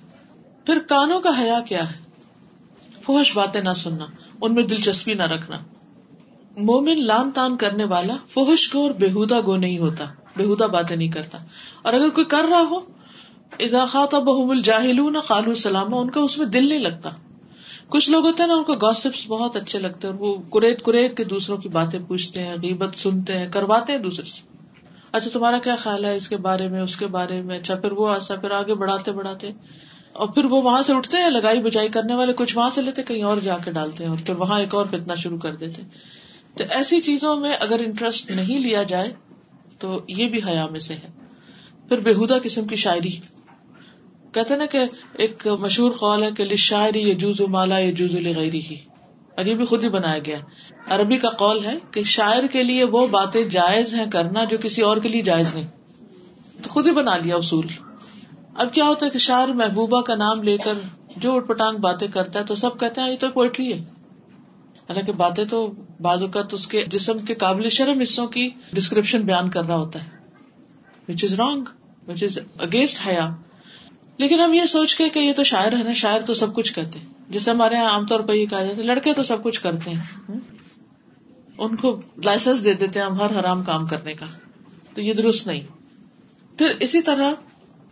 پھر 0.67 0.79
کانوں 0.89 1.21
کا 1.21 1.31
حیا 1.39 1.61
کیا 1.61 1.91
ہے؟ 1.91 1.97
فوش 3.03 3.37
باتیں 3.37 3.61
نہ 3.61 3.73
سننا، 3.73 4.07
ان 4.41 4.55
میں 4.55 4.63
دلچسپی 4.63 5.15
نہ 5.15 5.23
رکھنا۔ 5.23 5.59
مومن 6.57 7.05
لان 7.07 7.31
تان 7.31 7.57
کرنے 7.57 7.85
والا 7.85 8.17
فوہش 8.29 8.75
گو 8.75 8.83
اور 8.83 8.91
بےحدا 8.91 9.41
گو 9.41 9.57
نہیں 9.57 9.79
ہوتا۔ 9.79 10.05
بےحدا 10.37 10.67
باتیں 10.67 10.97
نہیں 10.97 11.09
کرتا۔ 11.09 11.39
اور 11.83 11.93
اگر 11.93 12.09
کوئی 12.09 12.27
کر 12.27 12.45
رہا 12.51 12.61
ہو 12.61 12.81
اضاخات 13.59 14.15
بحم 14.15 14.51
الجاہل 14.51 15.13
نہ 15.13 15.19
خالو 15.19 15.55
سلامہ 15.55 15.97
ان 15.97 16.11
کا 16.11 16.21
اس 16.21 16.39
میں 16.39 16.47
دل 16.47 16.69
نہیں 16.69 16.79
لگتا۔ 16.79 17.11
کچھ 17.89 18.11
لوگ 18.11 18.27
ہوتے 18.27 18.43
ہیں 18.43 18.49
نا، 18.49 18.55
ان 18.55 18.65
کو 18.65 18.73
گوسپس 18.73 19.25
بہت 19.29 19.57
اچھے 19.57 19.79
لگتے 19.79 20.09
ہیں، 20.09 20.15
وہ 20.15 20.43
کریت 20.51 20.83
کریت 20.83 21.17
کے 21.17 21.25
دوسروں 21.25 21.57
کی 21.57 21.69
باتیں 21.69 22.01
پوچھتے 22.09 22.43
ہیں، 22.43 22.55
غیبت 22.63 22.99
سنتے 22.99 23.39
ہیں، 23.39 23.53
کرواتے 23.53 23.93
ہیں 23.93 23.99
دوسرے 23.99 24.25
سے۔ 24.25 24.43
اچھا 25.13 25.31
تمہارا 25.33 25.59
کیا 25.59 25.77
خیال 25.77 26.05
ہے 26.05 26.17
اس 26.17 26.29
کے 26.29 26.37
بارے 26.37 26.69
میں، 26.69 26.81
اس 26.81 26.97
کے 26.97 27.07
بارے 27.07 27.43
میں؟ 27.43 27.59
اچھا 27.59 27.75
پھر 27.75 27.93
وہ 27.93 28.09
ایسا، 28.09 28.35
پھر 28.35 28.51
آگے 28.51 28.75
بڑھاتے 28.75 29.13
بڑھاتے۔ 29.13 29.51
اور 30.13 30.29
پھر 30.29 30.45
وہ 30.45 30.63
وہاں 30.63 30.83
سے 30.83 30.95
اٹھتے 30.95 31.17
ہیں، 31.17 31.31
لگائی 31.31 31.63
بجائی 31.63 31.89
کرنے 31.89 32.15
والے، 32.15 32.33
کچھ 32.33 32.57
وہاں 32.57 32.71
سے 32.71 32.83
لیتے، 32.83 33.03
کہیں 33.03 33.23
اور 33.23 33.37
جا 33.37 33.57
کے 33.65 33.71
ڈالتے 33.71 34.05
ہیں۔ 34.05 34.11
اور 34.11 34.27
پھر 34.27 34.35
وہاں 34.35 34.61
ایک 34.61 34.75
اور 34.75 34.87
فتنا 34.87 35.15
شروع 35.15 35.39
کر 35.39 35.55
دیتے۔ 35.55 35.83
تو 36.57 36.65
ایسی 36.71 37.01
چیزوں 37.01 37.37
میں 37.37 37.53
اگر 37.61 37.79
انٹرسٹ 37.87 38.31
نہیں 38.31 38.59
لیا 38.59 38.83
جائے 38.83 39.13
تو 39.83 40.01
یہ 40.09 40.29
بھی 40.29 40.41
حیا 40.49 40.67
میں 40.71 40.81
سے 40.81 40.95
ہے۔ 40.95 41.11
پھر 41.89 41.99
بےحدا 42.01 42.39
قسم 42.43 42.65
کی 42.65 42.77
شاعری۔ 42.77 43.11
کہتے 44.33 44.57
نا 44.57 44.67
کہ 44.67 44.79
ایک 45.13 45.47
مشہور 45.61 45.91
قول 45.91 46.23
ہے 46.23 46.31
کہ 46.37 46.57
شاعری 46.57 47.01
یہ 47.01 47.15
جوز 47.15 47.41
مالا 47.41 47.79
یہ 47.79 47.93
جوز 47.93 48.15
ہی 48.15 48.75
اور 49.37 49.47
یہ 49.47 49.55
بھی 49.55 49.65
خود 49.65 49.85
ہی 49.85 49.89
بنایا 49.89 50.19
گیا 50.19 50.39
عربی 50.89 51.17
کا 51.17 51.29
قول 51.29 51.65
ہے 51.65 51.79
کہ 51.91 52.03
شاعر 52.05 52.47
کے 52.47 52.63
لیے 52.63 52.85
وہ 52.85 53.07
باتیں 53.07 53.45
جائز 53.45 53.95
ہیں 53.95 54.11
کرنا 54.11 54.45
جو 54.45 54.57
کسی 54.63 54.83
اور 54.83 54.97
کے 54.97 55.09
لیے 55.09 55.23
جائز 55.23 55.55
نہیں۔ 55.55 55.67
تو 56.63 56.71
خود 56.71 56.87
ہی 56.87 56.93
بنا 56.93 57.17
لیا 57.17 57.37
اصول۔ 57.37 57.67
اب 58.55 58.75
کیا 58.75 58.85
ہوتا 58.85 59.07
ہے 59.07 59.11
کہ 59.11 59.19
شاعر 59.19 59.49
محبوبہ 59.49 60.03
کا 60.03 60.15
نام 60.15 60.43
لے 60.43 60.57
کر 60.59 60.75
جو 61.17 61.37
اٹ 61.37 61.47
پٹانگ 61.47 61.77
باتیں 61.77 62.09
کرتا 62.09 62.39
ہے 62.41 62.45
تو 62.45 62.55
سب 62.55 62.81
کہتے 62.81 63.01
ہیں 63.01 63.11
یہ 63.11 63.17
تو 63.17 63.31
پوئٹری 63.31 63.73
ہے۔ 63.73 64.02
حالانکہ 64.89 65.13
باتیں 65.13 65.45
تو 65.45 65.73
بعض 66.01 66.23
اوقات 66.23 66.55
اس 66.55 66.67
کے 66.67 66.85
جسم 66.87 67.19
کے 67.19 67.35
قابل 67.35 67.69
شرم 67.69 68.01
حصوں 68.01 68.27
کی 68.27 68.51
ڈسکرپشن 68.73 69.23
بیان 69.23 69.51
کر 69.51 69.65
رہا 69.65 69.77
ہوتا 69.77 70.05
ہے 70.05 70.11
وچ 71.09 71.25
is 71.25 71.35
wrong 71.35 71.65
which 72.09 72.23
is 72.23 72.39
against 72.59 73.07
حیا۔ 73.07 73.37
لیکن 74.17 74.41
ہم 74.41 74.55
یہ 74.55 74.65
سوچ 74.65 74.97
کے 74.97 75.09
کہ 75.09 75.19
یہ 75.19 75.33
تو 75.33 75.45
شاعر 75.45 75.73
ہے 75.73 75.83
نا، 75.83 75.93
شاعر 75.93 76.21
تو 76.21 76.35
سب 76.35 76.55
کچھ 76.55 76.73
کرتے 76.73 76.99
جیسے 77.29 77.51
ہمارے 77.51 77.75
یہاں 77.75 77.91
عام 77.91 78.07
طور 78.07 78.21
پر 78.21 78.35
یہ 78.35 78.47
کہا 78.47 78.65
جاتا 78.65 78.77
ہے، 78.77 78.83
لڑکے 78.83 79.13
تو 79.13 79.23
سب 79.23 79.43
کچھ 79.43 79.61
کرتے 79.61 79.91
ہیں۔ 79.91 80.31
ان 81.59 81.77
کو 81.77 82.01
لائسنس 82.25 82.65
دے 82.65 82.75
دیتے 82.75 83.01
ہیں 83.01 83.07
ہم 83.07 83.21
ہر 83.21 83.41
حرام 83.41 83.65
کام 83.65 83.87
کرنے 83.87 84.15
کا۔ 84.15 84.27
تو 84.95 85.01
یہ 85.01 85.15
درست 85.15 85.47
نہیں۔ 85.47 85.61
پھر 86.59 86.73
اسی 86.81 87.03
طرح 87.03 87.33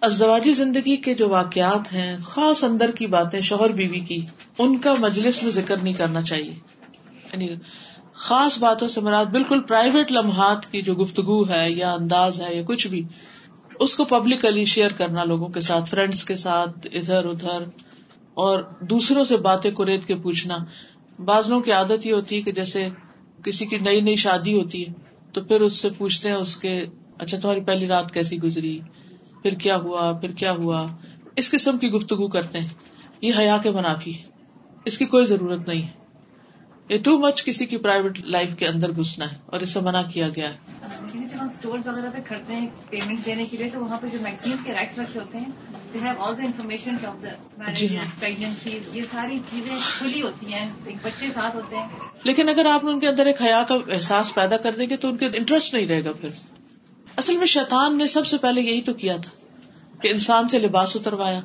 ازواجی 0.01 0.53
زندگی 0.53 0.97
کے 0.97 1.14
جو 1.14 1.28
واقعات 1.28 1.93
ہیں، 1.93 2.16
خاص 2.22 2.64
اندر 2.64 2.91
کی 2.91 3.07
باتیں، 3.07 3.41
شوہر 3.41 3.68
بیوی 3.68 4.01
کی، 4.01 4.26
ان 4.59 4.78
کا 4.78 4.95
مجلس 4.99 5.43
میں 5.43 5.53
ذکر 5.53 5.76
نہیں 5.76 5.95
کرنا 5.95 6.22
چاہیے۔ 6.22 6.80
یعنی 7.33 7.49
خاص 8.12 8.59
باتوں 8.59 8.89
سے 8.89 9.01
مراد 9.01 9.26
بالکل 9.26 9.61
پرائیویٹ 9.61 10.12
لمحات 10.12 10.72
کی 10.72 10.83
جو 10.83 10.95
گفتگو 10.95 11.49
ہے 11.49 11.70
یا 11.70 11.93
انداز 11.93 12.41
ہے 12.41 12.57
یا 12.57 12.62
کچھ 12.66 12.87
بھی، 12.87 13.03
اس 13.81 13.95
کو 13.95 14.05
پبلکلی 14.05 14.64
شیئر 14.64 14.91
کرنا 14.93 15.24
لوگوں 15.24 15.49
کے 15.49 15.61
ساتھ 15.61 15.91
فرینڈس 15.91 16.24
کے 16.24 16.37
ساتھ، 16.37 16.87
ادھر 16.93 17.24
ادھر، 17.24 17.62
اور 18.35 18.62
دوسروں 18.81 19.24
سے 19.24 19.37
باتیں 19.37 19.70
کو 19.70 19.87
ریت 19.87 20.05
کے 20.05 20.14
پوچھنا۔ 20.14 20.57
بعض 21.24 21.49
لوگوں 21.49 21.62
کی 21.62 21.72
عادت 21.72 22.07
یہ 22.07 22.12
ہوتی 22.12 22.37
ہے 22.37 22.43
کہ 22.43 22.53
جیسے 22.53 22.89
کسی 23.45 23.66
کی 23.66 23.78
نئی 23.78 24.01
نئی 24.01 24.16
شادی 24.16 24.59
ہوتی 24.59 24.89
ہے، 24.89 24.93
تو 25.33 25.45
پھر 25.45 25.61
اس 25.61 25.72
سے 25.72 25.89
پوچھتے 25.99 26.28
ہیں 26.28 26.37
اس 26.37 26.57
کے 26.57 26.87
اچھا 27.18 27.39
تمہاری 27.39 27.61
پہلی 27.61 27.89
رات 27.89 28.14
کیسی 28.14 28.43
گزری؟ 28.43 28.81
پھر 29.43 29.55
کیا 29.55 29.76
ہوا؟ 29.76 30.12
پھر 30.20 30.31
کیا 30.31 30.53
ہوا؟ 30.53 30.87
اس 31.37 31.51
قسم 31.51 31.78
کی 31.78 31.89
گفتگو 31.89 32.28
کرتے 32.28 32.59
ہیں۔ 32.59 32.68
یہ 33.20 33.33
حیا 33.39 33.59
کے 33.62 33.70
منافی 33.70 34.16
ہے۔ 34.16 34.22
اس 34.85 34.99
کی 34.99 35.05
کوئی 35.05 35.24
ضرورت 35.24 35.68
نہیں 35.68 35.83
ہے۔ 35.83 36.01
یہ 36.91 36.99
ٹو 36.99 37.18
مچ 37.18 37.45
کسی 37.45 37.66
کی 37.66 37.76
پرائیویٹ 37.76 38.18
لائف 38.24 38.55
کے 38.59 38.66
اندر 38.66 38.91
گھسنا 38.91 39.32
ہے 39.32 39.36
اور 39.47 39.61
اسے 39.61 39.80
منع 39.80 40.03
کیا 40.03 40.28
گیا 40.28 40.49
ہے۔ 40.49 40.57
جب 41.12 41.41
ہم 41.41 41.49
اسٹور 41.49 41.78
وغیرہ 41.86 42.11
پہ 42.14 42.18
کھڑتے 42.26 42.53
ہیں 42.53 42.68
پیمنٹ 42.91 43.24
دینے 43.26 43.45
کے 43.45 43.57
لیے 43.57 43.70
تو 43.70 43.80
وہاں 43.80 43.97
پہ 44.01 44.07
جو 44.12 44.18
میگزین 44.22 44.57
کے 44.64 44.72
ریکس 44.72 44.99
رکھے 44.99 45.20
ہوتے 45.20 45.38
ہیں 45.38 45.45
they 45.93 45.99
have 45.99 46.22
all 46.22 46.36
the 46.38 46.43
information 46.43 46.97
of 47.07 47.22
the 47.22 47.72
جی 47.72 47.97
ہاں۔ 47.97 48.20
پریگنسی 48.20 48.78
یہ 48.93 49.03
ساری 49.11 49.38
چیزیں 49.51 49.76
کھلی 49.99 50.22
ہوتی 50.22 50.53
ہیں 50.53 50.70
ایک 50.86 50.97
بچے 51.03 51.26
ساتھ 51.34 51.57
ہوتے 51.57 51.76
ہیں۔ 51.76 51.88
لیکن 52.24 52.49
اگر 52.49 52.66
آپ 52.66 52.80
ان 52.82 53.01
کے 53.01 53.09
اندر 53.09 53.26
ایک 53.26 53.43
حیا 53.43 53.62
کا 53.68 53.74
احساس 53.93 54.34
پیدا 54.34 54.57
کر 54.57 54.72
دیں 54.72 54.88
گے 54.91 54.97
تو 54.97 55.09
ان 55.09 55.16
کے 55.16 55.26
انٹرسٹ 55.26 55.74
نہیں 55.74 55.86
رہے 55.86 56.05
گا 56.05 56.12
پھر۔ 56.12 56.28
اصل 57.16 57.36
میں 57.36 57.47
شیطان 57.47 57.99
نے 57.99 58.07
سب 58.07 58.26
سے 58.26 58.38
پہلے 58.38 58.61
یہی 58.61 58.82
تو 58.82 58.95
کیا 58.95 59.16
تھا 59.16 59.30
کہ 60.03 60.09
انسان 60.09 60.49
سے 60.49 60.59
لباس 60.59 60.97
اتروایا 60.97 61.41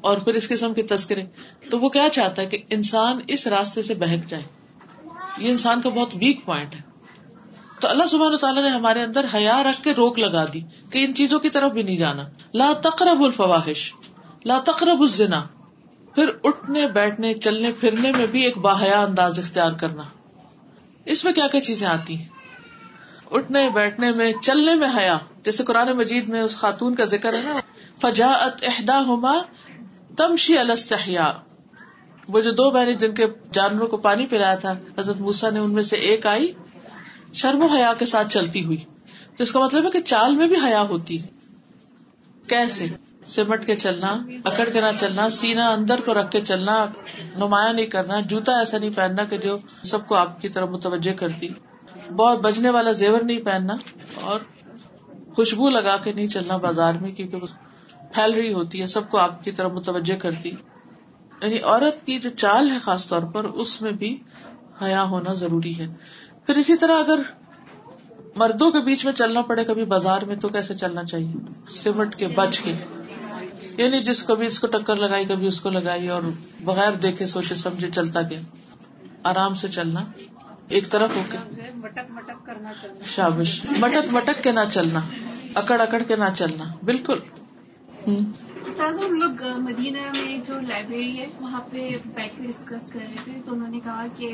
اور 0.00 0.18
پھر 0.18 0.34
اس 0.34 0.48
قسم 0.48 0.74
کے 0.74 0.82
تذکرے۔ 0.82 1.24
تو 1.70 1.80
وہ 1.80 1.88
کیا 1.88 2.08
چاہتا 2.12 2.42
ہے 2.42 2.46
کہ 2.46 2.58
انسان 2.70 3.20
اس 3.28 3.46
راستے 3.46 3.82
سے 3.82 3.94
بہک 3.94 4.28
جائے۔ 4.28 4.57
یہ 5.38 5.50
انسان 5.50 5.80
کا 5.80 5.88
بہت 5.88 6.14
ویک 6.14 6.44
پوائنٹ 6.44 6.74
ہے۔ 6.74 6.80
تو 7.80 7.88
اللہ 7.88 8.04
سبحانہ 8.04 8.36
تعالیٰ 8.36 8.62
نے 8.62 8.68
ہمارے 8.68 9.02
اندر 9.02 9.26
حیا 9.34 9.62
رکھ 9.62 9.82
کے 9.82 9.94
روک 9.94 10.18
لگا 10.18 10.44
دی 10.44 10.60
کہ 10.90 11.04
ان 11.04 11.14
چیزوں 11.14 11.38
کی 11.38 11.50
طرف 11.50 11.72
بھی 11.72 11.82
نہیں 11.82 11.96
جانا۔ 11.96 12.22
لا 12.54 12.72
تقرب 12.82 13.22
الفواہش 13.22 13.94
لا 14.44 14.58
تقرب 14.64 15.00
الزنا۔ 15.00 15.42
پھر 16.14 16.28
اٹھنے، 16.44 16.86
بیٹھنے، 16.86 17.34
چلنے، 17.34 17.72
پھرنے 17.72 18.12
میں 18.12 18.26
بھی 18.26 18.42
ایک 18.42 18.58
باحیا 18.58 19.00
انداز 19.00 19.38
اختیار 19.38 19.72
کرنا۔ 19.72 20.02
اس 21.04 21.24
میں 21.24 21.32
کیا 21.32 21.48
کیا 21.48 21.60
چیزیں 21.60 21.88
آتی؟ 21.88 22.18
ہیں 22.18 22.26
اٹھنے، 23.30 23.68
بیٹھنے 23.68 24.12
میں، 24.12 24.32
چلنے 24.42 24.74
میں 24.74 24.88
حیا۔ 24.96 25.18
جیسے 25.44 25.64
قرآن 25.64 25.92
مجید 25.92 26.28
میں 26.28 26.40
اس 26.40 26.58
خاتون 26.58 26.94
کا 26.94 27.04
ذکر 27.04 27.32
ہے 27.32 27.40
نا 27.44 27.60
فجا 28.00 28.30
احدا 28.62 29.00
ہوما 29.00 29.34
تمشی 30.16 30.58
الستحیا 30.58 31.32
وہ 32.28 32.40
جو 32.40 32.50
دو 32.50 32.70
بہنیں 32.70 32.94
جن 32.94 33.14
کے 33.14 33.26
جانوروں 33.52 33.88
کو 33.88 33.96
پانی 33.96 34.26
پلایا 34.26 34.54
تھا، 34.54 34.74
حضرت 34.98 35.20
موسا 35.20 35.50
نے 35.50 35.58
ان 35.58 35.72
میں 35.72 35.82
سے 35.82 35.96
ایک 35.96 36.26
آئی، 36.26 36.52
شرم 37.32 37.64
و 37.64 37.66
حیا 37.66 37.92
کے 37.98 38.04
ساتھ 38.04 38.28
چلتی 38.28 38.64
ہوئی۔ 38.64 38.76
تو 39.36 39.42
اس 39.42 39.52
کا 39.52 39.60
مطلب 39.60 39.84
ہے 39.84 39.90
کہ 39.90 40.00
چال 40.00 40.36
میں 40.36 40.48
بھی 40.48 40.56
حیا 40.64 40.82
ہوتی 40.82 41.18
کیسے؟ 42.48 42.84
سمٹ 43.26 43.66
کے 43.66 43.76
چلنا، 43.76 44.18
اکڑ 44.44 44.68
کے 44.72 44.80
نہ 44.80 44.86
چلنا 45.00 45.28
سینا 45.28 45.68
اندر 45.68 46.00
کو 46.04 46.14
رکھ 46.14 46.30
کے 46.30 46.40
چلنا، 46.40 46.86
نمایاں 47.36 47.72
نہیں 47.72 47.86
کرنا، 47.86 48.20
جوتا 48.20 48.52
ایسا 48.58 48.78
نہیں 48.78 48.90
پہننا 48.96 49.24
کہ 49.24 49.38
جو 49.38 49.58
سب 49.82 50.08
کو 50.08 50.14
آپ 50.14 50.42
کی 50.42 50.48
طرف 50.48 50.68
متوجہ 50.68 51.12
کرتی۔ 51.12 51.48
بہت 52.16 52.40
بجنے 52.40 52.70
والا 52.70 52.92
زیور 52.92 53.20
نہیں 53.20 53.40
پہننا 53.40 53.76
اور 54.22 54.40
خوشبو 55.34 55.68
لگا 55.68 55.96
کے 55.96 56.12
نہیں 56.12 56.26
چلنا 56.26 56.56
بازار 56.56 56.94
میں 56.94 57.12
کیونکہ 57.12 57.38
پھیل 58.12 58.32
رہی 58.32 58.52
ہوتی 58.52 58.82
ہے، 58.82 58.86
سب 58.86 59.10
کو 59.10 59.18
آپ 59.18 59.44
کی 59.44 59.50
طرف 59.50 59.72
متوجہ 59.72 60.16
کرتی۔ 60.16 60.50
یعنی 61.42 61.58
عورت 61.60 62.06
کی 62.06 62.18
جو 62.18 62.30
چال 62.30 62.70
ہے 62.70 62.78
خاص 62.82 63.08
طور 63.08 63.22
پر، 63.22 63.44
اس 63.44 63.82
میں 63.82 63.92
بھی 63.92 64.16
حیا 64.82 65.02
ہونا 65.02 65.34
ضروری 65.34 65.78
ہے۔ 65.78 65.86
پھر 66.46 66.54
اسی 66.54 66.76
طرح 66.76 66.94
اگر 66.98 67.20
مردوں 68.36 68.70
کے 68.70 68.84
بیچ 68.84 69.04
میں 69.04 69.12
چلنا 69.12 69.42
پڑے 69.42 69.64
کبھی 69.64 69.84
بازار 69.84 70.22
میں، 70.22 70.36
تو 70.36 70.48
کیسے 70.48 70.74
چلنا 70.74 71.04
چاہیے؟ 71.04 71.32
سمٹ 71.66 72.14
کے 72.16 72.26
بچ 72.34 72.60
کے۔ 72.60 72.74
یعنی 73.76 74.02
جس 74.02 74.24
کبھی 74.24 74.46
اس 74.46 74.60
کو 74.60 74.66
ٹکر 74.66 74.96
لگائی، 74.96 75.24
کبھی 75.24 75.46
اس 75.46 75.60
کو 75.60 75.70
لگائی 75.70 76.08
اور 76.08 76.22
بغیر 76.60 76.92
دیکھے 76.92 77.26
سوچے 77.26 77.54
سمجھے 77.54 77.90
چلتا 77.90 78.22
گیا۔ 78.22 78.40
آرام 79.22 79.54
سے 79.54 79.68
چلنا، 79.68 80.04
ایک 80.68 80.90
طرف 80.90 81.10
ہو 81.16 81.22
کے۔ 81.30 81.38
مٹک 81.74 82.10
مٹک 82.10 82.46
کرنا 82.46 82.72
شابش۔ 83.06 83.60
مٹک 83.78 84.14
مٹک 84.14 84.42
کے 84.42 84.52
نہ 84.52 84.60
چلنا، 84.70 85.00
اکڑ 85.54 85.80
اکڑ 85.80 86.02
کے 86.02 86.16
نہ 86.16 86.24
چلنا، 86.34 86.64
بالکل۔ 86.84 87.18
ہوں۔ 88.06 88.47
استاذ 88.78 88.98
ہم 88.98 89.14
لوگ 89.14 89.40
مدینہ 89.58 89.98
میں 90.16 90.36
جو 90.46 90.54
لائبریری 90.60 91.18
ہے 91.18 91.26
وہاں 91.40 91.60
پہ 91.70 91.88
بیٹھ 92.14 92.32
کے 92.38 92.46
ڈسکس 92.46 92.88
کر 92.88 93.00
رہے 93.00 93.14
تھے۔ 93.24 93.32
تو 93.44 93.52
انہوں 93.52 93.68
نے 93.68 93.80
کہا 93.84 94.06
کہ 94.16 94.26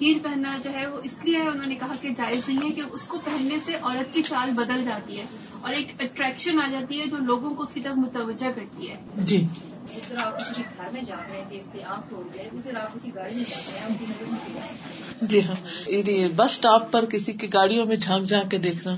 ہیل 0.00 0.18
پہننا 0.22 0.56
جو 0.64 0.70
ہے 0.72 0.86
وہ 0.86 1.00
اس 1.04 1.18
لیے 1.24 1.38
انہوں 1.38 1.66
نے 1.66 1.74
کہا 1.74 1.94
کہ 2.00 2.08
جائز 2.16 2.48
نہیں 2.48 2.64
ہے 2.64 2.70
کہ 2.70 2.82
اس 2.90 3.06
کو 3.06 3.20
پہننے 3.24 3.58
سے 3.66 3.74
عورت 3.74 4.14
کی 4.14 4.22
چال 4.22 4.50
بدل 4.50 4.84
جاتی 4.84 5.18
ہے 5.18 5.24
اور 5.60 5.72
ایک 5.72 5.92
اٹریکشن 5.98 6.60
آ 6.60 6.66
جاتی 6.70 7.00
ہے 7.00 7.06
جو 7.06 7.18
لوگوں 7.18 7.54
کو 7.54 7.62
اس 7.62 7.72
کی 7.72 7.80
طرف 7.80 7.96
متوجہ 7.96 8.50
کرتی 8.54 8.90
ہے۔ 8.90 8.96
جی۔ 9.18 9.46
جس 9.94 10.08
طرح 10.08 10.20
آپ 10.20 10.38
کسی 10.38 10.62
گھر 10.76 10.90
میں 10.92 11.02
جا 11.02 11.16
رہے 11.28 11.36
ہیں 11.36 11.58
اس 11.58 11.68
کے 11.72 11.84
آنکھ 11.84 12.10
توڑ 12.10 12.24
گئے 12.34 12.48
اسی 12.52 12.70
طرح 12.70 12.78
آپ 12.78 12.94
کسی 12.94 13.10
گاڑی 13.14 13.34
میں 13.34 13.44
جا 13.50 13.60
رہے 13.66 13.78
ہیں 13.78 13.86
ان 13.86 13.94
کی 13.94 14.04
نظر 14.10 14.30
میں 14.30 15.26
جی 15.26 15.44
ہاں۔ 15.44 15.54
یہ 15.86 16.28
بس 16.28 16.50
اسٹاپ 16.50 16.92
پر 16.92 17.04
کسی 17.04 17.32
کی 17.32 17.52
گاڑیوں 17.52 17.86
میں 17.86 17.96
جھانک 17.96 18.28
جھانک 18.28 18.50
کے 18.50 18.58
دیکھنا 18.58 18.96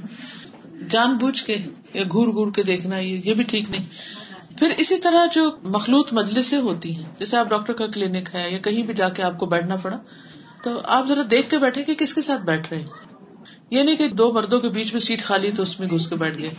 جان 0.88 1.16
بوجھ 1.16 1.44
کے 1.44 1.56
یا 1.94 2.02
گور 2.12 2.28
گور 2.28 2.50
کے 2.52 2.62
دیکھنا 2.62 2.98
یہ 2.98 3.34
بھی 3.34 3.44
ٹھیک 3.44 3.70
نہیں۔ 3.70 3.84
پھر 4.58 4.68
اسی 4.78 4.98
طرح 4.98 5.26
جو 5.32 5.50
مخلوط 5.62 6.12
مجلسیں 6.12 6.58
ہوتی 6.58 6.96
ہیں 6.96 7.02
جیسے 7.18 7.36
آپ 7.36 7.48
ڈاکٹر 7.48 7.72
کا 7.72 7.86
کلینک 7.86 8.28
ہے 8.34 8.50
یا 8.50 8.58
کہیں 8.58 8.82
بھی 8.82 8.94
جا 8.94 9.08
کے 9.08 9.22
آپ 9.22 9.38
کو 9.38 9.46
بیٹھنا 9.46 9.76
پڑا 9.76 9.98
تو 10.62 10.80
آپ 10.84 11.08
ذرا 11.08 11.22
دیکھ 11.30 11.50
کے 11.50 11.58
بیٹھے 11.58 11.82
کہ 11.82 11.94
کس 11.94 12.14
کے 12.14 12.22
ساتھ 12.22 12.42
بیٹھ 12.42 12.68
رہے 12.70 12.80
ہیں۔ 12.80 12.86
یہ 13.70 13.82
نہیں 13.82 13.96
کہ 13.96 14.08
دو 14.08 14.32
مردوں 14.32 14.60
کے 14.60 14.68
بیچ 14.68 14.92
میں 14.92 15.00
سیٹ 15.00 15.22
خالی 15.22 15.50
تو 15.52 15.62
اس 15.62 15.80
میں 15.80 15.88
گھس 15.88 16.08
کے 16.08 16.14
بیٹھ 16.14 16.38
گئے۔ 16.38 16.50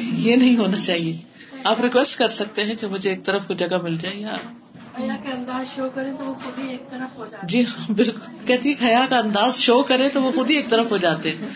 یہ 0.00 0.36
نہیں 0.36 0.56
ہونا 0.56 0.78
چاہیے۔ 0.78 1.16
آپ 1.64 1.80
ریکویسٹ 1.80 2.18
کر 2.18 2.28
سکتے 2.28 2.64
ہیں 2.64 2.74
کہ 2.74 2.86
مجھے 2.86 3.10
ایک 3.10 3.24
طرف 3.24 3.46
کو 3.46 3.54
جگہ 3.54 3.82
مل 3.82 3.96
جائے 3.96 4.16
یا 4.16 4.36
انداز 5.32 5.76
شو 5.76 5.88
کرے 5.94 6.10
تو 6.18 6.24
وہ 6.24 6.34
خود 6.34 6.58
ہی 6.58 6.68
ایک 6.68 6.90
طرف 6.90 7.18
ہو 7.18 7.24
جی 7.42 7.62
ہاں 7.62 7.92
بالکل۔ 7.92 8.46
کہتی 8.46 8.74
حیا 8.82 9.06
کا 9.08 9.18
انداز 9.18 9.54
شو 9.54 9.82
کرے 9.82 10.08
تو 10.08 10.22
وہ 10.22 10.32
خود 10.32 10.50
ہی 10.50 10.56
ایک 10.56 10.68
طرف 10.68 10.90
ہو 10.90 10.96
جاتے 10.96 11.30
ہیں۔ 11.30 11.48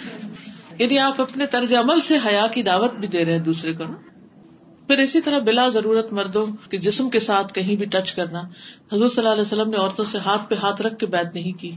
یعنی 0.78 0.98
آپ 0.98 1.20
اپنے 1.20 1.46
طرز 1.46 1.74
عمل 1.74 2.00
سے 2.00 2.16
حیا 2.26 2.46
کی 2.46 2.62
دعوت 2.62 2.92
بھی 2.92 3.08
دے 3.08 3.24
رہے 3.24 3.32
ہیں 3.32 3.38
دوسرے 3.38 3.72
کو۔ 3.72 3.84
نا 3.84 4.13
پھر 4.86 4.98
اسی 4.98 5.20
طرح 5.20 5.38
بلا 5.38 5.68
ضرورت 5.68 6.12
مردوں 6.12 6.44
کے 6.70 6.76
جسم 6.78 7.10
کے 7.10 7.18
ساتھ 7.18 7.52
کہیں 7.52 7.76
بھی 7.76 7.86
ٹچ 7.86 8.14
کرنا، 8.14 8.40
حضور 8.92 9.08
صلی 9.08 9.18
اللہ 9.18 9.32
علیہ 9.32 9.42
وسلم 9.42 9.70
نے 9.70 9.76
عورتوں 9.76 10.04
سے 10.04 10.18
ہاتھ 10.18 10.50
پہ 10.50 10.54
ہاتھ 10.54 10.82
رکھ 10.82 10.98
کے 10.98 11.06
بات 11.06 11.34
نہیں 11.34 11.52
کی۔ 11.52 11.76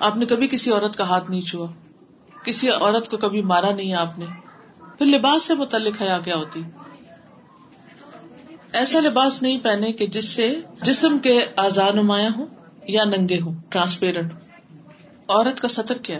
آپ 0.00 0.16
نے 0.16 0.26
کبھی 0.26 0.48
کسی 0.48 0.70
عورت 0.70 0.96
کا 0.96 1.04
ہاتھ 1.04 1.30
نہیں 1.30 1.40
چھوا۔ 1.40 1.66
کسی 2.44 2.70
عورت 2.70 3.08
کو 3.08 3.16
کبھی 3.16 3.42
مارا 3.42 3.74
نہیں 3.74 3.94
آپ 3.94 4.18
نے۔ 4.18 4.24
پھر 4.98 5.06
لباس 5.06 5.42
سے 5.42 5.54
متعلق 5.54 6.02
حیا 6.02 6.18
کیا 6.18 6.36
ہوتی۔ 6.36 6.62
ایسا 8.72 9.00
لباس 9.00 9.42
نہیں 9.42 9.60
پہنے 9.60 9.92
کہ 9.92 10.06
جس 10.06 10.28
سے 10.28 10.60
جسم 10.82 11.18
کے 11.18 11.46
آزاد 11.56 11.92
نمایاں 11.92 12.30
ہوں 12.36 12.46
یا 12.88 13.04
ننگے 13.04 13.40
ہوں 13.40 13.54
ٹرانسپیرنٹ 13.68 14.32
عورت 15.28 15.60
کا 15.60 15.68
سطر 15.68 15.98
کیا؟ 15.98 16.18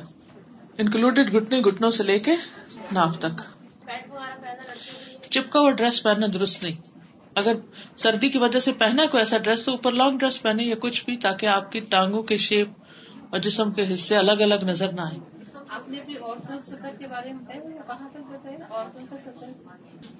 انکلوڈیڈ 0.78 1.34
گٹنے 1.34 1.60
گٹنوں 1.60 1.90
سے 1.90 2.02
لے 2.02 2.18
کے 2.18 2.36
ناف 2.92 3.18
تک۔ 3.18 3.59
چپکا 5.30 5.60
ہوا 5.60 5.70
ڈریس 5.70 6.02
پہننا 6.02 6.26
درست 6.32 6.62
نہیں۔ 6.62 6.76
اگر 7.34 7.52
سردی 7.96 8.28
کی 8.28 8.38
وجہ 8.38 8.58
سے 8.58 8.72
پہنا 8.72 9.06
کوئی 9.06 9.20
ایسا 9.20 9.38
ڈریس 9.38 9.64
تو 9.64 9.70
اوپر 9.70 9.92
لانگ 9.92 10.18
ڈریس 10.18 10.42
پہنے 10.42 10.62
یا 10.64 10.74
کچھ 10.80 11.04
بھی 11.04 11.16
تاکہ 11.16 11.46
آپ 11.46 11.72
کی 11.72 11.80
ٹانگوں 11.80 12.22
کے 12.22 12.36
شیپ 12.36 12.68
اور 13.30 13.38
جسم 13.38 13.70
کے 13.70 13.94
حصے 13.94 14.16
الگ 14.16 14.32
الگ 14.32 14.64
نظر 14.64 14.92
نہ 14.92 15.00
آئے 15.00 15.18
آپ 15.70 15.90
نے 15.90 15.98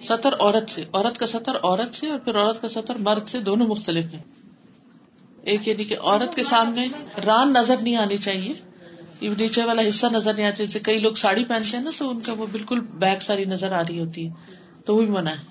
سطر 0.02 0.32
عورت 0.40 0.70
سے۔ 0.70 0.84
عورت 0.94 1.18
کا 1.18 1.26
سطر 1.26 1.54
عورت 1.62 1.94
سے 1.94 2.10
اور 2.10 2.18
پھر 2.18 2.36
عورت 2.36 2.62
کا 2.62 2.68
سطر 2.68 2.96
مرد 2.96 3.28
سے 3.28 3.40
دونوں 3.40 3.66
مختلف 3.66 4.14
ہیں۔ 4.14 4.22
ایک 5.42 5.68
یعنی 5.68 5.84
کہ 5.84 5.96
عورت 6.00 6.34
کے 6.34 6.42
سامنے 6.42 6.88
ران 7.26 7.52
نظر 7.52 7.76
نہیں 7.82 7.96
آنی 7.96 8.18
چاہیے۔ 8.18 8.52
نیچے 9.38 9.64
والا 9.64 9.82
حصہ 9.88 10.06
نظر 10.06 10.34
نہیں 10.34 10.46
آنا 10.46 10.56
چاہیے 10.56 10.80
کئی 10.80 10.98
لوگ 10.98 11.14
ساڑی 11.14 11.44
پہنتے 11.44 11.76
ہیں 11.76 11.84
نا 11.84 11.90
تو 11.98 12.10
ان 12.10 12.20
کا 12.20 12.32
وہ 12.32 12.46
بالکل 12.52 12.80
بیک 12.80 13.22
ساری 13.22 13.44
نظر 13.44 13.72
آ 13.72 13.82
رہی 13.82 14.00
ہوتی 14.00 14.28
ہے۔ 14.28 14.59
تو 14.84 14.96
وہ 14.96 15.02
بھی 15.02 15.10
منع 15.10 15.30
ہے۔ 15.30 15.50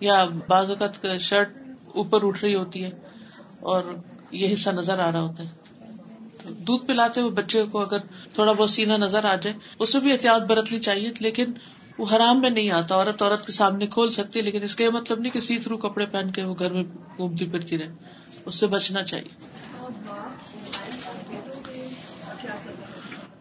یا 0.00 0.26
بعض 0.48 0.70
اوقات 0.70 1.06
شرٹ 1.20 1.48
اوپر 1.94 2.26
اٹھ 2.26 2.44
رہی 2.44 2.54
ہوتی 2.54 2.84
ہے 2.84 2.90
اور 3.60 3.82
یہ 4.30 4.52
حصہ 4.52 4.70
نظر 4.70 4.98
آ 4.98 5.12
رہا 5.12 5.20
ہوتا 5.20 5.42
ہے۔ 5.42 5.48
دودھ 6.58 6.86
پلاتے 6.86 7.20
ہوئے 7.20 7.32
بچے 7.32 7.64
کو 7.64 7.80
اگر 7.80 7.98
تھوڑا 8.34 8.52
بہت 8.52 8.70
سینا 8.70 8.96
نظر 8.96 9.24
آ 9.24 9.34
جائے 9.34 9.56
اس 9.78 9.94
میں 9.94 10.02
بھی 10.02 10.12
احتیاط 10.12 10.42
برتنی 10.42 10.80
چاہیے، 10.80 11.12
لیکن 11.20 11.52
وہ 11.98 12.06
حرام 12.16 12.40
میں 12.40 12.50
نہیں 12.50 12.70
آتا۔ 12.70 12.94
عورت 12.94 13.22
عورت 13.22 13.46
کے 13.46 13.52
سامنے 13.52 13.86
کھول 13.86 14.10
سکتی 14.10 14.40
لیکن 14.40 14.62
اس 14.62 14.76
کا 14.76 14.84
یہ 14.84 14.90
مطلب 14.90 15.20
نہیں 15.20 15.32
کہ 15.32 15.40
سی 15.40 15.58
تھرو 15.58 15.76
کپڑے 15.76 16.06
پہن 16.06 16.30
کے 16.30 16.44
وہ 16.44 16.54
گھر 16.58 16.72
میں 16.72 16.84
گھومتی 17.16 17.46
پھرتی 17.46 17.78
رہے۔ 17.78 17.88
اس 18.46 18.54
سے 18.54 18.66
بچنا 18.66 19.02
چاہیے۔ 19.02 19.48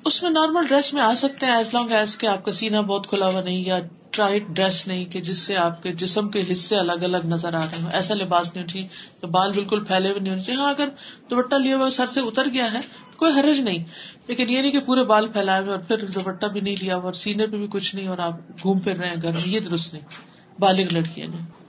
اس 0.07 0.23
میں 0.23 0.31
نارمل 0.31 0.67
ڈریس 0.67 0.93
میں 0.93 1.01
آ 1.01 1.13
سکتے 1.13 1.45
ہیں 1.45 1.53
ایز 1.53 1.69
لانگ 1.73 1.91
ایز 1.91 2.17
کے 2.17 2.27
آپ 2.27 2.45
کا 2.45 2.51
سینا 2.51 2.81
بہت 2.81 3.07
کھلا 3.07 3.27
ہوا 3.27 3.41
نہیں 3.41 3.65
یا 3.65 3.79
ٹرائٹ 4.11 4.43
ڈریس 4.47 4.87
نہیں 4.87 5.05
کہ 5.05 5.21
جس 5.21 5.37
سے 5.37 5.57
آپ 5.57 5.83
کے 5.83 5.91
جسم 5.91 6.29
کے 6.29 6.43
حصے 6.51 6.77
الگ 6.77 6.91
الگ 6.91 7.25
نظر 7.25 7.53
آ 7.53 7.61
رہے 7.61 7.83
ہوں۔ 7.83 7.91
ایسا 7.93 8.13
لباس 8.13 8.55
نہیں 8.55 8.67
چاہیے 8.67 9.25
بال 9.25 9.51
بالکل 9.55 9.83
پھیلے 9.83 10.09
ہوئے 10.09 10.19
نہیں 10.19 10.33
ہونے 10.33 10.43
چاہیے۔ 10.43 10.61
ہاں 10.61 10.69
اگر 10.69 10.89
دوپٹہ 11.29 11.55
لیا 11.55 11.77
ہوا 11.77 11.89
سر 11.89 12.07
سے 12.07 12.19
اتر 12.19 12.47
گیا 12.53 12.73
ہے، 12.73 12.79
کوئی 13.15 13.39
حرج 13.39 13.59
نہیں۔ 13.59 13.85
لیکن 14.27 14.49
یہ 14.49 14.61
نہیں 14.61 14.71
کہ 14.71 14.79
پورے 14.79 15.03
بال 15.03 15.27
پھیلائے 15.27 15.61
ہوئے 15.61 15.71
اور 15.71 15.79
پھر 15.79 16.05
دوپٹہ 16.05 16.45
بھی 16.45 16.61
نہیں 16.61 16.75
لیا 16.81 16.95
ہوا 16.95 17.03
اور 17.03 17.13
سینے 17.13 17.47
پہ 17.47 17.57
بھی 17.57 17.67
کچھ 17.71 17.95
نہیں 17.95 18.07
اور 18.07 18.17
آپ 18.17 18.33
گھوم 18.63 18.79
پھر 18.79 18.97
رہے 18.97 19.09
ہیں۔ 19.09 19.21
گھر 19.21 19.31
میں 19.31 19.49
یہ 19.49 19.59
درست 19.59 19.93
نہیں۔ 19.93 20.03
بالغ 20.59 20.93
لڑکیاں 20.93 21.27
نے 21.27 21.66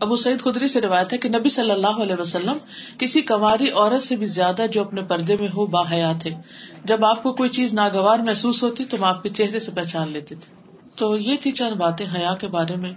ابو 0.00 0.16
سعید 0.16 0.40
خدری 0.40 0.68
سے 0.68 0.80
روایت 0.80 1.12
ہے 1.12 1.18
کہ 1.18 1.28
نبی 1.28 1.48
صلی 1.48 1.70
اللہ 1.70 2.02
علیہ 2.02 2.14
وسلم 2.18 2.56
کسی 2.98 3.22
کنواری 3.22 3.70
عورت 3.70 4.02
سے 4.02 4.16
بھی 4.16 4.26
زیادہ 4.26 4.66
جو 4.72 4.80
اپنے 4.80 5.02
پردے 5.02 5.36
میں 5.40 5.48
ہو 5.48 5.66
باحیات 5.66 6.26
ہے۔ 6.26 6.42
جب 6.84 7.04
آپ 7.04 7.22
کو 7.22 7.32
کوئی 7.32 7.50
چیز 7.50 7.74
ناگوار 7.74 8.18
محسوس 8.18 8.62
ہوتی 8.62 8.84
تو 8.84 9.04
آپ 9.04 9.22
کے 9.22 9.28
چہرے 9.28 9.58
سے 9.58 9.70
پہچان 9.70 10.12
لیتے 10.12 10.34
تھے 10.34 10.54
تو 10.94 11.16
یہ 11.16 11.36
تھی 11.40 11.52
چند 11.52 11.76
باتیں 11.76 12.06
حیا 12.14 12.34
کے 12.34 12.48
بارے 12.48 12.76
میں، 12.76 12.92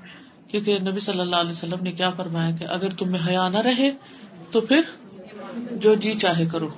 کیونکہ 0.48 0.80
نبی 0.80 1.00
صلی 1.00 1.20
اللہ 1.20 1.36
علیہ 1.36 1.50
وسلم 1.50 1.84
نے 1.84 1.92
کیا 1.92 2.10
فرمایا 2.10 2.52
کہ 2.60 2.64
اگر 2.64 2.90
تم 2.90 3.12
میں 3.12 3.20
حیا 3.28 3.50
نہ 3.50 3.58
رہے 3.58 3.92
تو 4.52 4.62
پھر 4.62 4.82
جو 5.72 5.96
جی 5.96 6.14
چاہے 6.14 6.46
کرو۔ 6.46 6.70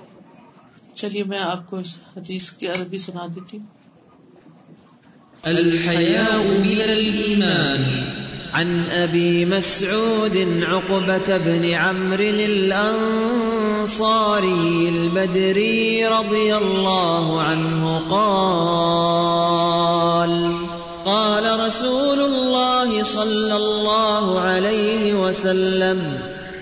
چلیے 0.95 1.23
میں 1.23 1.39
آپ 1.39 1.69
کو 1.69 1.79
اس 1.79 1.99
حدیث 2.17 2.51
کی 2.51 2.67
عربی 2.67 2.97
سنا 2.97 3.27
دیتی 3.35 3.57
ہوں۔ 3.57 3.65
عن 8.53 8.89
أبي 8.91 9.45
مسعود 9.45 10.63
عقبة 10.71 11.37
بن 11.37 11.73
عمرو 11.73 12.23
الأنصاري 12.23 13.79
البدري 14.89 16.07
رضي 16.07 16.55
الله 16.55 17.41
عنه 17.41 17.99
قال 18.09 19.31
قال 21.05 21.59
رسول 21.59 22.19
الله 22.19 23.03
صلى 23.03 23.55
الله 23.55 24.39
عليه 24.39 25.13
وسلم، 25.13 26.19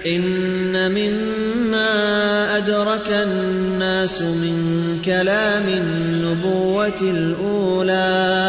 إن 0.08 0.92
مما 0.92 2.58
أدرك 2.58 3.10
الناس 3.10 4.22
من 4.22 4.56
كلام 5.02 5.68
النبوة 5.68 7.02
الأولى. 7.02 8.49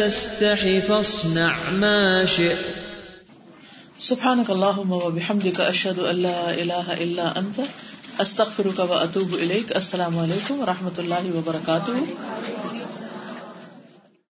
تستح 0.00 0.78
فاصنع 0.88 1.54
ما 1.70 2.24
شئت. 2.24 2.58
سبحانك 3.98 4.50
اللهم 4.50 4.92
وبحمدك 4.92 5.60
اشهد 5.60 5.98
ان 5.98 6.16
لا 6.16 6.50
اله 6.50 6.86
الا 7.04 7.38
انت 7.38 7.60
استغفرك 8.20 8.78
واتوب 8.78 9.34
اليك 9.34 9.76
السلام 9.76 10.18
عليكم 10.18 10.60
ورحمة 10.60 10.96
الله 10.98 11.24
وبركاته. 11.36 11.96